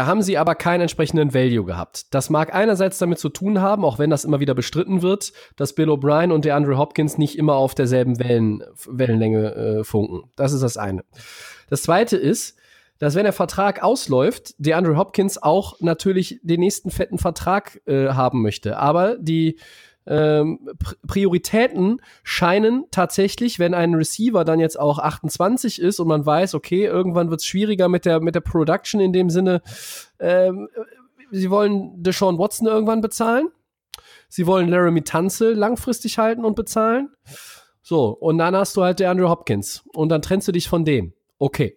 [0.00, 2.14] Da haben sie aber keinen entsprechenden Value gehabt.
[2.14, 5.74] Das mag einerseits damit zu tun haben, auch wenn das immer wieder bestritten wird, dass
[5.74, 10.30] Bill O'Brien und der Andrew Hopkins nicht immer auf derselben Wellen, Wellenlänge äh, funken.
[10.36, 11.04] Das ist das eine.
[11.68, 12.56] Das zweite ist,
[12.98, 18.08] dass wenn der Vertrag ausläuft, der Andrew Hopkins auch natürlich den nächsten fetten Vertrag äh,
[18.08, 18.78] haben möchte.
[18.78, 19.58] Aber die
[20.06, 20.68] ähm,
[21.06, 26.84] Prioritäten scheinen tatsächlich, wenn ein Receiver dann jetzt auch 28 ist und man weiß, okay,
[26.84, 29.62] irgendwann wird es schwieriger mit der, mit der Production in dem Sinne,
[30.18, 30.68] ähm,
[31.30, 33.48] sie wollen Deshaun Watson irgendwann bezahlen.
[34.28, 37.10] Sie wollen Laramie Tunzel langfristig halten und bezahlen.
[37.82, 39.82] So, und dann hast du halt der Andrew Hopkins.
[39.92, 41.12] Und dann trennst du dich von dem.
[41.38, 41.76] Okay.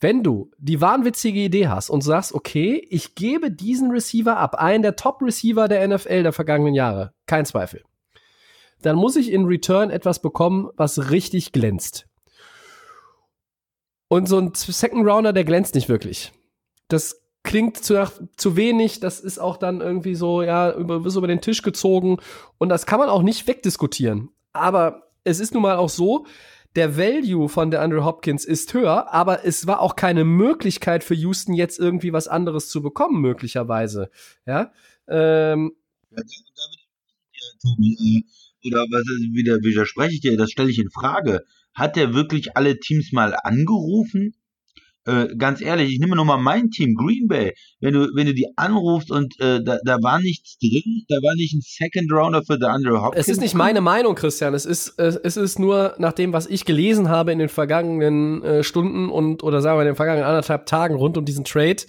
[0.00, 4.82] Wenn du die wahnwitzige Idee hast und sagst, okay, ich gebe diesen Receiver ab, einen
[4.82, 7.82] der Top-Receiver der NFL der vergangenen Jahre, kein Zweifel,
[8.82, 12.06] dann muss ich in Return etwas bekommen, was richtig glänzt.
[14.06, 16.32] Und so ein Second Rounder, der glänzt nicht wirklich.
[16.86, 18.06] Das klingt zu,
[18.36, 22.18] zu wenig, das ist auch dann irgendwie so, ja, über, über den Tisch gezogen
[22.58, 24.30] und das kann man auch nicht wegdiskutieren.
[24.52, 26.26] Aber es ist nun mal auch so,
[26.76, 31.14] der Value von der Andrew Hopkins ist höher, aber es war auch keine Möglichkeit für
[31.14, 34.10] Houston jetzt irgendwie was anderes zu bekommen, möglicherweise.
[34.46, 34.72] Ja.
[35.08, 35.72] Ähm,
[36.10, 36.22] ja,
[37.62, 41.44] Tobi, äh, oder was wieder widerspreche ich dir, das stelle ich in Frage.
[41.74, 44.34] Hat er wirklich alle Teams mal angerufen
[45.08, 47.54] äh, ganz ehrlich, ich nehme nur mal mein Team, Green Bay.
[47.80, 51.34] Wenn du, wenn du die anrufst und äh, da, da war nichts drin, da war
[51.36, 53.26] nicht ein Second Rounder für der Andrew Hopkins.
[53.26, 54.52] Es ist nicht meine Meinung, Christian.
[54.52, 58.62] Es ist, es ist nur nach dem, was ich gelesen habe in den vergangenen äh,
[58.62, 61.82] Stunden und oder sagen wir in den vergangenen anderthalb Tagen rund um diesen Trade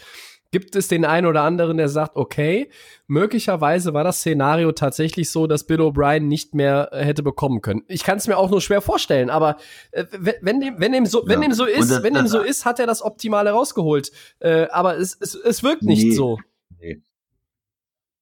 [0.52, 2.70] gibt es den einen oder anderen, der sagt, okay,
[3.08, 7.84] möglicherweise war das Szenario tatsächlich so, dass Bill O'Brien nicht mehr äh, hätte bekommen können.
[7.88, 9.58] Ich kann es mir auch nur schwer vorstellen, aber
[9.92, 10.06] äh,
[10.42, 11.48] wenn dem, wenn dem so, wenn ja.
[11.48, 14.12] dem so ist, das, wenn dem so ist, hat er das Optimale rausgeholt.
[14.40, 16.38] Äh, aber es, es, es wirkt nicht nee, so.
[16.80, 17.02] Nee.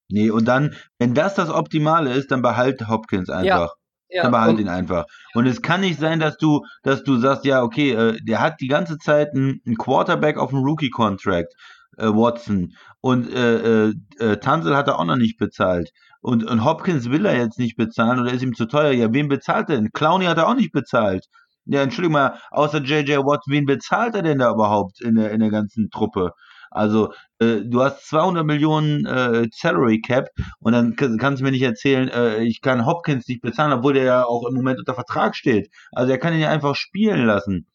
[0.10, 3.46] Nee, und dann, wenn das das Optimale ist, dann behalte Hopkins einfach.
[3.46, 3.74] Ja.
[4.10, 5.04] Ja, dann behalt ihn einfach.
[5.34, 8.62] Und es kann nicht sein, dass du, dass du sagst, ja, okay, äh, der hat
[8.62, 11.54] die ganze Zeit einen, einen Quarterback auf dem Rookie-Contract
[11.98, 12.74] äh, Watson.
[13.02, 15.92] Und äh, äh, äh, Tansel hat er auch noch nicht bezahlt.
[16.22, 18.92] Und, und Hopkins will er jetzt nicht bezahlen oder ist ihm zu teuer.
[18.92, 19.92] Ja, wen bezahlt er denn?
[19.94, 21.26] Clowney hat er auch nicht bezahlt.
[21.66, 25.42] Ja, Entschuldigung mal, außer JJ Watt, wen bezahlt er denn da überhaupt in der, in
[25.42, 26.32] der ganzen Truppe?
[26.72, 30.30] Also, äh, du hast 200 Millionen äh, Salary Cap
[30.60, 34.04] und dann kannst du mir nicht erzählen, äh, ich kann Hopkins nicht bezahlen, obwohl der
[34.04, 35.70] ja auch im Moment unter Vertrag steht.
[35.92, 37.68] Also, er kann ihn ja einfach spielen lassen.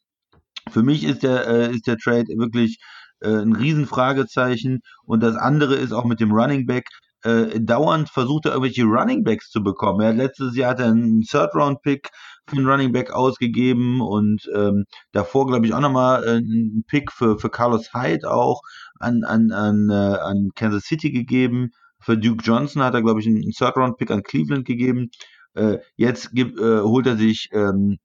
[0.70, 2.78] Für mich ist der, äh, ist der Trade wirklich
[3.22, 4.80] ein Riesenfragezeichen.
[5.04, 6.86] Und das andere ist auch mit dem Running Back.
[7.24, 10.00] Äh, dauernd versucht er irgendwelche Running Backs zu bekommen.
[10.00, 12.10] Er hat letztes Jahr hat er einen Third Round Pick
[12.48, 17.12] für einen Running Back ausgegeben und ähm, davor, glaube ich, auch nochmal äh, einen Pick
[17.12, 18.60] für, für Carlos Hyde auch
[18.98, 21.70] an, an, an, äh, an Kansas City gegeben.
[22.00, 25.10] Für Duke Johnson hat er, glaube ich, einen Third-Round-Pick an Cleveland gegeben.
[25.54, 27.98] Äh, jetzt gibt, äh, holt er sich ähm,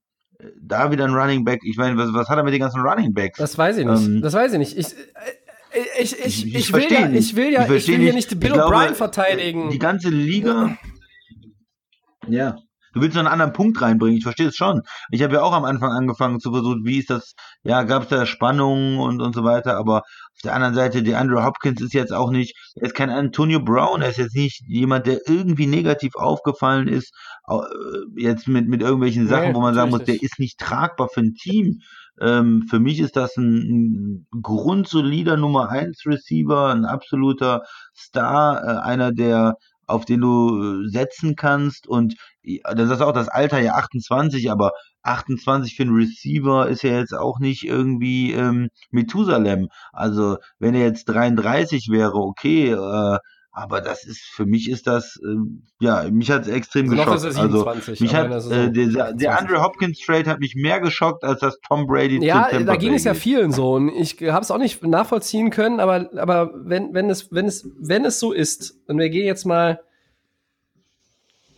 [0.60, 1.60] da wieder einen Running Back.
[1.64, 3.38] Ich meine, was, was hat er mit den ganzen Running Backs?
[3.38, 4.06] Das weiß ich nicht.
[4.06, 4.76] Ähm, das weiß ich nicht.
[4.78, 8.12] Ich, äh, ich, ich, ich, ich, will, ja, ich will ja, ich, ich will ja
[8.12, 9.70] nicht Bill O'Brien verteidigen.
[9.70, 10.76] Die ganze Liga.
[12.28, 12.56] Ja.
[12.92, 14.82] Du willst noch einen anderen Punkt reinbringen, ich verstehe es schon.
[15.10, 18.08] Ich habe ja auch am Anfang angefangen zu versuchen, wie ist das, ja, gab es
[18.08, 21.94] da Spannungen und, und so weiter, aber auf der anderen Seite, der Andrew Hopkins ist
[21.94, 25.66] jetzt auch nicht, er ist kein Antonio Brown, er ist jetzt nicht jemand, der irgendwie
[25.66, 27.12] negativ aufgefallen ist,
[27.48, 27.56] äh,
[28.16, 31.20] jetzt mit, mit irgendwelchen Sachen, nee, wo man sagen muss, der ist nicht tragbar für
[31.20, 31.80] ein Team.
[32.20, 37.62] Ähm, für mich ist das ein, ein grundsolider Nummer 1 Receiver, ein absoluter
[37.96, 39.54] Star, äh, einer, der
[39.88, 42.14] auf den du äh, setzen kannst und
[42.62, 47.14] das ist auch das Alter ja 28, aber 28 für einen Receiver ist ja jetzt
[47.14, 49.68] auch nicht irgendwie ähm, Methusalem.
[49.92, 53.18] Also wenn er jetzt 33 wäre, okay, äh,
[53.58, 57.34] aber das ist für mich ist das äh, ja mich hat es extrem also geschockt.
[57.34, 61.40] 27, also mich hat äh, der, der Andrew Hopkins Trade hat mich mehr geschockt als
[61.40, 62.24] das Tom Brady.
[62.24, 65.80] Ja, da ging es ja vielen so und ich habe es auch nicht nachvollziehen können,
[65.80, 69.44] aber aber wenn wenn es wenn es wenn es so ist und wir gehen jetzt
[69.44, 69.80] mal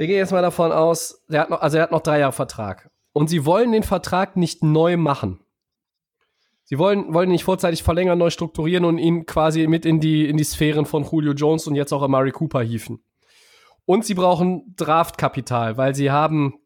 [0.00, 2.32] wir gehen jetzt mal davon aus, er hat noch, also er hat noch drei Jahre
[2.32, 2.88] Vertrag.
[3.12, 5.40] Und sie wollen den Vertrag nicht neu machen.
[6.70, 10.28] Sie wollen, wollen ihn nicht vorzeitig verlängern, neu strukturieren und ihn quasi mit in die,
[10.28, 13.02] in die Sphären von Julio Jones und jetzt auch Amari Cooper hieven.
[13.86, 16.60] Und sie brauchen Draftkapital, weil sie haben,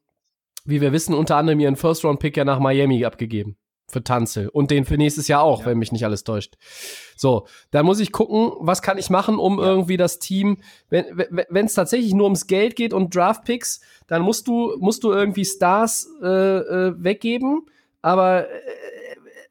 [0.66, 3.56] wie wir wissen, unter anderem ihren First-Round-Pick ja nach Miami abgegeben
[3.88, 5.66] für Tanzel und den für nächstes Jahr auch, ja.
[5.66, 6.56] wenn mich nicht alles täuscht.
[7.16, 9.64] So, da muss ich gucken, was kann ich machen, um ja.
[9.64, 10.58] irgendwie das Team,
[10.90, 15.46] wenn es tatsächlich nur ums Geld geht und Draftpicks, dann musst du musst du irgendwie
[15.46, 17.62] Stars äh, äh, weggeben,
[18.02, 18.52] aber äh,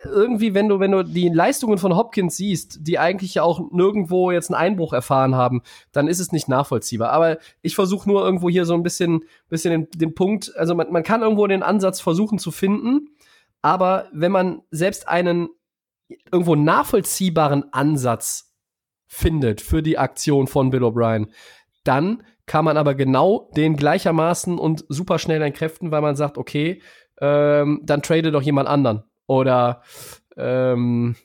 [0.05, 4.31] irgendwie, wenn du, wenn du die Leistungen von Hopkins siehst, die eigentlich ja auch nirgendwo
[4.31, 5.61] jetzt einen Einbruch erfahren haben,
[5.91, 7.11] dann ist es nicht nachvollziehbar.
[7.11, 10.91] Aber ich versuche nur irgendwo hier so ein bisschen, bisschen den, den Punkt, also man,
[10.91, 13.09] man kann irgendwo den Ansatz versuchen zu finden,
[13.61, 15.49] aber wenn man selbst einen
[16.31, 18.53] irgendwo nachvollziehbaren Ansatz
[19.07, 21.29] findet für die Aktion von Bill O'Brien,
[21.83, 26.81] dann kann man aber genau den gleichermaßen und super schnell entkräften, weil man sagt, okay,
[27.21, 29.03] ähm, dann trade doch jemand anderen.
[29.27, 29.81] Oder
[30.37, 31.15] ähm,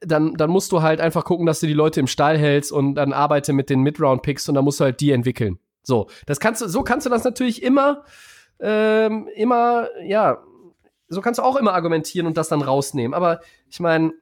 [0.00, 2.94] dann, dann musst du halt einfach gucken, dass du die Leute im Stall hältst und
[2.94, 5.58] dann arbeite mit den Mid-Round-Picks und dann musst du halt die entwickeln.
[5.82, 8.04] So, das kannst du, so kannst du das natürlich immer,
[8.60, 10.42] ähm, immer, ja,
[11.08, 13.14] so kannst du auch immer argumentieren und das dann rausnehmen.
[13.14, 13.40] Aber
[13.70, 14.12] ich meine,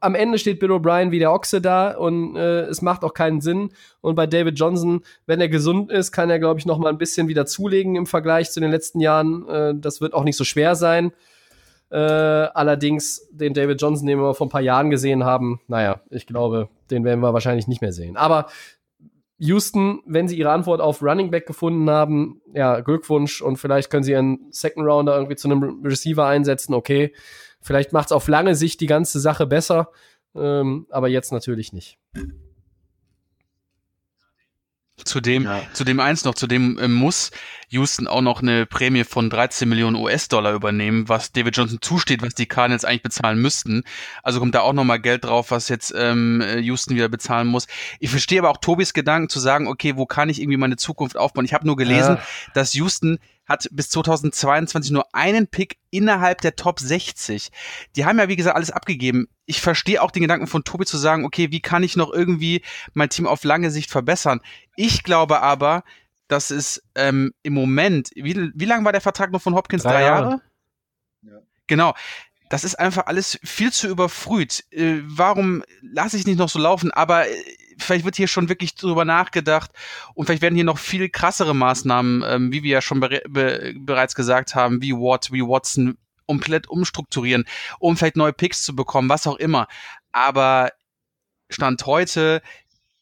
[0.00, 3.40] am Ende steht Bill O'Brien wie der Ochse da und äh, es macht auch keinen
[3.40, 3.70] Sinn.
[4.00, 6.98] Und bei David Johnson, wenn er gesund ist, kann er, glaube ich, noch mal ein
[6.98, 9.48] bisschen wieder zulegen im Vergleich zu den letzten Jahren.
[9.48, 11.12] Äh, das wird auch nicht so schwer sein.
[11.90, 16.26] Äh, allerdings, den David Johnson, den wir vor ein paar Jahren gesehen haben, naja, ich
[16.26, 18.16] glaube, den werden wir wahrscheinlich nicht mehr sehen.
[18.16, 18.46] Aber
[19.36, 24.04] Houston, wenn sie ihre Antwort auf Running Back gefunden haben, ja, Glückwunsch und vielleicht können
[24.04, 27.12] sie einen Second Rounder irgendwie zu einem Receiver einsetzen, okay.
[27.62, 29.90] Vielleicht macht es auf lange Sicht die ganze Sache besser,
[30.34, 31.98] ähm, aber jetzt natürlich nicht.
[35.04, 35.62] Zudem, ja.
[35.72, 37.30] zudem eins noch, zudem äh, muss
[37.70, 42.34] Houston auch noch eine Prämie von 13 Millionen US-Dollar übernehmen, was David Johnson zusteht, was
[42.34, 43.84] die Cardinals eigentlich bezahlen müssten.
[44.22, 47.66] Also kommt da auch nochmal Geld drauf, was jetzt ähm, Houston wieder bezahlen muss.
[47.98, 51.16] Ich verstehe aber auch Tobis Gedanken zu sagen, okay, wo kann ich irgendwie meine Zukunft
[51.16, 51.46] aufbauen?
[51.46, 52.22] Ich habe nur gelesen, ja.
[52.54, 57.50] dass Houston hat bis 2022 nur einen Pick innerhalb der Top 60.
[57.96, 59.28] Die haben ja, wie gesagt, alles abgegeben.
[59.46, 62.62] Ich verstehe auch den Gedanken von Tobi zu sagen, okay, wie kann ich noch irgendwie
[62.94, 64.40] mein Team auf lange Sicht verbessern?
[64.76, 65.82] Ich glaube aber,
[66.28, 69.82] dass es ähm, im Moment, wie, wie lang war der Vertrag noch von Hopkins?
[69.82, 70.30] Drei, Drei Jahre?
[70.30, 70.42] Jahre?
[71.22, 71.38] Ja.
[71.66, 71.94] Genau.
[72.48, 74.64] Das ist einfach alles viel zu überfrüht.
[74.70, 76.90] Äh, warum lasse ich nicht noch so laufen?
[76.90, 77.34] Aber äh,
[77.78, 79.70] vielleicht wird hier schon wirklich drüber nachgedacht
[80.14, 83.74] und vielleicht werden hier noch viel krassere Maßnahmen, ähm, wie wir ja schon be be
[83.76, 85.96] bereits gesagt haben, wie Watt, wie Watson,
[86.26, 87.44] komplett umstrukturieren,
[87.78, 89.68] um vielleicht neue Picks zu bekommen, was auch immer.
[90.12, 90.70] Aber
[91.50, 92.42] Stand heute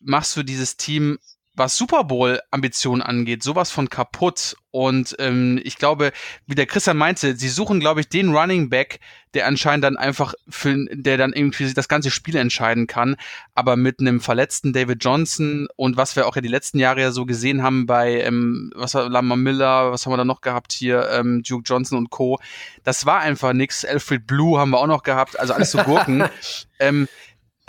[0.01, 1.19] machst du dieses Team
[1.55, 4.57] was Super Bowl-Ambitionen angeht, sowas von kaputt.
[4.73, 6.13] Und ähm, ich glaube,
[6.47, 9.01] wie der Christian meinte, sie suchen, glaube ich, den Running Back,
[9.35, 13.17] der anscheinend dann einfach für, der dann irgendwie das ganze Spiel entscheiden kann.
[13.55, 17.11] Aber mit einem verletzten David Johnson und was wir auch ja die letzten Jahre ja
[17.11, 20.73] so gesehen haben bei, ähm, was war Lamar Miller, was haben wir da noch gehabt
[20.73, 22.39] hier, ähm, Duke Johnson und Co.
[22.85, 23.85] Das war einfach nix.
[23.85, 26.25] Alfred Blue haben wir auch noch gehabt, also alles so Gurken.
[26.79, 27.09] ähm,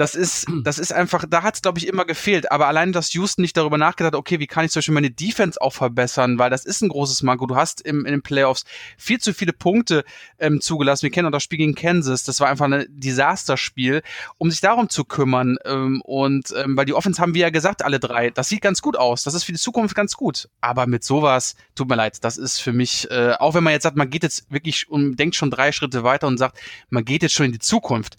[0.01, 2.51] Das ist, das ist einfach, da hat es, glaube ich, immer gefehlt.
[2.51, 5.61] Aber allein, dass Houston nicht darüber nachgedacht, okay, wie kann ich zum Beispiel meine Defense
[5.61, 7.45] auch verbessern, weil das ist ein großes Manko.
[7.45, 8.63] Du hast im, in den Playoffs
[8.97, 10.03] viel zu viele Punkte
[10.39, 11.03] ähm, zugelassen.
[11.03, 12.23] Wir kennen auch das Spiel gegen Kansas.
[12.23, 14.01] Das war einfach ein Desasterspiel,
[14.39, 15.57] um sich darum zu kümmern.
[15.65, 18.81] Ähm, und ähm, weil die Offense haben wir ja gesagt, alle drei, das sieht ganz
[18.81, 19.21] gut aus.
[19.21, 20.49] Das ist für die Zukunft ganz gut.
[20.61, 23.83] Aber mit sowas, tut mir leid, das ist für mich, äh, auch wenn man jetzt
[23.83, 26.57] sagt, man geht jetzt wirklich und denkt schon drei Schritte weiter und sagt,
[26.89, 28.17] man geht jetzt schon in die Zukunft.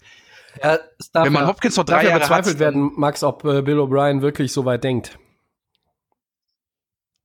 [0.61, 0.79] Ja,
[1.13, 4.65] Wenn man Hopkins noch drei Jahre bezweifelt werden, Max, ob äh, Bill O'Brien wirklich so
[4.65, 5.17] weit denkt.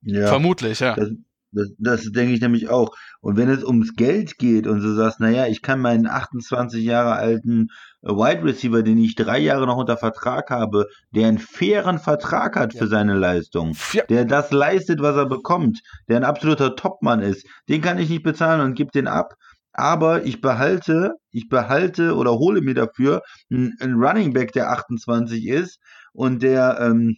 [0.03, 0.95] Ja, Vermutlich, ja.
[0.95, 1.11] Das,
[1.53, 2.95] das, das denke ich nämlich auch.
[3.21, 7.15] Und wenn es ums Geld geht und du sagst, naja, ich kann meinen 28 Jahre
[7.15, 7.69] alten
[8.03, 12.57] äh, Wide Receiver, den ich drei Jahre noch unter Vertrag habe, der einen fairen Vertrag
[12.57, 14.05] hat für seine Leistung, ja.
[14.05, 18.23] der das leistet, was er bekommt, der ein absoluter Topmann ist, den kann ich nicht
[18.23, 19.35] bezahlen und gib den ab
[19.79, 25.47] aber ich behalte, ich behalte oder hole mir dafür einen, einen Running Back, der 28
[25.47, 25.79] ist
[26.13, 27.17] und der ähm,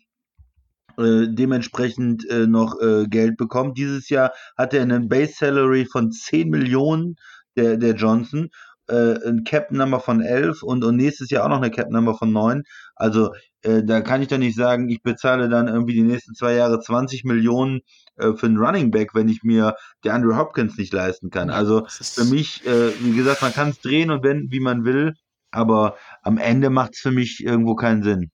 [0.98, 3.78] äh, dementsprechend äh, noch äh, Geld bekommt.
[3.78, 7.16] Dieses Jahr hat er einen Base Salary von 10 Millionen,
[7.56, 8.50] der, der Johnson,
[8.88, 12.14] äh, ein Cap Number von 11 und, und nächstes Jahr auch noch eine Cap Number
[12.14, 12.64] von 9.
[12.94, 13.32] Also
[13.62, 16.78] äh, da kann ich doch nicht sagen, ich bezahle dann irgendwie die nächsten zwei Jahre
[16.78, 17.80] 20 Millionen
[18.20, 19.74] äh, für einen Running Back, wenn ich mir
[20.04, 21.50] der Andrew Hopkins nicht leisten kann.
[21.50, 25.14] Also für mich, äh, wie gesagt, man kann es drehen und wenden, wie man will,
[25.50, 28.30] aber am Ende macht es für mich irgendwo keinen Sinn.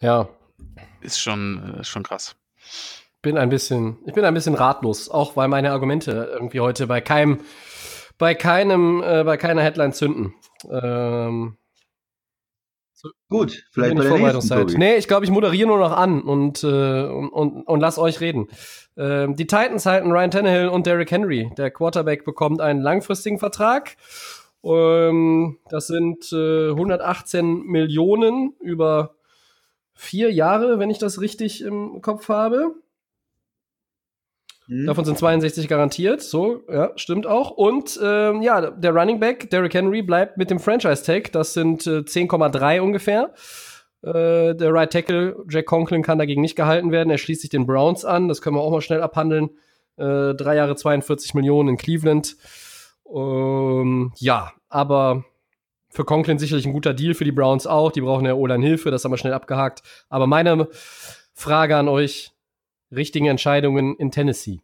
[0.00, 0.28] Ja.
[1.00, 2.36] Ist schon, äh, schon krass.
[3.22, 7.00] Bin ein bisschen, ich bin ein bisschen ratlos, auch weil meine Argumente irgendwie heute bei
[7.00, 7.40] keinem,
[8.16, 10.34] bei keinem, äh, bei keiner Headline zünden.
[10.70, 11.56] Ähm,
[13.00, 14.74] so, Gut, vielleicht bei der Vorbereitungszeit.
[14.76, 16.66] Nee, ich glaube, ich moderiere nur noch an und, äh,
[17.04, 18.48] und, und, und lass euch reden.
[18.96, 21.48] Ähm, die Titans halten Ryan Tannehill und Derrick Henry.
[21.56, 23.96] Der Quarterback bekommt einen langfristigen Vertrag.
[24.64, 29.14] Ähm, das sind äh, 118 Millionen über
[29.94, 32.74] vier Jahre, wenn ich das richtig im Kopf habe.
[34.68, 34.86] Mhm.
[34.86, 36.22] Davon sind 62 garantiert.
[36.22, 37.50] So, ja, stimmt auch.
[37.50, 41.32] Und ähm, ja, der Running Back, Derrick Henry, bleibt mit dem Franchise-Tag.
[41.32, 43.32] Das sind äh, 10,3 ungefähr.
[44.02, 47.10] Äh, der Right Tackle, Jack Conklin, kann dagegen nicht gehalten werden.
[47.10, 48.28] Er schließt sich den Browns an.
[48.28, 49.50] Das können wir auch mal schnell abhandeln.
[49.96, 52.36] Äh, drei Jahre 42 Millionen in Cleveland.
[53.12, 55.24] Ähm, ja, aber
[55.88, 57.90] für Conklin sicherlich ein guter Deal, für die Browns auch.
[57.90, 59.82] Die brauchen ja Olan Hilfe, das haben wir schnell abgehakt.
[60.10, 60.68] Aber meine
[61.32, 62.32] Frage an euch,
[62.90, 64.60] richtigen Entscheidungen in Tennessee?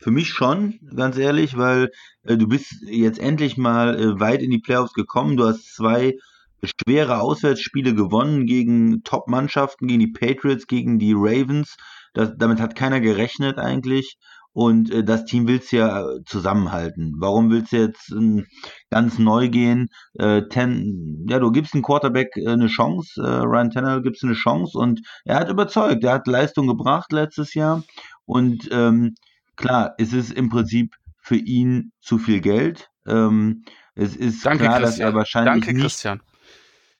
[0.00, 1.90] Für mich schon, ganz ehrlich, weil
[2.22, 5.36] äh, du bist jetzt endlich mal äh, weit in die Playoffs gekommen.
[5.36, 6.14] Du hast zwei
[6.62, 11.76] schwere Auswärtsspiele gewonnen gegen Top-Mannschaften, gegen die Patriots, gegen die Ravens.
[12.14, 14.18] Das, damit hat keiner gerechnet eigentlich.
[14.58, 17.14] Und äh, das Team willst du ja äh, zusammenhalten.
[17.20, 18.42] Warum willst du jetzt äh,
[18.90, 19.86] ganz neu gehen?
[20.14, 24.34] Äh, ten, ja, du gibst dem Quarterback äh, eine Chance, äh, Ryan Tannehill gibst eine
[24.34, 26.02] Chance und er hat überzeugt.
[26.02, 27.84] Er hat Leistung gebracht letztes Jahr.
[28.24, 29.14] Und ähm,
[29.54, 32.88] klar, es ist im Prinzip für ihn zu viel Geld.
[33.06, 33.62] Ähm,
[33.94, 34.90] es ist Danke, klar, Christian.
[34.90, 36.20] dass er wahrscheinlich Danke, nicht, Christian.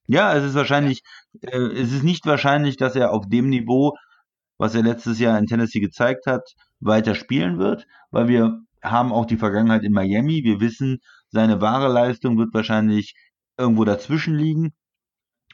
[0.06, 1.02] Ja, es ist wahrscheinlich,
[1.40, 3.96] äh, es ist nicht wahrscheinlich, dass er auf dem Niveau,
[4.58, 6.44] was er letztes Jahr in Tennessee gezeigt hat,
[6.80, 10.44] weiter spielen wird, weil wir haben auch die Vergangenheit in Miami.
[10.44, 10.98] Wir wissen,
[11.30, 13.14] seine wahre Leistung wird wahrscheinlich
[13.58, 14.72] irgendwo dazwischen liegen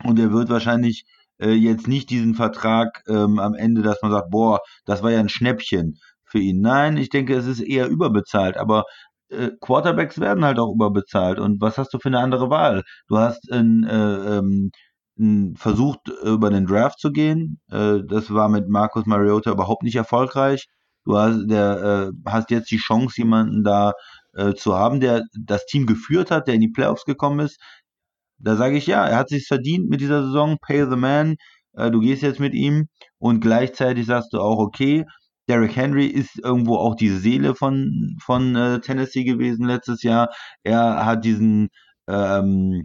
[0.02, 1.04] und er wird wahrscheinlich
[1.40, 5.20] äh, jetzt nicht diesen Vertrag ähm, am Ende, dass man sagt, boah, das war ja
[5.20, 6.60] ein Schnäppchen für ihn.
[6.60, 8.84] Nein, ich denke, es ist eher überbezahlt, aber
[9.30, 11.38] äh, Quarterbacks werden halt auch überbezahlt.
[11.38, 12.82] Und was hast du für eine andere Wahl?
[13.08, 14.70] Du hast ein, äh, ähm,
[15.56, 17.60] versucht, über den Draft zu gehen.
[17.70, 20.66] Äh, das war mit Marcus Mariota überhaupt nicht erfolgreich.
[21.04, 23.92] Du hast, der, äh, hast jetzt die Chance, jemanden da
[24.34, 27.58] äh, zu haben, der das Team geführt hat, der in die Playoffs gekommen ist.
[28.38, 30.58] Da sage ich ja, er hat sich verdient mit dieser Saison.
[30.60, 31.36] Pay the man.
[31.74, 35.04] Äh, du gehst jetzt mit ihm und gleichzeitig sagst du auch, okay,
[35.48, 40.30] Derrick Henry ist irgendwo auch die Seele von, von äh, Tennessee gewesen letztes Jahr.
[40.62, 41.68] Er hat diesen
[42.08, 42.84] ähm,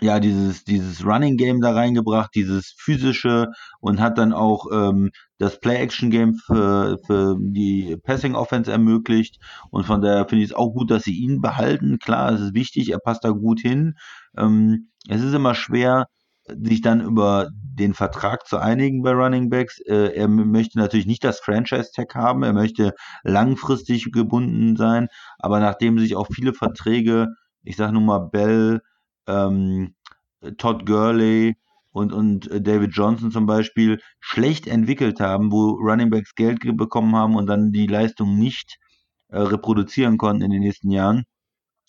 [0.00, 3.48] ja, dieses, dieses Running Game da reingebracht, dieses physische
[3.80, 9.38] und hat dann auch ähm, das Play-Action-Game für, für die Passing-Offense ermöglicht.
[9.70, 11.98] Und von daher finde ich es auch gut, dass sie ihn behalten.
[11.98, 13.94] Klar, es ist wichtig, er passt da gut hin.
[14.36, 16.06] Ähm, es ist immer schwer,
[16.48, 19.80] sich dann über den Vertrag zu einigen bei Running Backs.
[19.80, 22.92] Äh, er möchte natürlich nicht das Franchise-Tag haben, er möchte
[23.24, 25.08] langfristig gebunden sein,
[25.38, 27.28] aber nachdem sich auch viele Verträge,
[27.62, 28.80] ich sage nur mal Bell,
[29.26, 29.94] ähm,
[30.58, 31.56] Todd Gurley
[31.92, 37.16] und, und äh, David Johnson zum Beispiel schlecht entwickelt haben, wo Running Backs Geld bekommen
[37.16, 38.76] haben und dann die Leistung nicht
[39.28, 41.24] äh, reproduzieren konnten in den nächsten Jahren,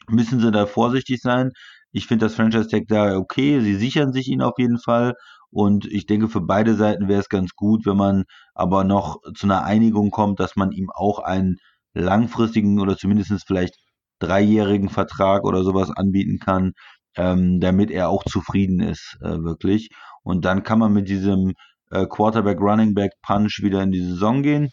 [0.09, 1.51] müssen sie da vorsichtig sein.
[1.91, 3.61] Ich finde das Franchise Tag da okay.
[3.61, 5.14] Sie sichern sich ihn auf jeden Fall.
[5.49, 9.47] Und ich denke, für beide Seiten wäre es ganz gut, wenn man aber noch zu
[9.47, 11.57] einer Einigung kommt, dass man ihm auch einen
[11.93, 13.76] langfristigen oder zumindest vielleicht
[14.19, 16.73] dreijährigen Vertrag oder sowas anbieten kann,
[17.18, 19.89] ähm, damit er auch zufrieden ist, äh, wirklich.
[20.23, 21.53] Und dann kann man mit diesem
[21.91, 24.69] äh, Quarterback, Running Back Punch wieder in die Saison gehen.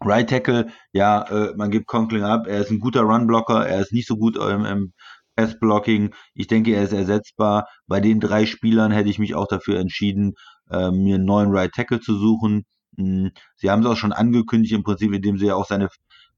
[0.00, 3.92] Right Tackle, ja, äh, man gibt Conkling ab, er ist ein guter Runblocker, er ist
[3.92, 4.92] nicht so gut im, im
[5.36, 6.12] Pass-Blocking.
[6.34, 7.68] Ich denke, er ist ersetzbar.
[7.86, 10.34] Bei den drei Spielern hätte ich mich auch dafür entschieden,
[10.70, 12.64] äh, mir einen neuen Right Tackle zu suchen.
[12.96, 15.88] Hm, sie haben es auch schon angekündigt, im Prinzip, indem sie ja auch seine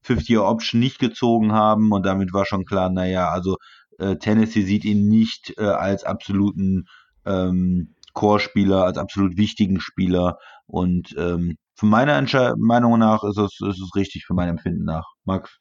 [0.05, 3.57] 50-Year-Option nicht gezogen haben und damit war schon klar, naja, also
[3.99, 6.87] äh, Tennessee sieht ihn nicht äh, als absoluten
[7.25, 13.59] ähm, Core-Spieler, als absolut wichtigen Spieler und ähm, für meine Entsche Meinung nach ist es,
[13.59, 15.05] ist es richtig, für mein Empfinden nach.
[15.25, 15.59] Max?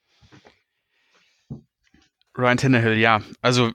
[2.36, 3.20] Ryan Tannehill, ja.
[3.40, 3.72] Also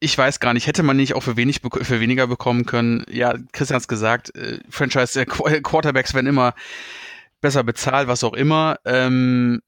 [0.00, 3.04] ich weiß gar nicht, hätte man nicht auch für, wenig, für weniger bekommen können.
[3.08, 6.54] Ja, Christian hat gesagt, äh, Franchise äh, Quarterbacks werden immer
[7.40, 8.78] besser bezahlt, was auch immer.
[8.84, 9.62] Ähm,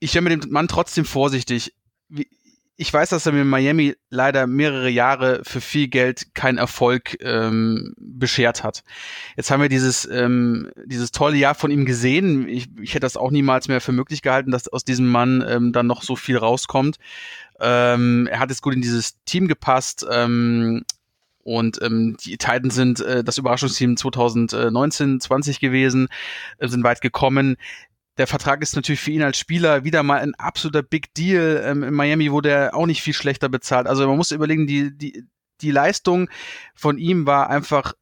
[0.00, 1.74] ich wäre mit dem Mann trotzdem vorsichtig.
[2.08, 2.28] Wie,
[2.76, 7.16] ich weiß, dass er mir in Miami leider mehrere Jahre für viel Geld keinen Erfolg
[7.20, 8.82] ähm, beschert hat.
[9.36, 12.48] Jetzt haben wir dieses, ähm, dieses tolle Jahr von ihm gesehen.
[12.48, 15.72] Ich, ich hätte das auch niemals mehr für möglich gehalten, dass aus diesem Mann ähm,
[15.72, 16.96] dann noch so viel rauskommt.
[17.60, 20.04] Ähm, er hat jetzt gut in dieses Team gepasst.
[20.10, 20.82] Ähm,
[21.44, 26.08] und ähm, die Titans sind äh, das Überraschungsteam 2019, 20 gewesen,
[26.58, 27.56] äh, sind weit gekommen
[28.16, 31.62] der Vertrag ist natürlich für ihn als Spieler wieder mal ein absoluter Big Deal.
[31.64, 33.86] Ähm, in Miami wurde er auch nicht viel schlechter bezahlt.
[33.86, 35.24] Also man muss überlegen, die, die,
[35.60, 36.30] die Leistung
[36.74, 37.94] von ihm war einfach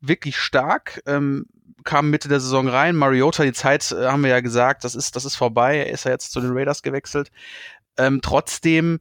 [0.00, 1.02] wirklich stark.
[1.06, 1.46] Ähm,
[1.84, 2.96] kam Mitte der Saison rein.
[2.96, 5.78] Mariota, die Zeit äh, haben wir ja gesagt, das ist, das ist vorbei.
[5.78, 7.30] Er ist ja jetzt zu den Raiders gewechselt.
[7.96, 9.00] Ähm, trotzdem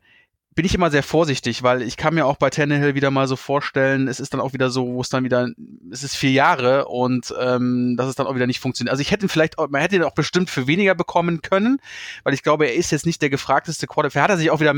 [0.55, 3.35] bin ich immer sehr vorsichtig, weil ich kann mir auch bei Tannehill wieder mal so
[3.35, 5.47] vorstellen, es ist dann auch wieder so, wo es dann wieder,
[5.91, 8.91] es ist vier Jahre und ähm, dass es dann auch wieder nicht funktioniert.
[8.91, 11.79] Also ich hätte ihn vielleicht, man hätte ihn auch bestimmt für weniger bekommen können,
[12.23, 14.21] weil ich glaube, er ist jetzt nicht der gefragteste Quarterback.
[14.21, 14.73] Hat er sich auch wieder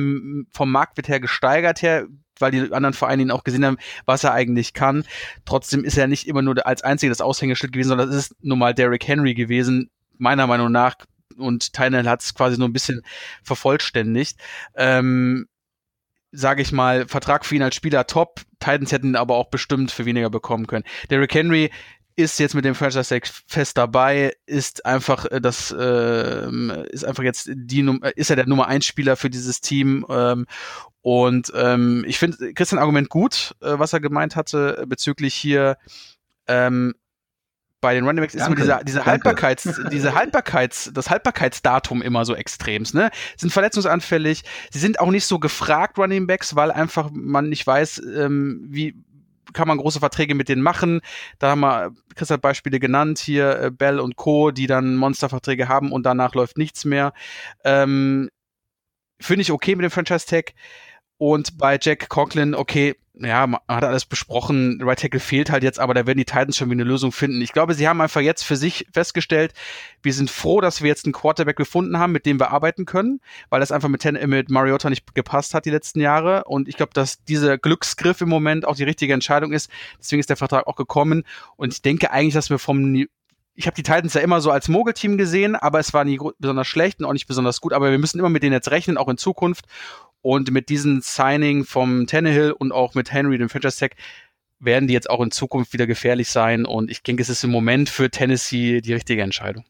[0.51, 2.05] vom Marktwert her gesteigert her,
[2.37, 5.05] weil die anderen Vereine ihn auch gesehen haben, was er eigentlich kann.
[5.45, 8.59] Trotzdem ist er nicht immer nur als einziger das Aushängeschild gewesen, sondern es ist nun
[8.59, 10.95] mal Derrick Henry gewesen, meiner Meinung nach.
[11.37, 13.01] Und Tyner hat es quasi nur ein bisschen
[13.41, 14.37] vervollständigt.
[14.75, 15.47] Ähm,
[16.31, 18.41] sage ich mal, Vertrag für ihn als Spieler top.
[18.59, 20.85] Titans hätten aber auch bestimmt für weniger bekommen können.
[21.09, 21.71] Derrick Henry
[22.15, 27.23] ist jetzt mit dem Franchise Tag fest dabei, ist einfach äh, das äh, ist einfach
[27.23, 30.45] jetzt die äh, ist er der Nummer 1 Spieler für dieses Team ähm,
[31.01, 35.77] und ähm, ich finde Christian Argument gut, äh, was er gemeint hatte bezüglich hier
[36.47, 36.93] ähm,
[37.81, 42.93] bei den Runningbacks ist immer diese, diese Haltbarkeits, diese Haltbarkeits, das Haltbarkeitsdatum immer so extremst,
[42.93, 43.09] ne?
[43.35, 48.67] Sind verletzungsanfällig, sie sind auch nicht so gefragt, Runningbacks, weil einfach man nicht weiß, ähm,
[48.69, 48.95] wie
[49.53, 51.01] kann man große Verträge mit denen machen.
[51.39, 55.67] Da haben wir, Chris hat Beispiele genannt, hier äh, Bell und Co., die dann Monsterverträge
[55.67, 57.13] haben und danach läuft nichts mehr.
[57.65, 58.29] Ähm,
[59.19, 60.53] Finde ich okay mit dem Franchise-Tag.
[61.21, 65.79] Und bei Jack Conklin, okay, ja, man hat alles besprochen, Right Tackle fehlt halt jetzt,
[65.79, 67.43] aber da werden die Titans schon wieder eine Lösung finden.
[67.43, 69.53] Ich glaube, sie haben einfach jetzt für sich festgestellt,
[70.01, 73.21] wir sind froh, dass wir jetzt einen Quarterback gefunden haben, mit dem wir arbeiten können,
[73.51, 76.45] weil das einfach mit, äh, mit Mariota nicht gepasst hat die letzten Jahre.
[76.45, 79.69] Und ich glaube, dass dieser Glücksgriff im Moment auch die richtige Entscheidung ist.
[79.99, 81.23] Deswegen ist der Vertrag auch gekommen.
[81.55, 83.05] Und ich denke eigentlich, dass wir vom
[83.53, 86.67] ich habe die Titans ja immer so als Mogelteam gesehen, aber es war nie besonders
[86.67, 87.73] schlecht und auch nicht besonders gut.
[87.73, 89.65] Aber wir müssen immer mit denen jetzt rechnen, auch in Zukunft.
[90.21, 93.95] Und mit diesem Signing vom Tannehill und auch mit Henry, dem Franchise Tag,
[94.59, 96.65] werden die jetzt auch in Zukunft wieder gefährlich sein.
[96.65, 99.65] Und ich denke, es ist im Moment für Tennessee die richtige Entscheidung.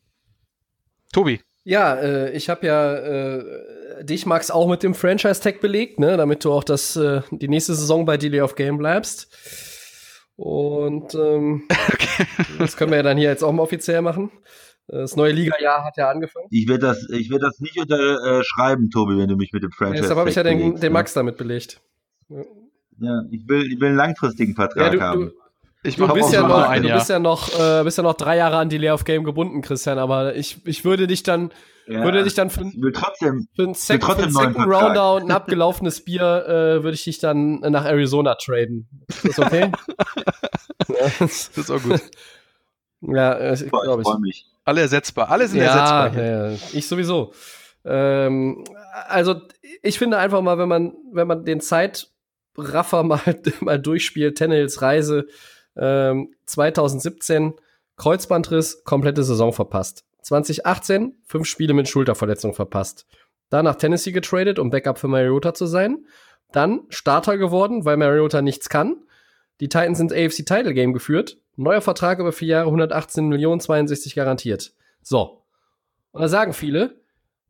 [1.13, 1.41] Tobi.
[1.63, 6.43] Ja, äh, ich habe ja äh, dich, Max, auch mit dem Franchise-Tag belegt, ne, damit
[6.43, 9.27] du auch das, äh, die nächste Saison bei Delay of Game bleibst.
[10.35, 12.25] Und ähm, okay.
[12.57, 14.31] das können wir ja dann hier jetzt auch mal offiziell machen.
[14.87, 16.47] Das neue Liga-Jahr hat ja angefangen.
[16.49, 20.01] Ich werde das, ich werd das nicht unterschreiben, Tobi, wenn du mich mit dem Franchise.
[20.01, 21.81] Deshalb habe ich ja den, belegst, den Max damit belegt.
[22.29, 25.25] Ja, ich will, ich will einen langfristigen Vertrag ja, du, haben.
[25.27, 25.31] Du,
[25.83, 28.57] ich du bist ja noch, du bist ja noch, äh, bist ja noch drei Jahre
[28.57, 31.51] an die Delay of Game gebunden, Christian, aber ich, ich würde dich dann,
[31.87, 35.23] ja, würde dich dann für, will trotzdem, für einen Sek für einen Second Rounder und
[35.23, 38.87] ein abgelaufenes Bier, äh, würde ich dich dann nach Arizona traden.
[39.07, 39.71] Ist das okay?
[40.87, 41.11] ja.
[41.19, 42.01] Das ist auch gut.
[43.01, 44.19] Ja, äh, ich glaube ich.
[44.19, 44.50] Mich.
[44.63, 46.23] Alle ersetzbar, alle sind ja, ersetzbar.
[46.23, 47.33] Ja, ich sowieso.
[47.83, 48.63] Ähm,
[49.07, 49.41] also
[49.81, 53.21] ich finde einfach mal, wenn man, wenn man den Zeitraffer mal,
[53.59, 55.27] mal durchspielt, Tannehills Reise
[55.75, 57.53] ähm, 2017,
[57.97, 60.05] Kreuzbandriss, komplette Saison verpasst.
[60.21, 63.07] 2018, fünf Spiele mit Schulterverletzung verpasst.
[63.49, 66.05] da nach Tennessee getradet, um Backup für Mariota zu sein.
[66.51, 68.97] Dann Starter geworden, weil Mariota nichts kann.
[69.59, 71.37] Die Titans sind AFC Title Game geführt.
[71.55, 74.73] Neuer Vertrag über vier Jahre, 118 Millionen, 62 garantiert.
[75.01, 75.43] So.
[76.11, 77.01] Und da sagen viele,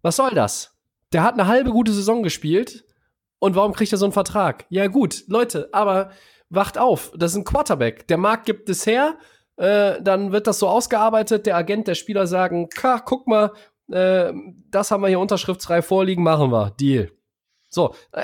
[0.01, 0.75] was soll das?
[1.13, 2.85] Der hat eine halbe gute Saison gespielt.
[3.39, 4.65] Und warum kriegt er so einen Vertrag?
[4.69, 6.11] Ja, gut, Leute, aber
[6.49, 7.11] wacht auf.
[7.15, 8.07] Das ist ein Quarterback.
[8.07, 9.17] Der Markt gibt es her.
[9.57, 11.47] Äh, dann wird das so ausgearbeitet.
[11.47, 12.69] Der Agent, der Spieler sagen,
[13.05, 13.51] guck mal,
[13.91, 14.31] äh,
[14.69, 16.71] das haben wir hier unterschriftsfrei vorliegen, machen wir.
[16.79, 17.11] Deal.
[17.73, 18.21] So, äh,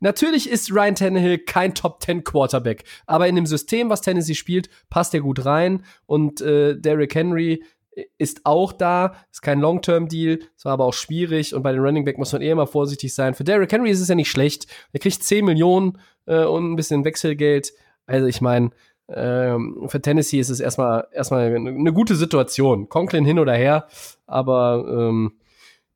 [0.00, 4.68] natürlich ist Ryan Tannehill kein Top 10 Quarterback, aber in dem System, was Tennessee spielt,
[4.90, 7.62] passt er gut rein und äh, Derrick Henry
[8.18, 12.04] ist auch da, ist kein Long-Term-Deal, es war aber auch schwierig und bei den Running
[12.04, 13.34] Back muss man eh immer vorsichtig sein.
[13.34, 16.76] Für Derrick Henry ist es ja nicht schlecht, er kriegt 10 Millionen äh, und ein
[16.76, 17.72] bisschen Wechselgeld,
[18.06, 18.70] also ich meine,
[19.08, 22.88] ähm, für Tennessee ist es erstmal erstmal eine gute Situation.
[22.88, 23.86] Conklin hin oder her,
[24.26, 25.34] aber ähm,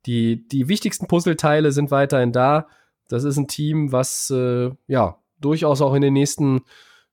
[0.05, 2.67] die, die wichtigsten Puzzleteile sind weiterhin da.
[3.07, 6.61] Das ist ein Team, was äh, ja durchaus auch in den nächsten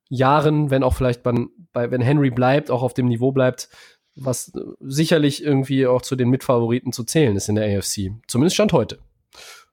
[0.08, 1.32] Jahren, wenn auch vielleicht bei,
[1.72, 3.68] bei, wenn Henry bleibt, auch auf dem Niveau bleibt,
[4.14, 8.12] was äh, sicherlich irgendwie auch zu den Mitfavoriten zu zählen ist in der AFC.
[8.26, 8.98] Zumindest Stand heute.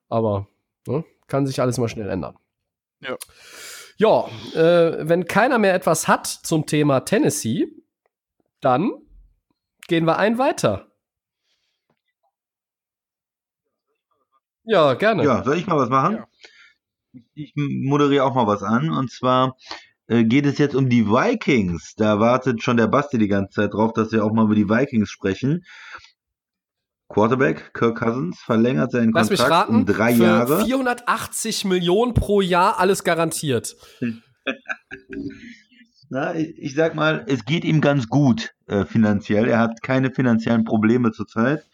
[0.10, 0.48] Aber
[0.88, 2.38] ne, kann sich alles mal schnell ändern.
[3.02, 3.18] Ja.
[3.98, 7.68] Ja, äh, wenn keiner mehr etwas hat zum Thema Tennessee,
[8.60, 8.91] dann
[9.88, 10.93] gehen wir ein weiter.
[14.65, 15.23] Ja, gerne.
[15.23, 16.18] Ja, soll ich mal was machen?
[16.18, 16.27] Ja.
[17.35, 18.90] Ich moderiere auch mal was an.
[18.90, 19.56] Und zwar
[20.07, 21.95] äh, geht es jetzt um die Vikings.
[21.95, 24.69] Da wartet schon der Basti die ganze Zeit drauf, dass wir auch mal über die
[24.69, 25.64] Vikings sprechen.
[27.10, 30.65] Quarterback Kirk Cousins verlängert seinen Lass Kontrakt raten, um drei für Jahre.
[30.65, 33.76] 480 Millionen pro Jahr, alles garantiert.
[36.10, 39.48] Na, ich, ich, sag mal, es geht ihm ganz gut äh, finanziell.
[39.48, 41.68] Er hat keine finanziellen Probleme zurzeit.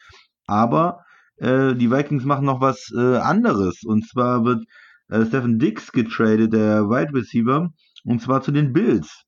[0.46, 1.06] Aber
[1.40, 3.84] äh, die Vikings machen noch was äh, anderes.
[3.84, 4.66] Und zwar wird
[5.10, 7.70] äh, Stephen Dix getradet, der Wide Receiver,
[8.04, 9.24] und zwar zu den Bills.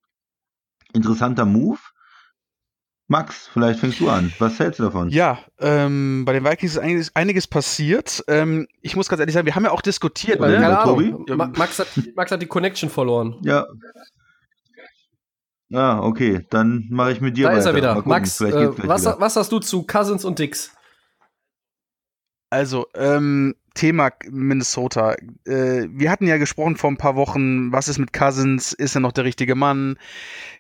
[0.93, 1.79] Interessanter Move.
[3.07, 4.31] Max, vielleicht fängst du an.
[4.39, 5.09] Was hältst du davon?
[5.09, 8.23] Ja, ähm, bei den Vikings ist einiges, einiges passiert.
[8.29, 10.39] Ähm, ich muss ganz ehrlich sagen, wir haben ja auch diskutiert.
[10.39, 10.59] Ja, ne?
[10.59, 11.13] Keine Tobi?
[11.35, 13.35] Max, hat, Max hat die Connection verloren.
[13.41, 13.65] Ja.
[15.73, 17.55] Ah, okay, dann mache ich mit dir da weiter.
[17.55, 17.95] Da ist er wieder.
[17.95, 19.19] Gucken, Max, äh, was, wieder.
[19.19, 20.71] was hast du zu Cousins und Dix?
[22.51, 25.13] Also, ähm, Thema Minnesota.
[25.45, 28.73] Äh, wir hatten ja gesprochen vor ein paar Wochen, was ist mit Cousins?
[28.73, 29.97] Ist er noch der richtige Mann?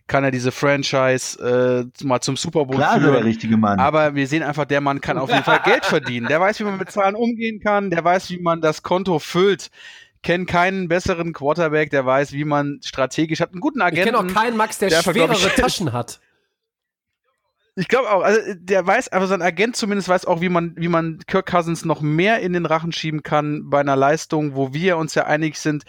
[0.07, 3.13] Kann er diese Franchise äh, mal zum Super Bowl Klar, führen?
[3.13, 3.79] der richtige Mann.
[3.79, 6.27] Aber wir sehen einfach, der Mann kann auf jeden Fall Geld verdienen.
[6.27, 7.89] Der weiß, wie man mit Zahlen umgehen kann.
[7.89, 9.69] Der weiß, wie man das Konto füllt.
[10.23, 13.51] Kennt keinen besseren Quarterback, der weiß, wie man strategisch hat.
[13.51, 14.07] Einen guten Agenten.
[14.07, 16.21] Ich kenne auch keinen Max, der, der schwerere Taschen hat.
[17.81, 20.87] Ich glaube auch, also der weiß, aber sein Agent zumindest weiß auch, wie man, wie
[20.87, 24.97] man Kirk Cousins noch mehr in den Rachen schieben kann bei einer Leistung, wo wir
[24.97, 25.83] uns ja einig sind.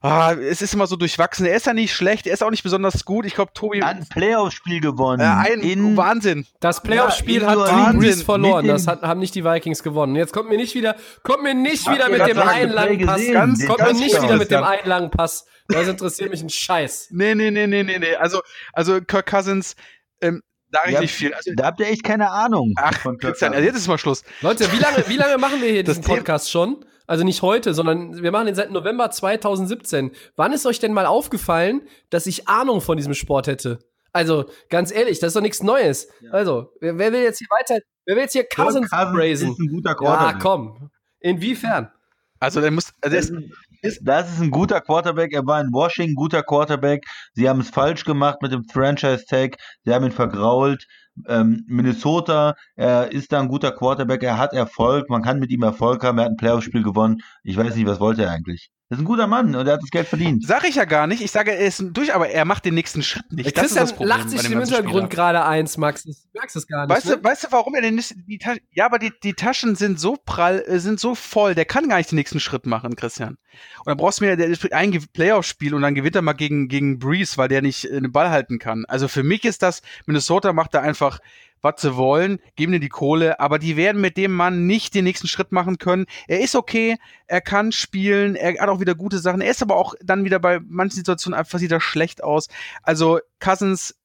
[0.00, 1.44] Ah, es ist immer so durchwachsen.
[1.44, 3.26] Er ist ja nicht schlecht, er ist auch nicht besonders gut.
[3.26, 3.82] Ich glaube, Tobi.
[3.82, 5.20] Hat ein Playoff-Spiel gewonnen.
[5.20, 6.46] Äh, ein in, Wahnsinn.
[6.58, 7.58] Das Playoff-Spiel ja, hat
[7.92, 8.66] Drew Brees verloren.
[8.66, 10.16] Das hat, haben nicht die Vikings gewonnen.
[10.16, 13.20] Jetzt kommt mir nicht wieder, kommt mir nicht wieder mit dem einen langen Pass.
[13.30, 15.44] Ganz, kommt mir nicht wieder mit dem einen langen Pass.
[15.68, 17.08] Das interessiert mich ein Scheiß.
[17.10, 18.16] Nee, nee, nee, nee, nee, nee.
[18.16, 18.40] Also,
[18.72, 19.76] also Kirk Cousins,
[20.22, 21.34] ähm, sage ich ja, nicht viel.
[21.34, 22.74] Also, da habt ihr echt keine Ahnung.
[22.76, 24.22] Ach, Christian, also jetzt ist mal Schluss.
[24.40, 26.84] Leute, wie lange, wie lange machen wir hier diesen Podcast schon?
[27.06, 30.12] Also nicht heute, sondern wir machen den seit November 2017.
[30.36, 33.80] Wann ist euch denn mal aufgefallen, dass ich Ahnung von diesem Sport hätte?
[34.12, 36.08] Also, ganz ehrlich, das ist doch nichts Neues.
[36.20, 36.30] Ja.
[36.30, 39.52] Also, wer, wer, will jetzt hier weiter, wer will jetzt hier Cousins, Cousins brazen?
[39.52, 40.34] ist ein guter Quarterback.
[40.34, 40.90] Ja, komm.
[41.20, 41.90] Inwiefern?
[42.38, 43.32] Also, der muss, also der ist,
[43.82, 45.32] ist, das ist ein guter Quarterback.
[45.32, 47.04] Er war in Washington guter Quarterback.
[47.34, 49.56] Sie haben es falsch gemacht mit dem Franchise-Tag.
[49.84, 50.86] Sie haben ihn vergrault.
[51.28, 54.22] Ähm, Minnesota, er ist da ein guter Quarterback.
[54.22, 55.10] Er hat Erfolg.
[55.10, 56.18] Man kann mit ihm Erfolg haben.
[56.18, 57.18] Er hat ein Playoff-Spiel gewonnen.
[57.42, 58.70] Ich weiß nicht, was wollte er eigentlich?
[58.90, 60.44] Das ist ein guter Mann und er hat das Geld verdient.
[60.44, 61.22] Sag ich ja gar nicht.
[61.22, 63.56] Ich sage, er ist durch, aber er macht den nächsten Schritt nicht.
[63.56, 66.02] Das Christian lacht sich im Hintergrund gerade eins, Max.
[66.02, 66.96] Du merkst es gar nicht.
[66.96, 67.18] Weißt, ne?
[67.18, 70.00] du, weißt du, warum er den nicht, die Taschen, ja, aber die, die Taschen sind
[70.00, 73.38] so prall, äh, sind so voll, der kann gar nicht den nächsten Schritt machen, Christian.
[73.78, 76.98] Und dann brauchst du mir der, ein Playoff-Spiel und dann gewinnt er mal gegen, gegen
[76.98, 78.86] Breeze, weil der nicht äh, den Ball halten kann.
[78.86, 81.20] Also für mich ist das, Minnesota macht da einfach
[81.62, 85.04] was sie wollen, geben dir die Kohle, aber die werden mit dem Mann nicht den
[85.04, 86.06] nächsten Schritt machen können.
[86.26, 86.96] Er ist okay,
[87.26, 90.38] er kann spielen, er hat auch wieder gute Sachen, er ist aber auch dann wieder
[90.38, 92.48] bei manchen Situationen einfach sieht er schlecht aus.
[92.82, 93.96] Also Cousins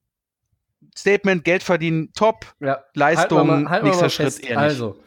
[0.98, 2.80] Statement, Geld verdienen, top, ja.
[2.94, 4.58] Leistung, halt mal, halt nächster Schritt eher nicht.
[4.58, 4.98] Also,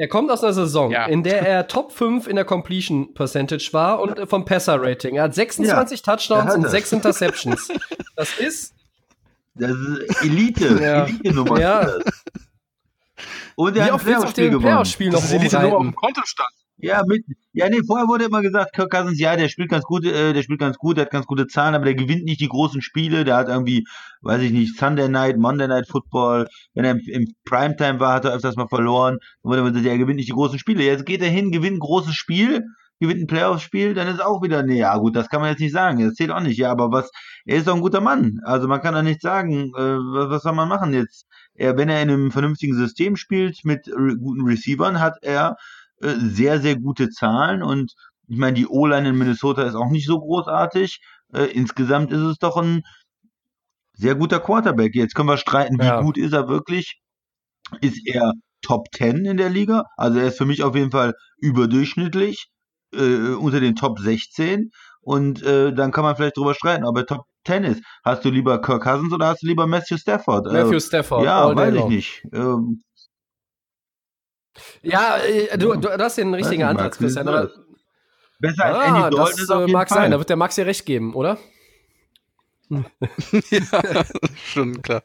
[0.00, 1.06] er kommt aus einer Saison, ja.
[1.06, 5.16] in der er Top 5 in der Completion Percentage war und vom Passer Rating.
[5.16, 7.68] Er hat 26 ja, Touchdowns und 6 Interceptions.
[8.16, 8.74] das ist
[9.58, 11.04] das ist Elite, ja.
[11.04, 11.60] Elite-Nummer.
[11.60, 11.88] Ja.
[13.56, 14.66] Und er Wie hat ein Playoff-Spiel dem gewonnen.
[14.66, 16.50] Playoff-Spiel noch Das ist nur auf dem Kontostand.
[16.80, 20.04] Ja, mit, ja, nee, vorher wurde immer gesagt, Kirk Cousins, ja, der spielt ganz gut,
[20.04, 22.48] äh, der spielt ganz gut, der hat ganz gute Zahlen, aber der gewinnt nicht die
[22.48, 23.84] großen Spiele, der hat irgendwie,
[24.22, 28.26] weiß ich nicht, Sunday Night, Monday Night Football, wenn er im, im Primetime war, hat
[28.26, 30.84] er öfters mal verloren, dann wurde immer gesagt, er gewinnt nicht die großen Spiele.
[30.84, 32.62] Jetzt geht er hin, gewinnt ein großes Spiel,
[33.00, 35.72] gewinnt ein Playoff-Spiel, dann ist auch wieder, nee, ja gut, das kann man jetzt nicht
[35.72, 37.10] sagen, das zählt auch nicht, ja, aber was,
[37.44, 40.42] er ist doch ein guter Mann, also man kann doch nicht sagen, äh, was, was
[40.42, 41.26] soll man machen jetzt?
[41.54, 45.56] Er, wenn er in einem vernünftigen System spielt mit re guten Receivern, hat er
[46.00, 47.92] äh, sehr, sehr gute Zahlen und
[48.28, 51.00] ich meine, die O-Line in Minnesota ist auch nicht so großartig.
[51.32, 52.82] Äh, insgesamt ist es doch ein
[53.94, 54.94] sehr guter Quarterback.
[54.94, 56.00] Jetzt können wir streiten, wie Ja.
[56.02, 57.00] gut ist er wirklich?
[57.80, 59.84] Ist er Top 10 in der Liga?
[59.96, 62.48] Also er ist für mich auf jeden Fall überdurchschnittlich
[62.94, 64.70] äh, unter den Top 16
[65.00, 67.82] und äh, dann kann man vielleicht drüber streiten, ob er Top 10 ist.
[68.04, 70.52] Hast du lieber Kirk Cousins oder hast du lieber Matthew Stafford?
[70.52, 71.24] Matthew äh, Stafford.
[71.24, 71.88] ja, weiß ich long.
[71.88, 72.22] nicht.
[72.32, 72.82] Ähm,
[74.82, 77.28] Ja, äh, du, du, hast den richtigen nicht, Ansatz, Christian.
[77.28, 77.50] Aber,
[78.38, 79.98] besser als ah, Andy Dalton das ist auf äh, jeden mag Fall.
[79.98, 80.10] sein.
[80.10, 81.38] Da wird der Max dir recht geben, oder?
[82.70, 84.04] ja,
[84.44, 85.02] schon klar.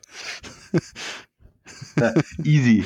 [2.44, 2.84] Easy.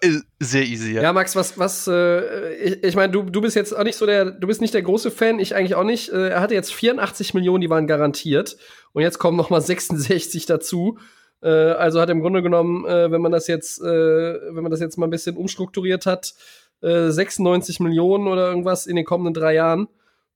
[0.00, 1.02] Ist sehr easy, ja.
[1.02, 4.06] Ja, Max, was, was, äh, ich, ich meine, du, du bist jetzt auch nicht so
[4.06, 6.10] der, du bist nicht der große Fan, ich eigentlich auch nicht.
[6.10, 8.56] Äh, er hatte jetzt 84 Millionen, die waren garantiert.
[8.92, 10.98] Und jetzt kommen noch mal 66 dazu.
[11.42, 14.80] Äh, also hat im Grunde genommen, äh, wenn man das jetzt, äh, wenn man das
[14.80, 16.34] jetzt mal ein bisschen umstrukturiert hat,
[16.82, 19.88] äh, 96 Millionen oder irgendwas in den kommenden drei Jahren.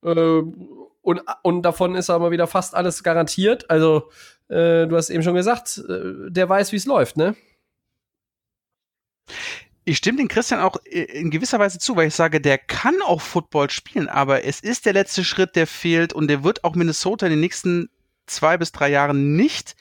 [0.05, 0.43] Äh,
[1.03, 3.69] und, und davon ist aber wieder fast alles garantiert.
[3.71, 4.11] Also,
[4.49, 7.35] äh, du hast eben schon gesagt, äh, der weiß, wie es läuft, ne?
[9.85, 13.03] Ich stimme den Christian auch äh, in gewisser Weise zu, weil ich sage, der kann
[13.03, 16.74] auch Football spielen, aber es ist der letzte Schritt, der fehlt und der wird auch
[16.74, 17.90] Minnesota in den nächsten
[18.27, 19.74] zwei bis drei Jahren nicht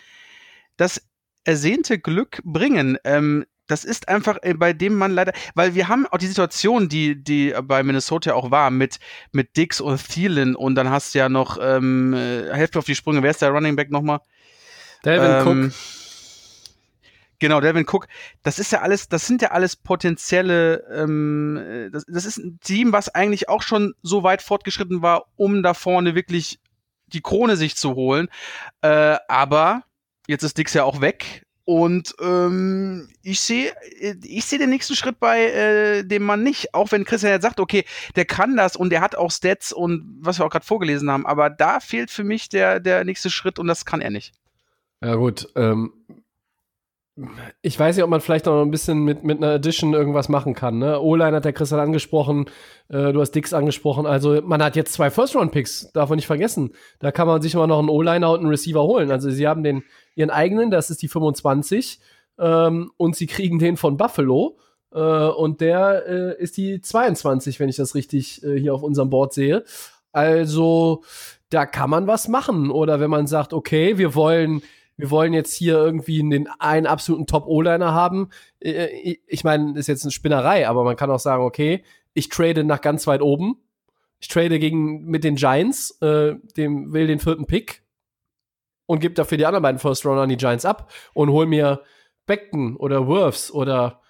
[0.77, 1.01] das
[1.43, 2.97] ersehnte Glück bringen.
[3.03, 6.89] Ähm, das ist einfach äh, bei dem Mann leider, weil wir haben auch die Situation,
[6.89, 8.99] die, die bei Minnesota auch war, mit,
[9.31, 12.85] mit Dix und Thielen und dann hast du ja noch, ähm, äh, helft mir auf
[12.85, 14.19] die Sprünge, wer ist der Running Back nochmal?
[15.05, 16.01] Delvin Ähm, Cook.
[17.41, 18.07] Genau, Delvin Cook,
[18.43, 22.59] das ist ja alles, das sind ja alles potenzielle, ähm, äh, das, das ist ein
[22.61, 26.59] Team, was eigentlich auch schon so weit fortgeschritten war, um da vorne wirklich
[27.07, 28.30] die Krone sich zu holen.
[28.84, 29.81] Äh, aber
[30.27, 31.47] jetzt ist Dix ja auch weg.
[31.65, 33.73] Und ähm, ich sehe
[34.22, 36.76] ich sehe den nächsten Schritt bei äh, dem Mann nicht.
[36.76, 37.85] Auch wenn Christian jetzt sagt, okay,
[38.15, 41.26] der kann das und der hat auch Stats und was wir auch gerade vorgelesen haben.
[41.26, 44.31] Aber da fehlt für mich der, der nächste Schritt und das kann er nicht.
[45.03, 45.47] Ja, gut.
[45.55, 45.93] Ähm,
[47.61, 50.53] ich weiß nicht, ob man vielleicht noch ein bisschen mit, mit einer Edition irgendwas machen
[50.53, 50.80] kann.
[50.80, 50.99] Ne?
[50.99, 52.45] O-Line hat der Christian angesprochen,
[52.89, 54.06] äh, du hast Dix angesprochen.
[54.06, 56.72] Also, man hat jetzt zwei First-Round-Picks, darf man nicht vergessen.
[56.99, 59.11] Da kann man sich mal noch einen O-Liner und einen Receiver holen.
[59.11, 59.84] Also, sie haben den,
[60.15, 61.99] ihren eigenen, das ist die 25,
[62.39, 64.57] ähm, und sie kriegen den von Buffalo.
[64.93, 69.10] Äh, und der äh, ist die 22, wenn ich das richtig äh, hier auf unserem
[69.10, 69.64] Board sehe.
[70.11, 71.03] Also,
[71.49, 72.72] da kann man was machen.
[72.72, 74.61] Oder wenn man sagt, okay, wir wollen
[75.02, 78.30] wir wollen jetzt hier irgendwie den einen absoluten Top-O-Liner haben.
[78.60, 81.84] Äh, Ich meine, ist jetzt eine Spinnerei, aber man kann auch sagen, okay,
[82.14, 83.57] ich trade nach ganz weit oben.
[84.19, 87.82] Ich trade gegen mit den Giants, äh, dem will den vierten Pick
[88.86, 91.82] und gebe dafür die anderen beiden First Rounder an die Giants ab und hol mir
[92.28, 94.02] Beckton oder Worths oder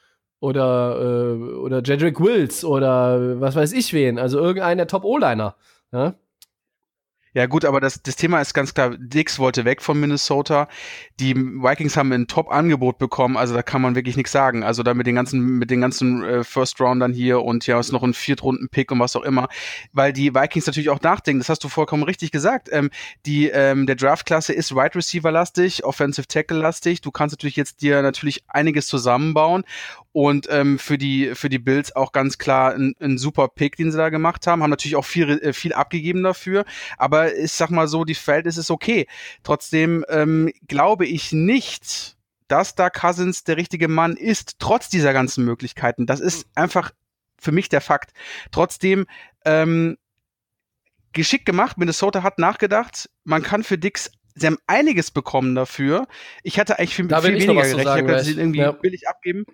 [0.41, 5.55] oder äh, oder Jedrick Wills oder was weiß ich wen, also irgendeinen der Top O-Liner.
[5.93, 6.15] Ja?
[7.33, 10.67] Ja, gut, aber das, das Thema ist ganz klar, Dix wollte weg von Minnesota.
[11.21, 14.63] Die Vikings haben ein Top-Angebot bekommen, also da kann man wirklich nichts sagen.
[14.63, 18.03] Also da mit den ganzen, mit den ganzen äh, First-Roundern hier und ja, ist noch
[18.03, 19.47] ein Viertrunden-Pick und was auch immer.
[19.93, 22.67] Weil die Vikings natürlich auch nachdenken, das hast du vollkommen richtig gesagt.
[22.69, 22.89] Ähm,
[23.25, 26.99] die, ähm, der Draft-Klasse ist Wide Receiver-lastig, Offensive Tackle-lastig.
[26.99, 29.63] Du kannst natürlich jetzt dir natürlich einiges zusammenbauen
[30.13, 33.91] und ähm, für die für die Bills auch ganz klar ein, ein super Pick, den
[33.91, 36.65] sie da gemacht haben, haben natürlich auch viel äh, viel abgegeben dafür,
[36.97, 39.07] aber ich sag mal so, die Verhältnisse ist okay.
[39.43, 42.17] Trotzdem ähm, glaube ich nicht,
[42.47, 46.05] dass da Cousins der richtige Mann ist, trotz dieser ganzen Möglichkeiten.
[46.05, 46.91] Das ist einfach
[47.39, 48.11] für mich der Fakt.
[48.51, 49.05] Trotzdem
[49.45, 49.97] ähm,
[51.13, 51.77] geschickt gemacht.
[51.77, 53.09] Minnesota hat nachgedacht.
[53.23, 56.07] Man kann für Dix sie haben einiges bekommen dafür.
[56.43, 57.83] Ich hatte eigentlich viel, viel weniger gerechnet.
[57.85, 58.71] sagen dass sie irgendwie Ja.
[58.71, 59.45] billig abgeben.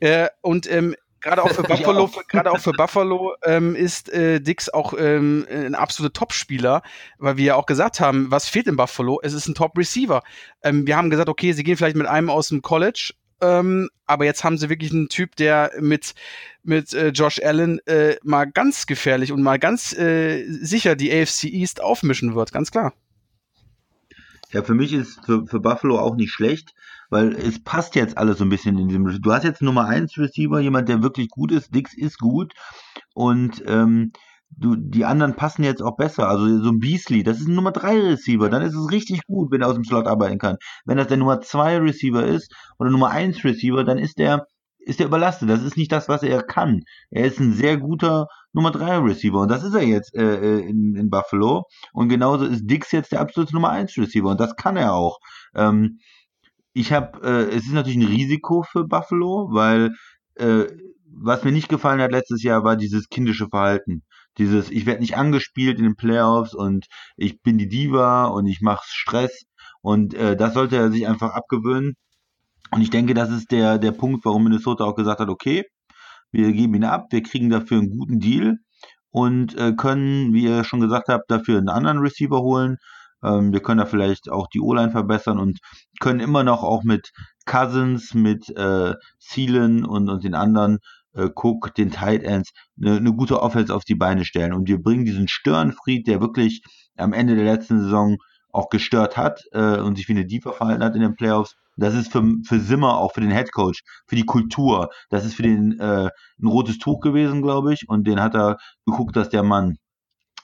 [0.00, 4.68] Äh, und ähm, gerade auch für Buffalo, gerade auch für Buffalo ähm, ist äh, Dix
[4.68, 6.82] auch ähm, ein absoluter Top-Spieler,
[7.18, 9.20] weil wir ja auch gesagt haben, was fehlt in Buffalo?
[9.22, 10.22] Es ist ein Top-Receiver.
[10.62, 14.24] Ähm, wir haben gesagt, okay, sie gehen vielleicht mit einem aus dem College, ähm, aber
[14.24, 16.14] jetzt haben sie wirklich einen Typ, der mit
[16.64, 21.44] mit äh, Josh Allen äh, mal ganz gefährlich und mal ganz äh, sicher die AFC
[21.44, 22.92] East aufmischen wird, ganz klar.
[24.50, 26.72] Ja, für mich ist für, für Buffalo auch nicht schlecht,
[27.10, 29.04] weil es passt jetzt alles so ein bisschen in diesem.
[29.20, 31.74] Du hast jetzt Nummer 1 Receiver, jemand, der wirklich gut ist.
[31.74, 32.54] Dix ist gut.
[33.14, 34.12] Und ähm,
[34.50, 36.28] du, die anderen passen jetzt auch besser.
[36.28, 38.48] Also so ein Beasley, das ist ein Nummer 3 Receiver.
[38.48, 40.56] Dann ist es richtig gut, wenn er aus dem Slot arbeiten kann.
[40.86, 44.46] Wenn das der Nummer 2 Receiver ist oder Nummer 1 Receiver, dann ist der
[44.78, 45.50] ist er überlastet.
[45.50, 46.84] Das ist nicht das, was er kann.
[47.10, 48.28] Er ist ein sehr guter
[48.58, 51.62] Nummer 3 Receiver und das ist er jetzt äh, äh, in, in Buffalo.
[51.92, 55.18] Und genauso ist Dix jetzt der absolute Nummer 1 Receiver und das kann er auch.
[55.54, 56.00] Ähm,
[56.72, 59.92] ich habe, äh, es ist natürlich ein Risiko für Buffalo, weil
[60.34, 60.66] äh,
[61.06, 64.02] was mir nicht gefallen hat letztes Jahr war dieses kindische Verhalten.
[64.38, 66.86] Dieses, ich werde nicht angespielt in den Playoffs und
[67.16, 69.44] ich bin die Diva und ich mache Stress
[69.82, 71.94] und äh, das sollte er sich einfach abgewöhnen.
[72.72, 75.64] Und ich denke, das ist der, der Punkt, warum Minnesota auch gesagt hat, okay,
[76.30, 78.58] wir geben ihn ab, wir kriegen dafür einen guten Deal
[79.10, 82.76] und äh, können, wie ihr schon gesagt habt, dafür einen anderen Receiver holen.
[83.22, 85.58] Ähm, wir können da vielleicht auch die O-Line verbessern und
[86.00, 87.10] können immer noch auch mit
[87.46, 90.78] Cousins, mit äh, Thielen und, und den anderen
[91.14, 94.52] äh, Cook, den Tight Ends, eine, eine gute Offense auf die Beine stellen.
[94.52, 96.62] Und wir bringen diesen Störenfried, der wirklich
[96.96, 98.18] am Ende der letzten Saison
[98.52, 101.94] auch gestört hat äh, und sich wie eine Diva verhalten hat in den Playoffs, das
[101.94, 104.90] ist für, für Simmer auch für den Head Coach, für die Kultur.
[105.10, 106.10] Das ist für den äh,
[106.40, 107.88] ein rotes Tuch gewesen, glaube ich.
[107.88, 109.76] Und den hat er geguckt, dass der Mann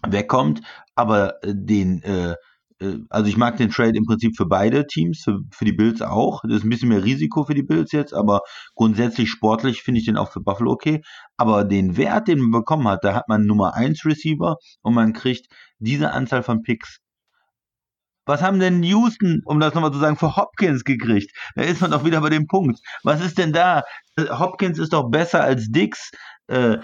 [0.07, 0.61] wegkommt.
[0.95, 2.37] Aber äh, den, äh,
[2.81, 6.03] äh, also ich mag den Trade im Prinzip für beide Teams, für, für die Bills
[6.03, 6.43] auch.
[6.43, 8.41] Das ist ein bisschen mehr Risiko für die Bills jetzt, aber
[8.75, 11.03] grundsätzlich sportlich finde ich den auch für Buffalo okay.
[11.37, 15.13] Aber den Wert, den man bekommen hat, da hat man Nummer 1 Receiver und man
[15.13, 15.47] kriegt
[15.79, 17.01] diese Anzahl von Picks
[18.27, 21.31] was haben denn Houston, um das nochmal zu sagen, für Hopkins gekriegt?
[21.55, 22.81] Da ist man doch wieder bei dem Punkt.
[23.03, 23.83] Was ist denn da?
[24.19, 26.11] Hopkins ist doch besser als Dix.
[26.47, 26.79] Äh,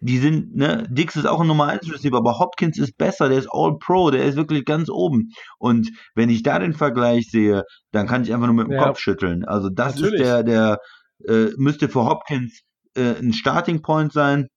[0.00, 3.38] die sind, ne, Dix ist auch ein Nummer 1 Receiver, aber Hopkins ist besser, der
[3.38, 5.30] ist All Pro, der ist wirklich ganz oben.
[5.58, 8.84] Und wenn ich da den Vergleich sehe, dann kann ich einfach nur mit dem ja.
[8.84, 9.44] Kopf schütteln.
[9.44, 10.20] Also das Natürlich.
[10.20, 10.78] ist der, der
[11.26, 12.62] äh, müsste für Hopkins
[12.94, 14.48] äh, ein Starting Point sein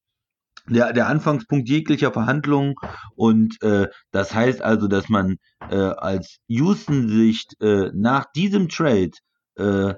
[0.70, 2.76] der, der Anfangspunkt jeglicher Verhandlungen
[3.16, 5.38] und äh, das heißt also, dass man
[5.70, 9.12] äh, als Houston-Sicht äh, nach diesem Trade
[9.58, 9.94] äh,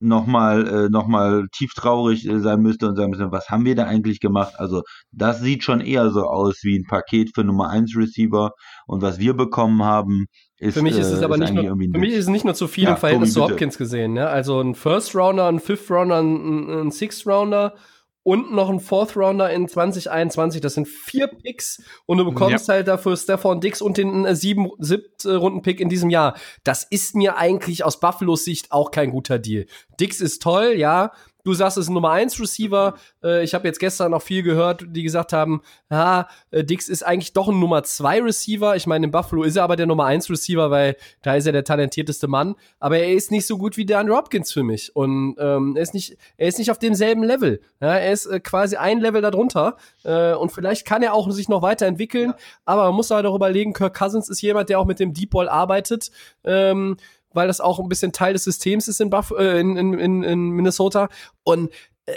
[0.00, 3.74] nochmal äh, noch mal tief traurig äh, sein müsste und sagen müsste, was haben wir
[3.74, 4.54] da eigentlich gemacht?
[4.56, 8.52] Also das sieht schon eher so aus wie ein Paket für Nummer 1 Receiver
[8.86, 10.26] und was wir bekommen haben,
[10.58, 12.54] ist, für mich ist es äh, aber nicht nur, für mich ist es nicht nur
[12.54, 14.12] zu viel ja, im Verhältnis Tobi, zu Hopkins gesehen.
[14.12, 14.28] Ne?
[14.28, 17.74] Also ein First Rounder, ein Fifth Rounder, ein, ein Sixth Rounder
[18.22, 20.60] und noch ein Fourth Rounder in 2021.
[20.60, 22.74] Das sind vier Picks und du bekommst ja.
[22.74, 26.36] halt dafür Stefan Dix und den äh, sieben, siebt äh, Runden Pick in diesem Jahr.
[26.64, 29.66] Das ist mir eigentlich aus Buffalos Sicht auch kein guter Deal.
[30.00, 31.12] Dix ist toll, ja,
[31.48, 32.92] Du sagst, es ist ein Nummer 1 Receiver.
[33.24, 37.02] Äh, ich habe jetzt gestern noch viel gehört, die gesagt haben, ja, äh, Dix ist
[37.02, 38.76] eigentlich doch ein Nummer 2 Receiver.
[38.76, 41.52] Ich meine, in Buffalo ist er aber der Nummer 1 Receiver, weil da ist er
[41.52, 42.54] der talentierteste Mann.
[42.80, 44.94] Aber er ist nicht so gut wie Andrew Hopkins für mich.
[44.94, 47.62] Und ähm, er, ist nicht, er ist nicht auf demselben Level.
[47.80, 49.78] Ja, er ist äh, quasi ein Level darunter.
[50.04, 52.34] Äh, und vielleicht kann er auch sich noch weiterentwickeln.
[52.36, 52.36] Ja.
[52.66, 55.30] Aber man muss halt auch überlegen, Kirk Cousins ist jemand, der auch mit dem Deep
[55.30, 56.10] Ball arbeitet.
[56.44, 56.98] Ähm,
[57.38, 60.22] weil das auch ein bisschen Teil des Systems ist in, Buff äh, in, in, in,
[60.24, 61.08] in Minnesota.
[61.44, 61.70] Und
[62.06, 62.12] äh,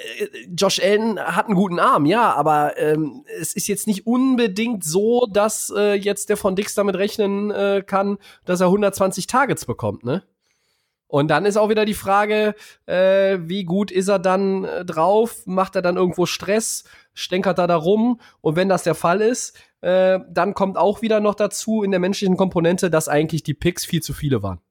[0.57, 5.27] Josh Allen hat einen guten Arm, ja, aber ähm, es ist jetzt nicht unbedingt so,
[5.31, 10.03] dass äh, jetzt der von Dix damit rechnen äh, kann, dass er 120 Targets bekommt,
[10.03, 10.23] ne?
[11.11, 15.45] Und dann ist auch wieder die Frage, äh, wie gut ist er dann äh, drauf?
[15.45, 16.85] Macht er dann irgendwo Stress?
[17.13, 18.21] Stänkert er da rum?
[18.39, 21.99] Und wenn das der Fall ist, äh, dann kommt auch wieder noch dazu in der
[21.99, 24.61] menschlichen Komponente, dass eigentlich die Picks viel zu viele waren.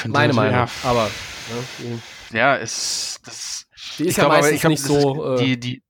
[0.00, 1.10] Könnte Meine Meinung, ja, aber.
[1.82, 2.00] Ne,
[2.32, 3.66] ja, es, das,
[3.98, 5.34] die ist ja glaub, meistens glaub, nicht so.
[5.34, 5.82] Ist, die, äh, die,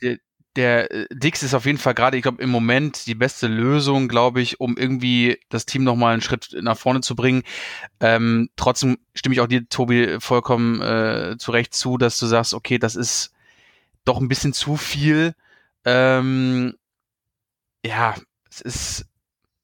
[0.00, 0.20] die,
[0.56, 4.08] der äh, Dix ist auf jeden Fall gerade, ich glaube, im Moment die beste Lösung,
[4.08, 7.42] glaube ich, um irgendwie das Team nochmal einen Schritt nach vorne zu bringen.
[8.00, 12.54] Ähm, trotzdem stimme ich auch dir, Tobi, vollkommen äh, zu Recht zu, dass du sagst,
[12.54, 13.32] okay, das ist
[14.04, 15.34] doch ein bisschen zu viel.
[15.84, 16.74] Ähm,
[17.84, 18.14] ja,
[18.50, 19.09] es ist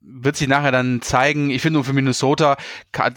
[0.08, 1.50] wird sich nachher dann zeigen.
[1.50, 2.56] Ich finde nur für Minnesota,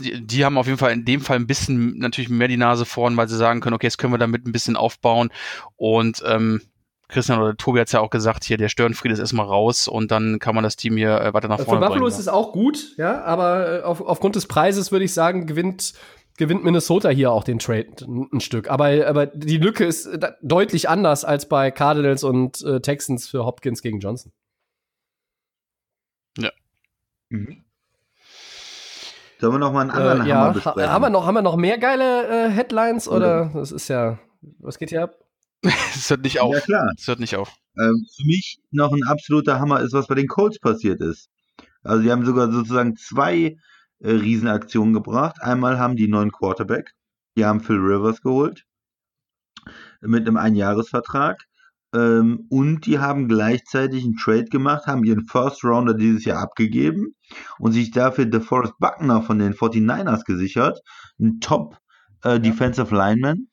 [0.02, 3.16] die haben auf jeden Fall in dem Fall ein bisschen natürlich mehr die Nase vorn,
[3.16, 5.30] weil sie sagen können, okay, jetzt können wir damit ein bisschen aufbauen.
[5.76, 6.62] Und ähm,
[7.08, 10.12] Christian oder Tobi hat es ja auch gesagt, hier der Störenfried ist erstmal raus und
[10.12, 11.82] dann kann man das Team hier äh, weiter nach vorne bringen.
[11.82, 15.14] Für Buffalo ist es auch gut, ja, aber äh, auf, aufgrund des Preises würde ich
[15.14, 15.94] sagen, gewinnt
[16.38, 18.70] gewinnt Minnesota hier auch den Trade ein Stück.
[18.70, 23.46] Aber, aber die Lücke ist äh, deutlich anders als bei Cardinals und äh, Texans für
[23.46, 24.32] Hopkins gegen Johnson.
[27.30, 27.64] Mhm.
[29.40, 30.92] Sollen wir noch mal einen anderen äh, ja, besprechen?
[30.92, 33.50] Haben wir noch, haben wir noch mehr geile äh, Headlines oder?
[33.52, 33.60] oder?
[33.60, 34.20] Das ist ja,
[34.60, 35.16] was geht hier ab?
[35.64, 36.54] Es hört nicht auf.
[36.54, 36.92] Ja, klar.
[36.98, 37.50] Es hört nicht auf.
[37.78, 41.30] Ähm, für mich noch ein absoluter Hammer ist, was bei den Colts passiert ist.
[41.84, 43.58] Also die haben sogar sozusagen zwei
[44.00, 45.38] äh, Riesenaktionen gebracht.
[45.42, 46.94] Einmal haben die neuen Quarterback,
[47.38, 48.66] die haben Phil Rivers geholt
[50.02, 51.46] mit einem Einjahresvertrag.
[51.94, 57.16] Ähm, und die haben gleichzeitig einen Trade gemacht, haben ihren First Rounder dieses Jahr abgegeben
[57.58, 60.80] und sich dafür DeForest Buckner von den 49ers gesichert,
[61.20, 61.78] ein Top
[62.24, 63.48] äh, Defensive Lineman.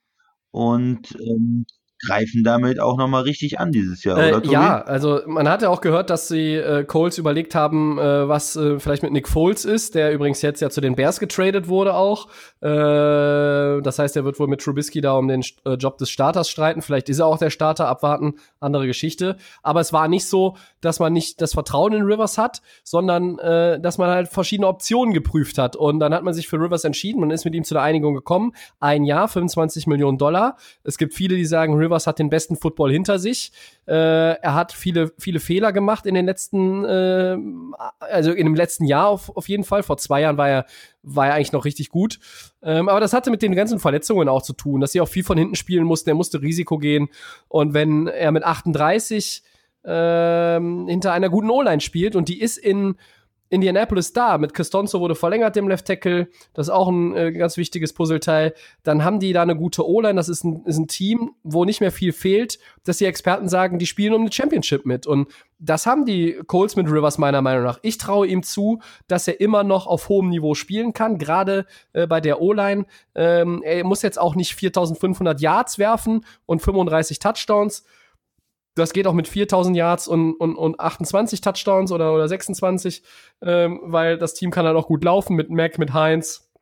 [0.50, 1.66] Und ähm,
[2.04, 4.50] greifen damit auch nochmal richtig an dieses Jahr, äh, oder?
[4.50, 8.56] Ja, also man hat ja auch gehört, dass sie äh, Coles überlegt haben, äh, was
[8.56, 11.94] äh, vielleicht mit Nick Foles ist, der übrigens jetzt ja zu den Bears getradet wurde
[11.94, 12.28] auch.
[12.60, 12.68] Äh,
[13.82, 16.82] das heißt, er wird wohl mit Trubisky da um den äh, Job des Starters streiten.
[16.82, 19.36] Vielleicht ist er auch der Starter, abwarten, andere Geschichte.
[19.62, 23.80] Aber es war nicht so, dass man nicht das Vertrauen in Rivers hat, sondern äh,
[23.80, 25.76] dass man halt verschiedene Optionen geprüft hat.
[25.76, 28.14] Und dann hat man sich für Rivers entschieden, man ist mit ihm zu der Einigung
[28.14, 28.52] gekommen.
[28.80, 30.56] Ein Jahr, 25 Millionen Dollar.
[30.84, 33.52] Es gibt viele, die sagen, Rivers hat den besten Football hinter sich.
[33.86, 37.36] Äh, er hat viele, viele Fehler gemacht in den letzten, äh,
[38.00, 39.82] also in dem letzten Jahr auf, auf jeden Fall.
[39.82, 40.66] Vor zwei Jahren war er,
[41.02, 42.18] war er eigentlich noch richtig gut.
[42.62, 45.24] Ähm, aber das hatte mit den ganzen Verletzungen auch zu tun, dass sie auch viel
[45.24, 46.10] von hinten spielen mussten.
[46.10, 47.08] Er musste Risiko gehen.
[47.48, 49.42] Und wenn er mit 38
[49.84, 52.96] ähm, hinter einer guten O-Line spielt und die ist in
[53.48, 54.38] Indianapolis da.
[54.38, 56.28] Mit Costonzo wurde verlängert, dem Left Tackle.
[56.54, 58.54] Das ist auch ein äh, ganz wichtiges Puzzleteil.
[58.82, 60.14] Dann haben die da eine gute O-Line.
[60.14, 63.78] Das ist ein, ist ein Team, wo nicht mehr viel fehlt, dass die Experten sagen,
[63.78, 65.06] die spielen um eine Championship mit.
[65.06, 65.28] Und
[65.58, 67.78] das haben die Colts mit Rivers meiner Meinung nach.
[67.82, 72.06] Ich traue ihm zu, dass er immer noch auf hohem Niveau spielen kann, gerade äh,
[72.06, 72.86] bei der O-Line.
[73.14, 77.84] Ähm, er muss jetzt auch nicht 4500 Yards werfen und 35 Touchdowns
[78.76, 83.02] das geht auch mit 4000 Yards und, und, und 28 Touchdowns oder, oder 26,
[83.42, 86.52] ähm, weil das Team kann halt auch gut laufen mit Mac, mit Heinz.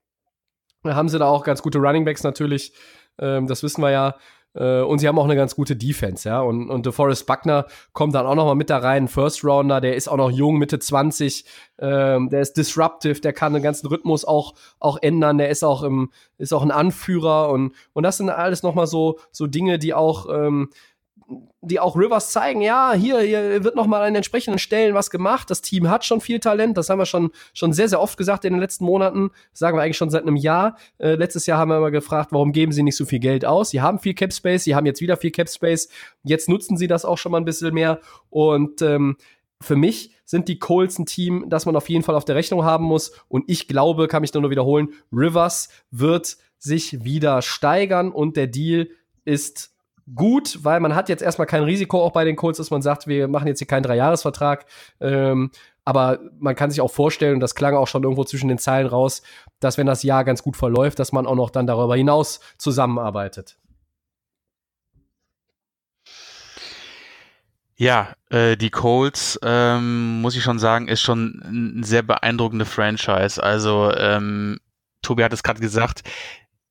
[0.84, 2.72] Da haben sie da auch ganz gute Running Backs natürlich,
[3.18, 4.14] ähm, das wissen wir ja.
[4.54, 6.40] Äh, und sie haben auch eine ganz gute Defense, ja.
[6.40, 9.96] Und, und DeForest Buckner kommt dann auch noch mal mit da rein, First Rounder, der
[9.96, 11.44] ist auch noch jung, Mitte 20,
[11.80, 15.82] ähm, der ist disruptive, der kann den ganzen Rhythmus auch, auch ändern, der ist auch
[15.82, 19.80] im, ist auch ein Anführer und, und das sind alles noch mal so, so Dinge,
[19.80, 20.70] die auch, ähm,
[21.60, 25.50] die auch Rivers zeigen, ja, hier, hier wird noch mal an entsprechenden Stellen was gemacht.
[25.50, 26.76] Das Team hat schon viel Talent.
[26.76, 29.30] Das haben wir schon, schon sehr, sehr oft gesagt in den letzten Monaten.
[29.52, 30.76] Sagen wir eigentlich schon seit einem Jahr.
[30.98, 33.70] Äh, letztes Jahr haben wir immer gefragt, warum geben sie nicht so viel Geld aus?
[33.70, 34.64] Sie haben viel Cap Space.
[34.64, 35.88] Sie haben jetzt wieder viel Cap Space.
[36.22, 38.00] Jetzt nutzen sie das auch schon mal ein bisschen mehr.
[38.30, 39.16] Und, ähm,
[39.60, 42.64] für mich sind die Colts ein Team, das man auf jeden Fall auf der Rechnung
[42.64, 43.12] haben muss.
[43.28, 48.88] Und ich glaube, kann mich nur wiederholen, Rivers wird sich wieder steigern und der Deal
[49.24, 49.73] ist
[50.14, 53.06] gut, weil man hat jetzt erstmal kein Risiko auch bei den Colts, dass man sagt,
[53.06, 54.66] wir machen jetzt hier keinen Dreijahresvertrag.
[55.00, 55.50] Ähm,
[55.84, 58.86] aber man kann sich auch vorstellen, und das klang auch schon irgendwo zwischen den Zeilen
[58.86, 59.22] raus,
[59.60, 63.58] dass wenn das Jahr ganz gut verläuft, dass man auch noch dann darüber hinaus zusammenarbeitet.
[67.76, 73.42] Ja, äh, die Colts, ähm, muss ich schon sagen, ist schon ein sehr beeindruckende Franchise.
[73.42, 74.60] Also, ähm,
[75.02, 76.02] Tobi hat es gerade gesagt,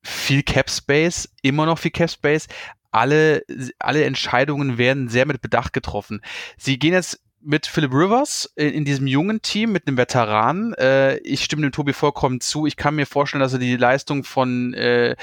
[0.02, 2.48] viel Cap Space, immer noch viel Cap Space,
[2.94, 3.44] alle,
[3.78, 6.20] alle Entscheidungen werden sehr mit Bedacht getroffen.
[6.56, 10.72] Sie gehen jetzt mit Philip Rivers in, diesem jungen Team, mit einem Veteran.
[10.74, 12.66] Äh, ich stimme dem Tobi vollkommen zu.
[12.66, 15.14] Ich kann mir vorstellen, dass er die Leistung von äh,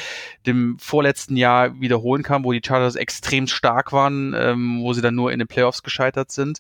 [0.45, 5.15] dem vorletzten Jahr wiederholen kann, wo die Chargers extrem stark waren, ähm, wo sie dann
[5.15, 6.60] nur in den Playoffs gescheitert sind.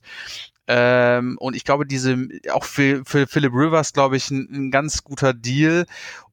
[0.67, 2.17] Ähm, und ich glaube, diese,
[2.51, 5.85] auch für, für Philip Rivers, glaube ich, ein, ein ganz guter Deal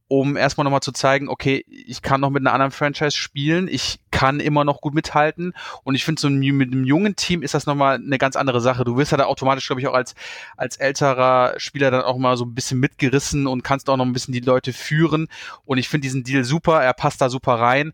[0.09, 4.01] um erstmal nochmal zu zeigen, okay, ich kann noch mit einer anderen Franchise spielen, ich
[4.10, 5.52] kann immer noch gut mithalten
[5.85, 8.85] und ich finde, so mit einem jungen Team ist das nochmal eine ganz andere Sache.
[8.85, 10.14] Du wirst ja da automatisch, glaube ich, auch als,
[10.56, 14.14] als älterer Spieler dann auch mal so ein bisschen mitgerissen und kannst auch noch ein
[14.14, 15.28] bisschen die Leute führen
[15.66, 17.93] und ich finde diesen Deal super, er passt da super rein.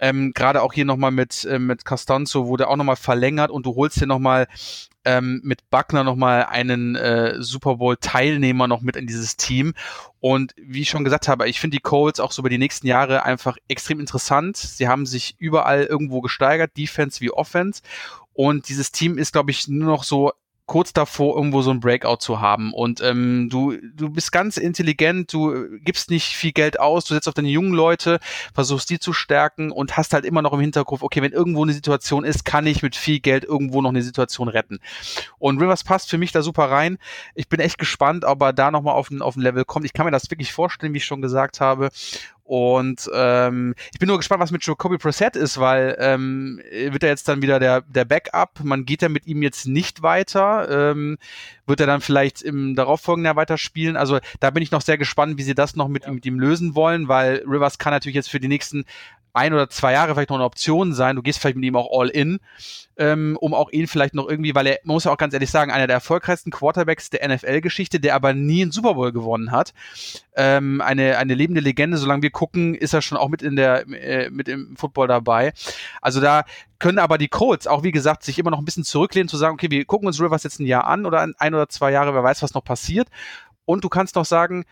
[0.00, 3.74] Ähm, Gerade auch hier nochmal mit, äh, mit Costanzo wurde auch nochmal verlängert und du
[3.74, 4.48] holst dir nochmal
[5.04, 9.74] ähm, mit Buckner nochmal einen äh, Super Bowl-Teilnehmer noch mit in dieses Team.
[10.20, 12.86] Und wie ich schon gesagt habe, ich finde die Colts auch so über die nächsten
[12.86, 14.56] Jahre einfach extrem interessant.
[14.56, 17.82] Sie haben sich überall irgendwo gesteigert, Defense wie Offense.
[18.32, 20.32] Und dieses Team ist, glaube ich, nur noch so
[20.66, 22.72] kurz davor, irgendwo so ein Breakout zu haben.
[22.72, 27.28] Und ähm, du, du bist ganz intelligent, du gibst nicht viel Geld aus, du setzt
[27.28, 28.18] auf deine jungen Leute,
[28.54, 31.74] versuchst die zu stärken und hast halt immer noch im Hinterkopf, okay, wenn irgendwo eine
[31.74, 34.80] Situation ist, kann ich mit viel Geld irgendwo noch eine Situation retten.
[35.38, 36.98] Und Rivers passt für mich da super rein.
[37.34, 39.84] Ich bin echt gespannt, ob er da nochmal auf ein, auf ein Level kommt.
[39.84, 41.90] Ich kann mir das wirklich vorstellen, wie ich schon gesagt habe.
[42.44, 47.08] Und ähm, ich bin nur gespannt, was mit Jacoby Brissett ist, weil ähm, wird er
[47.08, 48.60] jetzt dann wieder der, der Backup?
[48.62, 50.68] Man geht ja mit ihm jetzt nicht weiter.
[50.90, 51.16] Ähm,
[51.66, 53.96] wird er dann vielleicht im darauffolgenden Jahr weiter spielen?
[53.96, 56.12] Also da bin ich noch sehr gespannt, wie sie das noch mit, ja.
[56.12, 58.84] mit ihm lösen wollen, weil Rivers kann natürlich jetzt für die nächsten
[59.34, 61.16] ein oder zwei Jahre vielleicht noch eine Option sein.
[61.16, 62.38] Du gehst vielleicht mit ihm auch all in,
[62.96, 65.50] ähm, um auch ihn vielleicht noch irgendwie, weil er, man muss ja auch ganz ehrlich
[65.50, 69.74] sagen, einer der erfolgreichsten Quarterbacks der NFL-Geschichte, der aber nie einen Super Bowl gewonnen hat.
[70.36, 73.88] Ähm, eine, eine lebende Legende, solange wir gucken, ist er schon auch mit in der,
[73.88, 75.54] äh, mit im Football dabei.
[76.02, 76.44] Also da
[76.78, 79.54] können aber die Colts auch, wie gesagt, sich immer noch ein bisschen zurücklehnen, zu sagen,
[79.54, 82.22] okay, wir gucken uns Rivers jetzt ein Jahr an oder ein oder zwei Jahre, wer
[82.22, 83.08] weiß, was noch passiert.
[83.64, 84.66] Und du kannst noch sagen,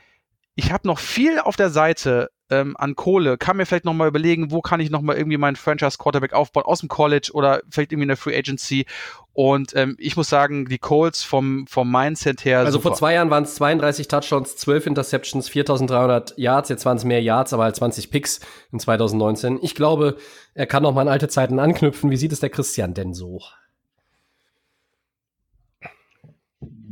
[0.54, 4.50] ich habe noch viel auf der Seite ähm, an Kohle, kann mir vielleicht nochmal überlegen,
[4.50, 8.04] wo kann ich nochmal irgendwie meinen Franchise Quarterback aufbauen aus dem College oder vielleicht irgendwie
[8.04, 8.84] in der Free Agency.
[9.32, 12.58] Und ähm, ich muss sagen, die Colts vom, vom Mindset her.
[12.58, 12.90] Also super.
[12.90, 16.68] vor zwei Jahren waren es 32 Touchdowns, 12 Interceptions, 4300 Yards.
[16.68, 19.58] Jetzt waren es mehr Yards, aber halt 20 Picks in 2019.
[19.62, 20.18] Ich glaube,
[20.54, 22.10] er kann noch mal an alte Zeiten anknüpfen.
[22.10, 23.40] Wie sieht es der Christian denn so?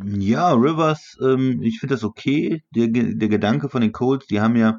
[0.03, 2.63] Ja, Rivers, ähm, ich finde das okay.
[2.75, 4.79] Der, der Gedanke von den Colts, die haben ja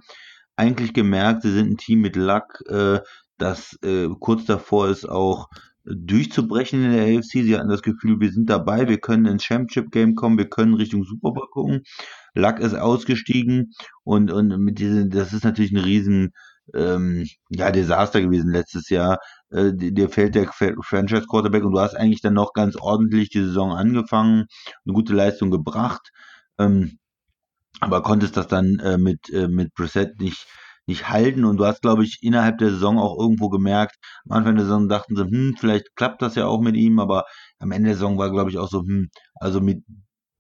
[0.61, 2.99] eigentlich gemerkt, sie sind ein Team mit Luck, äh,
[3.38, 5.47] das äh, kurz davor ist, auch
[5.83, 7.43] durchzubrechen in der AFC.
[7.43, 10.75] Sie hatten das Gefühl, wir sind dabei, wir können ins Championship Game kommen, wir können
[10.75, 11.81] Richtung Super Bowl gucken.
[12.35, 13.73] Luck ist ausgestiegen
[14.03, 16.33] und, und mit diesen, das ist natürlich ein riesen
[16.75, 19.17] ähm, ja, Desaster gewesen letztes Jahr.
[19.49, 23.41] Äh, dir fällt der Franchise Quarterback und du hast eigentlich dann noch ganz ordentlich die
[23.41, 24.45] Saison angefangen,
[24.85, 26.11] eine gute Leistung gebracht.
[26.59, 26.99] Ähm,
[27.82, 30.48] aber konntest das dann äh, mit, äh, mit Brissett nicht,
[30.88, 31.45] nicht halten.
[31.45, 33.95] Und du hast, glaube ich, innerhalb der Saison auch irgendwo gemerkt,
[34.30, 37.26] am Anfang der Saison dachten sie, hm, vielleicht klappt das ja auch mit ihm, aber
[37.60, 39.84] am Ende der Saison war, glaube ich, auch so, hm, also mit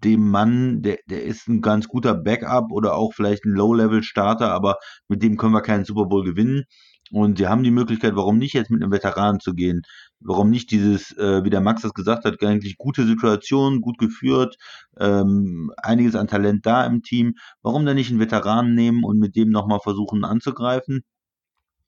[0.03, 4.77] dem Mann, der, der ist ein ganz guter Backup oder auch vielleicht ein Low-Level-Starter, aber
[5.07, 6.63] mit dem können wir keinen Super Bowl gewinnen.
[7.11, 9.81] Und sie haben die Möglichkeit, warum nicht jetzt mit einem Veteran zu gehen?
[10.23, 14.57] Warum nicht dieses, äh, wie der Max das gesagt hat, eigentlich gute Situation, gut geführt,
[14.99, 17.35] ähm, einiges an Talent da im Team.
[17.61, 21.03] Warum dann nicht einen Veteran nehmen und mit dem nochmal versuchen anzugreifen?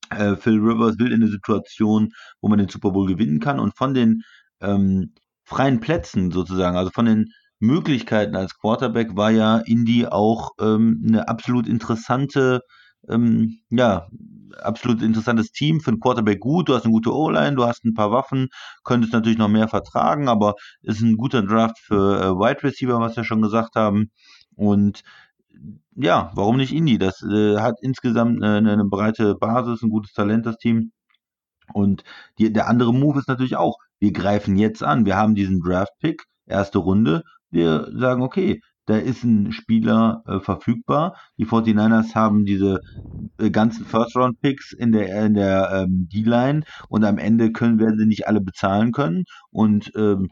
[0.10, 3.76] Äh, Phil Rivers will in eine Situation, wo man den Super Bowl gewinnen kann und
[3.78, 4.24] von den
[4.62, 11.02] ähm, freien Plätzen sozusagen, also von den Möglichkeiten als Quarterback war ja Indy auch ähm,
[11.08, 12.62] eine absolut interessante
[13.10, 14.08] ähm, ja,
[14.62, 17.94] absolut interessantes Team, für einen Quarterback gut, du hast eine gute O-Line, du hast ein
[17.94, 18.50] paar Waffen,
[18.84, 23.16] könntest natürlich noch mehr vertragen, aber ist ein guter Draft für äh, Wide Receiver, was
[23.16, 24.12] wir schon gesagt haben.
[24.56, 25.04] Und
[25.96, 26.98] ja, warum nicht Indy?
[26.98, 30.92] Das äh, hat insgesamt eine, eine, breite Basis, ein gutes Talent, das Team.
[31.74, 32.04] Und
[32.38, 35.06] die, der andere Move ist natürlich auch, wir greifen jetzt an.
[35.06, 37.24] Wir haben diesen Draft-Pick, erste Runde.
[37.52, 41.16] Wir sagen, okay, da ist ein Spieler äh, verfügbar.
[41.38, 42.82] Die 49ers haben diese
[43.40, 48.06] äh, ganzen First-Round-Picks in der, in der ähm, D-Line und am Ende können, werden sie
[48.06, 49.24] nicht alle bezahlen können.
[49.52, 50.30] Und ähm,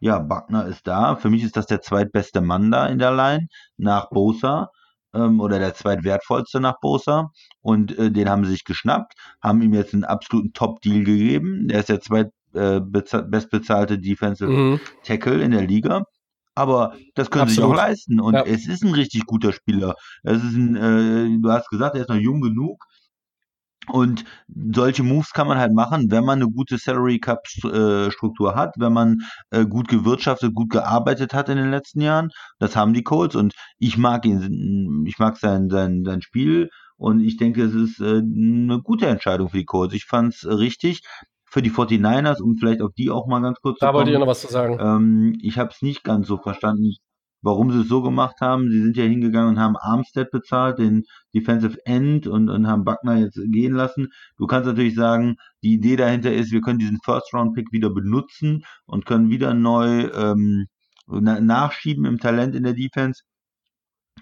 [0.00, 1.14] ja, Buckner ist da.
[1.16, 3.46] Für mich ist das der zweitbeste Mann da in der Line
[3.76, 4.70] nach Bosa
[5.14, 7.30] ähm, oder der zweitwertvollste nach Bosa.
[7.60, 11.68] Und äh, den haben sie sich geschnappt, haben ihm jetzt einen absoluten Top-Deal gegeben.
[11.68, 14.80] Der ist der zweit äh, bestbezahlte Defensive mhm.
[15.04, 16.04] Tackle in der Liga
[16.54, 18.20] aber das können sie sich auch leisten.
[18.20, 18.44] Und ja.
[18.44, 19.94] es ist ein richtig guter Spieler.
[20.22, 22.84] Es ist ein, äh, du hast gesagt, er ist noch jung genug.
[23.88, 24.24] Und
[24.72, 28.74] solche Moves kann man halt machen, wenn man eine gute Salary Cup äh, Struktur hat,
[28.78, 32.30] wenn man äh, gut gewirtschaftet, gut gearbeitet hat in den letzten Jahren.
[32.60, 37.18] Das haben die Colts und ich mag ihn, ich mag sein, sein, sein Spiel und
[37.20, 39.94] ich denke, es ist äh, eine gute Entscheidung für die Colts.
[39.94, 41.02] Ich fand es richtig
[41.52, 43.92] für die 49ers, um vielleicht auf die auch mal ganz kurz da zu kommen.
[43.92, 44.78] Da wollte ich noch was zu sagen.
[44.80, 46.94] Ähm, ich habe es nicht ganz so verstanden,
[47.42, 48.70] warum sie es so gemacht haben.
[48.70, 51.04] Sie sind ja hingegangen und haben Armstead bezahlt, den
[51.34, 54.08] Defensive End, und, und haben Buckner jetzt gehen lassen.
[54.38, 59.04] Du kannst natürlich sagen, die Idee dahinter ist, wir können diesen First-Round-Pick wieder benutzen und
[59.04, 60.68] können wieder neu ähm,
[61.06, 63.24] nachschieben im Talent in der Defense.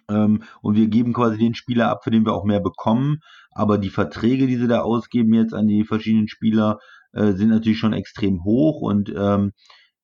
[0.09, 3.21] Ähm, und wir geben quasi den Spieler ab, für den wir auch mehr bekommen.
[3.53, 6.81] Aber die Verträge, die sie da ausgeben jetzt an die verschiedenen Spieler,
[7.13, 9.53] äh, sind natürlich schon extrem hoch und ähm,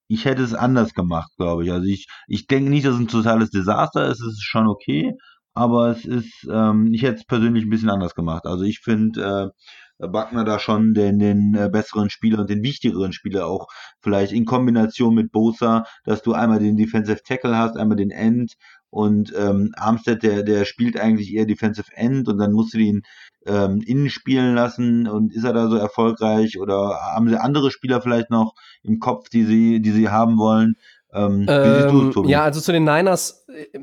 [0.09, 1.73] ich hätte es anders gemacht, glaube ich.
[1.73, 5.15] Also ich, ich denke nicht, dass es ein totales Desaster ist, es ist schon okay,
[5.55, 8.47] aber es ist, ähm, ich hätte es persönlich ein bisschen anders gemacht.
[8.47, 9.53] Also ich finde
[9.99, 13.67] äh, Buckner da schon den, den äh, besseren Spieler und den wichtigeren Spieler auch
[14.03, 18.55] vielleicht in Kombination mit Bosa, dass du einmal den Defensive Tackle hast, einmal den End
[18.97, 23.03] und ähm, Armstead, der, der spielt eigentlich eher Defensive End und dann musst du ihn
[23.45, 28.01] ähm, innen spielen lassen und ist er da so erfolgreich oder haben sie andere Spieler
[28.01, 30.77] vielleicht noch im Kopf, die sie, die sie haben wollen?
[31.13, 32.25] Ähm, ähm, du?
[32.25, 33.79] Ja, also zu den Niners, äh,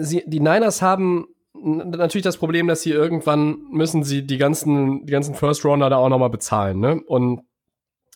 [0.00, 5.12] sie, die Niners haben natürlich das Problem, dass sie irgendwann müssen sie die ganzen, die
[5.12, 7.00] ganzen First Rounder da auch nochmal bezahlen, ne?
[7.04, 7.40] Und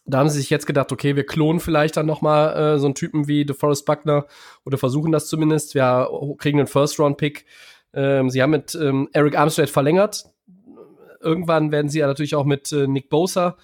[0.07, 2.87] da haben sie sich jetzt gedacht, okay, wir klonen vielleicht dann noch mal äh, so
[2.87, 4.27] einen Typen wie DeForest Buckner
[4.65, 5.75] oder versuchen das zumindest.
[5.75, 6.09] Wir
[6.39, 7.45] kriegen einen First-Round-Pick.
[7.93, 10.27] Ähm, sie haben mit ähm, Eric Armstead verlängert.
[11.21, 13.57] Irgendwann werden sie ja natürlich auch mit äh, Nick Bosa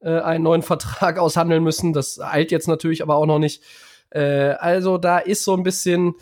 [0.00, 1.92] äh, einen neuen Vertrag aushandeln müssen.
[1.92, 3.62] Das eilt jetzt natürlich aber auch noch nicht.
[4.10, 6.14] Äh, also da ist so ein bisschen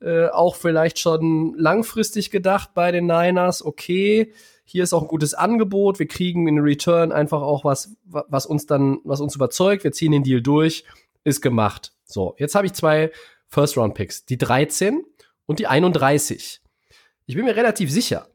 [0.00, 3.64] äh, auch vielleicht schon langfristig gedacht bei den Niners.
[3.64, 4.32] Okay,
[4.70, 5.98] hier ist auch ein gutes Angebot.
[5.98, 9.82] Wir kriegen in Return einfach auch was, was uns dann, was uns überzeugt.
[9.82, 10.84] Wir ziehen den Deal durch.
[11.24, 11.92] Ist gemacht.
[12.04, 13.10] So, jetzt habe ich zwei
[13.48, 14.26] First-Round-Picks.
[14.26, 15.04] Die 13
[15.46, 16.60] und die 31.
[17.26, 18.28] Ich bin mir relativ sicher,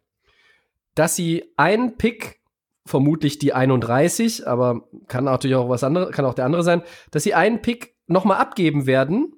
[0.93, 2.41] dass sie einen Pick,
[2.85, 7.23] vermutlich die 31, aber kann natürlich auch was anderes, kann auch der andere sein, dass
[7.23, 9.33] sie einen Pick nochmal abgeben werden,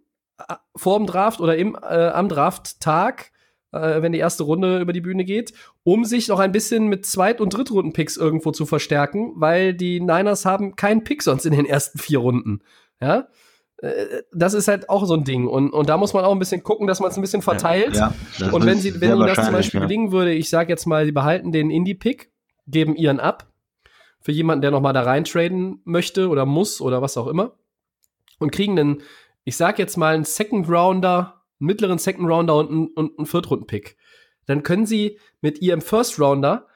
[0.76, 3.32] vor dem Draft oder im, äh, am Drafttag,
[3.82, 7.06] äh, wenn die erste Runde über die Bühne geht, um sich noch ein bisschen mit
[7.06, 11.66] Zweit- und Drittrunden-Picks irgendwo zu verstärken, weil die Niners haben keinen Pick sonst in den
[11.66, 12.62] ersten vier Runden.
[13.02, 13.28] Ja,
[13.78, 15.48] äh, das ist halt auch so ein Ding.
[15.48, 17.95] Und, und da muss man auch ein bisschen gucken, dass man es ein bisschen verteilt.
[17.95, 19.86] Ja, ja, und wenn, sie, wenn ihnen das zum Beispiel ja.
[19.86, 22.32] gelingen würde, ich sage jetzt mal, sie behalten den Indie-Pick,
[22.68, 23.48] geben ihren ab
[24.20, 27.54] für jemanden, der noch mal da reintraden möchte oder muss oder was auch immer
[28.40, 29.02] und kriegen einen,
[29.44, 33.98] ich sag jetzt mal, einen Second Rounder einen mittleren Second Rounder und einen, einen Viertrunden-Pick.
[34.46, 36.68] Dann können sie mit ihrem First Rounder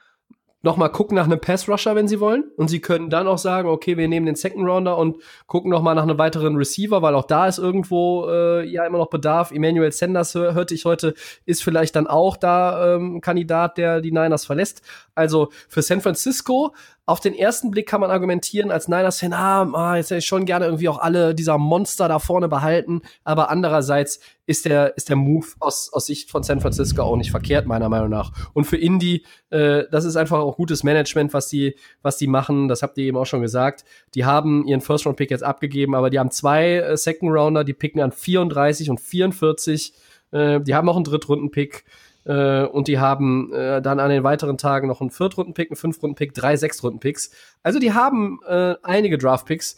[0.64, 2.52] noch mal gucken nach einem Pass Rusher, wenn sie wollen.
[2.56, 5.18] Und sie können dann auch sagen, okay, wir nehmen den Second Rounder und
[5.48, 9.00] gucken noch mal nach einem weiteren Receiver, weil auch da ist irgendwo äh, ja immer
[9.00, 9.52] noch Bedarf.
[9.52, 14.12] Emmanuel Sanders hör, hörte ich heute, ist vielleicht dann auch da ähm, Kandidat, der die
[14.12, 14.84] Niners verlässt.
[15.16, 16.74] Also für San Francisco
[17.06, 20.46] auf den ersten Blick kann man argumentieren als Niners-Fan, ah, ah, jetzt hätte ich schon
[20.46, 23.02] gerne irgendwie auch alle dieser Monster da vorne behalten.
[23.24, 27.32] Aber andererseits ist der, ist der Move aus, aus Sicht von San Francisco auch nicht
[27.32, 28.32] verkehrt, meiner Meinung nach.
[28.54, 32.68] Und für Indy, äh, das ist einfach auch gutes Management, was die, was die machen.
[32.68, 33.84] Das habt ihr eben auch schon gesagt.
[34.16, 38.12] Die haben ihren First-Round-Pick jetzt abgegeben, aber die haben zwei äh, Second-Rounder, die picken an
[38.12, 39.94] 34 und 44.
[40.32, 41.84] Äh, die haben auch einen Drittrunden-Pick.
[42.26, 46.34] Äh, und die haben äh, dann an den weiteren Tagen noch einen Viertrunden-Pick, einen Fünftrunden-Pick,
[46.34, 47.32] drei Sechstrunden-Picks.
[47.64, 49.78] Also die haben äh, einige Draft-Picks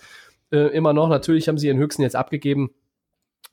[0.51, 1.09] äh, immer noch.
[1.09, 2.71] Natürlich haben sie ihren höchsten jetzt abgegeben.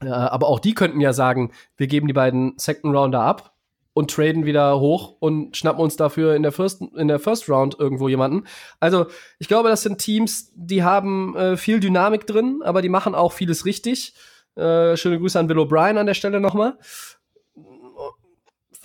[0.02, 3.54] Äh, aber auch die könnten ja sagen, wir geben die beiden Second Rounder ab
[3.92, 7.78] und traden wieder hoch und schnappen uns dafür in der First, in der First Round
[7.78, 8.44] irgendwo jemanden.
[8.78, 9.06] Also
[9.38, 13.32] ich glaube, das sind Teams, die haben äh, viel Dynamik drin, aber die machen auch
[13.32, 14.14] vieles richtig.
[14.56, 16.76] Äh, schöne Grüße an Will O'Brien an der Stelle nochmal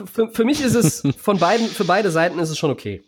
[0.04, 3.04] für, für mich ist es von beiden, für beide Seiten ist es schon okay.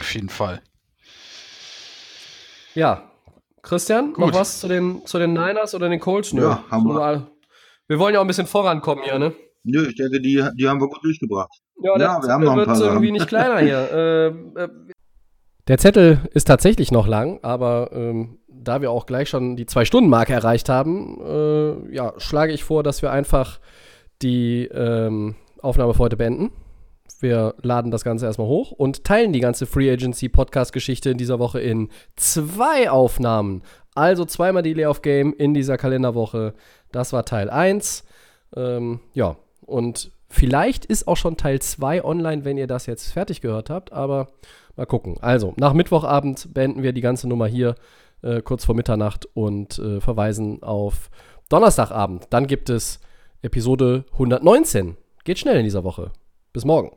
[0.00, 0.62] Auf jeden Fall.
[2.74, 3.10] Ja.
[3.62, 4.18] Christian, Gut.
[4.18, 6.32] noch was zu den, zu den Niners oder den Colts?
[6.32, 6.42] Nö.
[6.42, 7.30] Ja, haben wir.
[7.88, 9.34] Wir wollen ja auch ein bisschen vorankommen hier, ne?
[9.64, 11.50] Nö, ich denke, die, die haben wir gut durchgebracht.
[11.82, 12.78] Ja, ja wir haben noch ein paar.
[12.78, 13.90] wird irgendwie nicht kleiner hier.
[14.56, 14.68] äh, äh,
[15.66, 20.32] der Zettel ist tatsächlich noch lang, aber ähm, da wir auch gleich schon die Zwei-Stunden-Marke
[20.32, 23.60] erreicht haben, äh, ja, schlage ich vor, dass wir einfach
[24.22, 26.50] die ähm, Aufnahme für heute beenden.
[27.20, 31.38] Wir laden das Ganze erstmal hoch und teilen die ganze Free Agency Podcast-Geschichte in dieser
[31.38, 33.62] Woche in zwei Aufnahmen.
[33.94, 36.54] Also zweimal die Layoff Game in dieser Kalenderwoche.
[36.92, 38.04] Das war Teil 1.
[38.54, 39.36] Ähm, ja,
[39.66, 43.92] und vielleicht ist auch schon Teil 2 online, wenn ihr das jetzt fertig gehört habt,
[43.92, 44.28] aber
[44.76, 45.16] mal gucken.
[45.20, 47.74] Also, nach Mittwochabend beenden wir die ganze Nummer hier
[48.22, 51.10] äh, kurz vor Mitternacht und äh, verweisen auf
[51.48, 52.26] Donnerstagabend.
[52.30, 53.00] Dann gibt es
[53.42, 54.96] Episode 119.
[55.24, 56.12] Geht schnell in dieser Woche.
[56.52, 56.92] Bis morgen.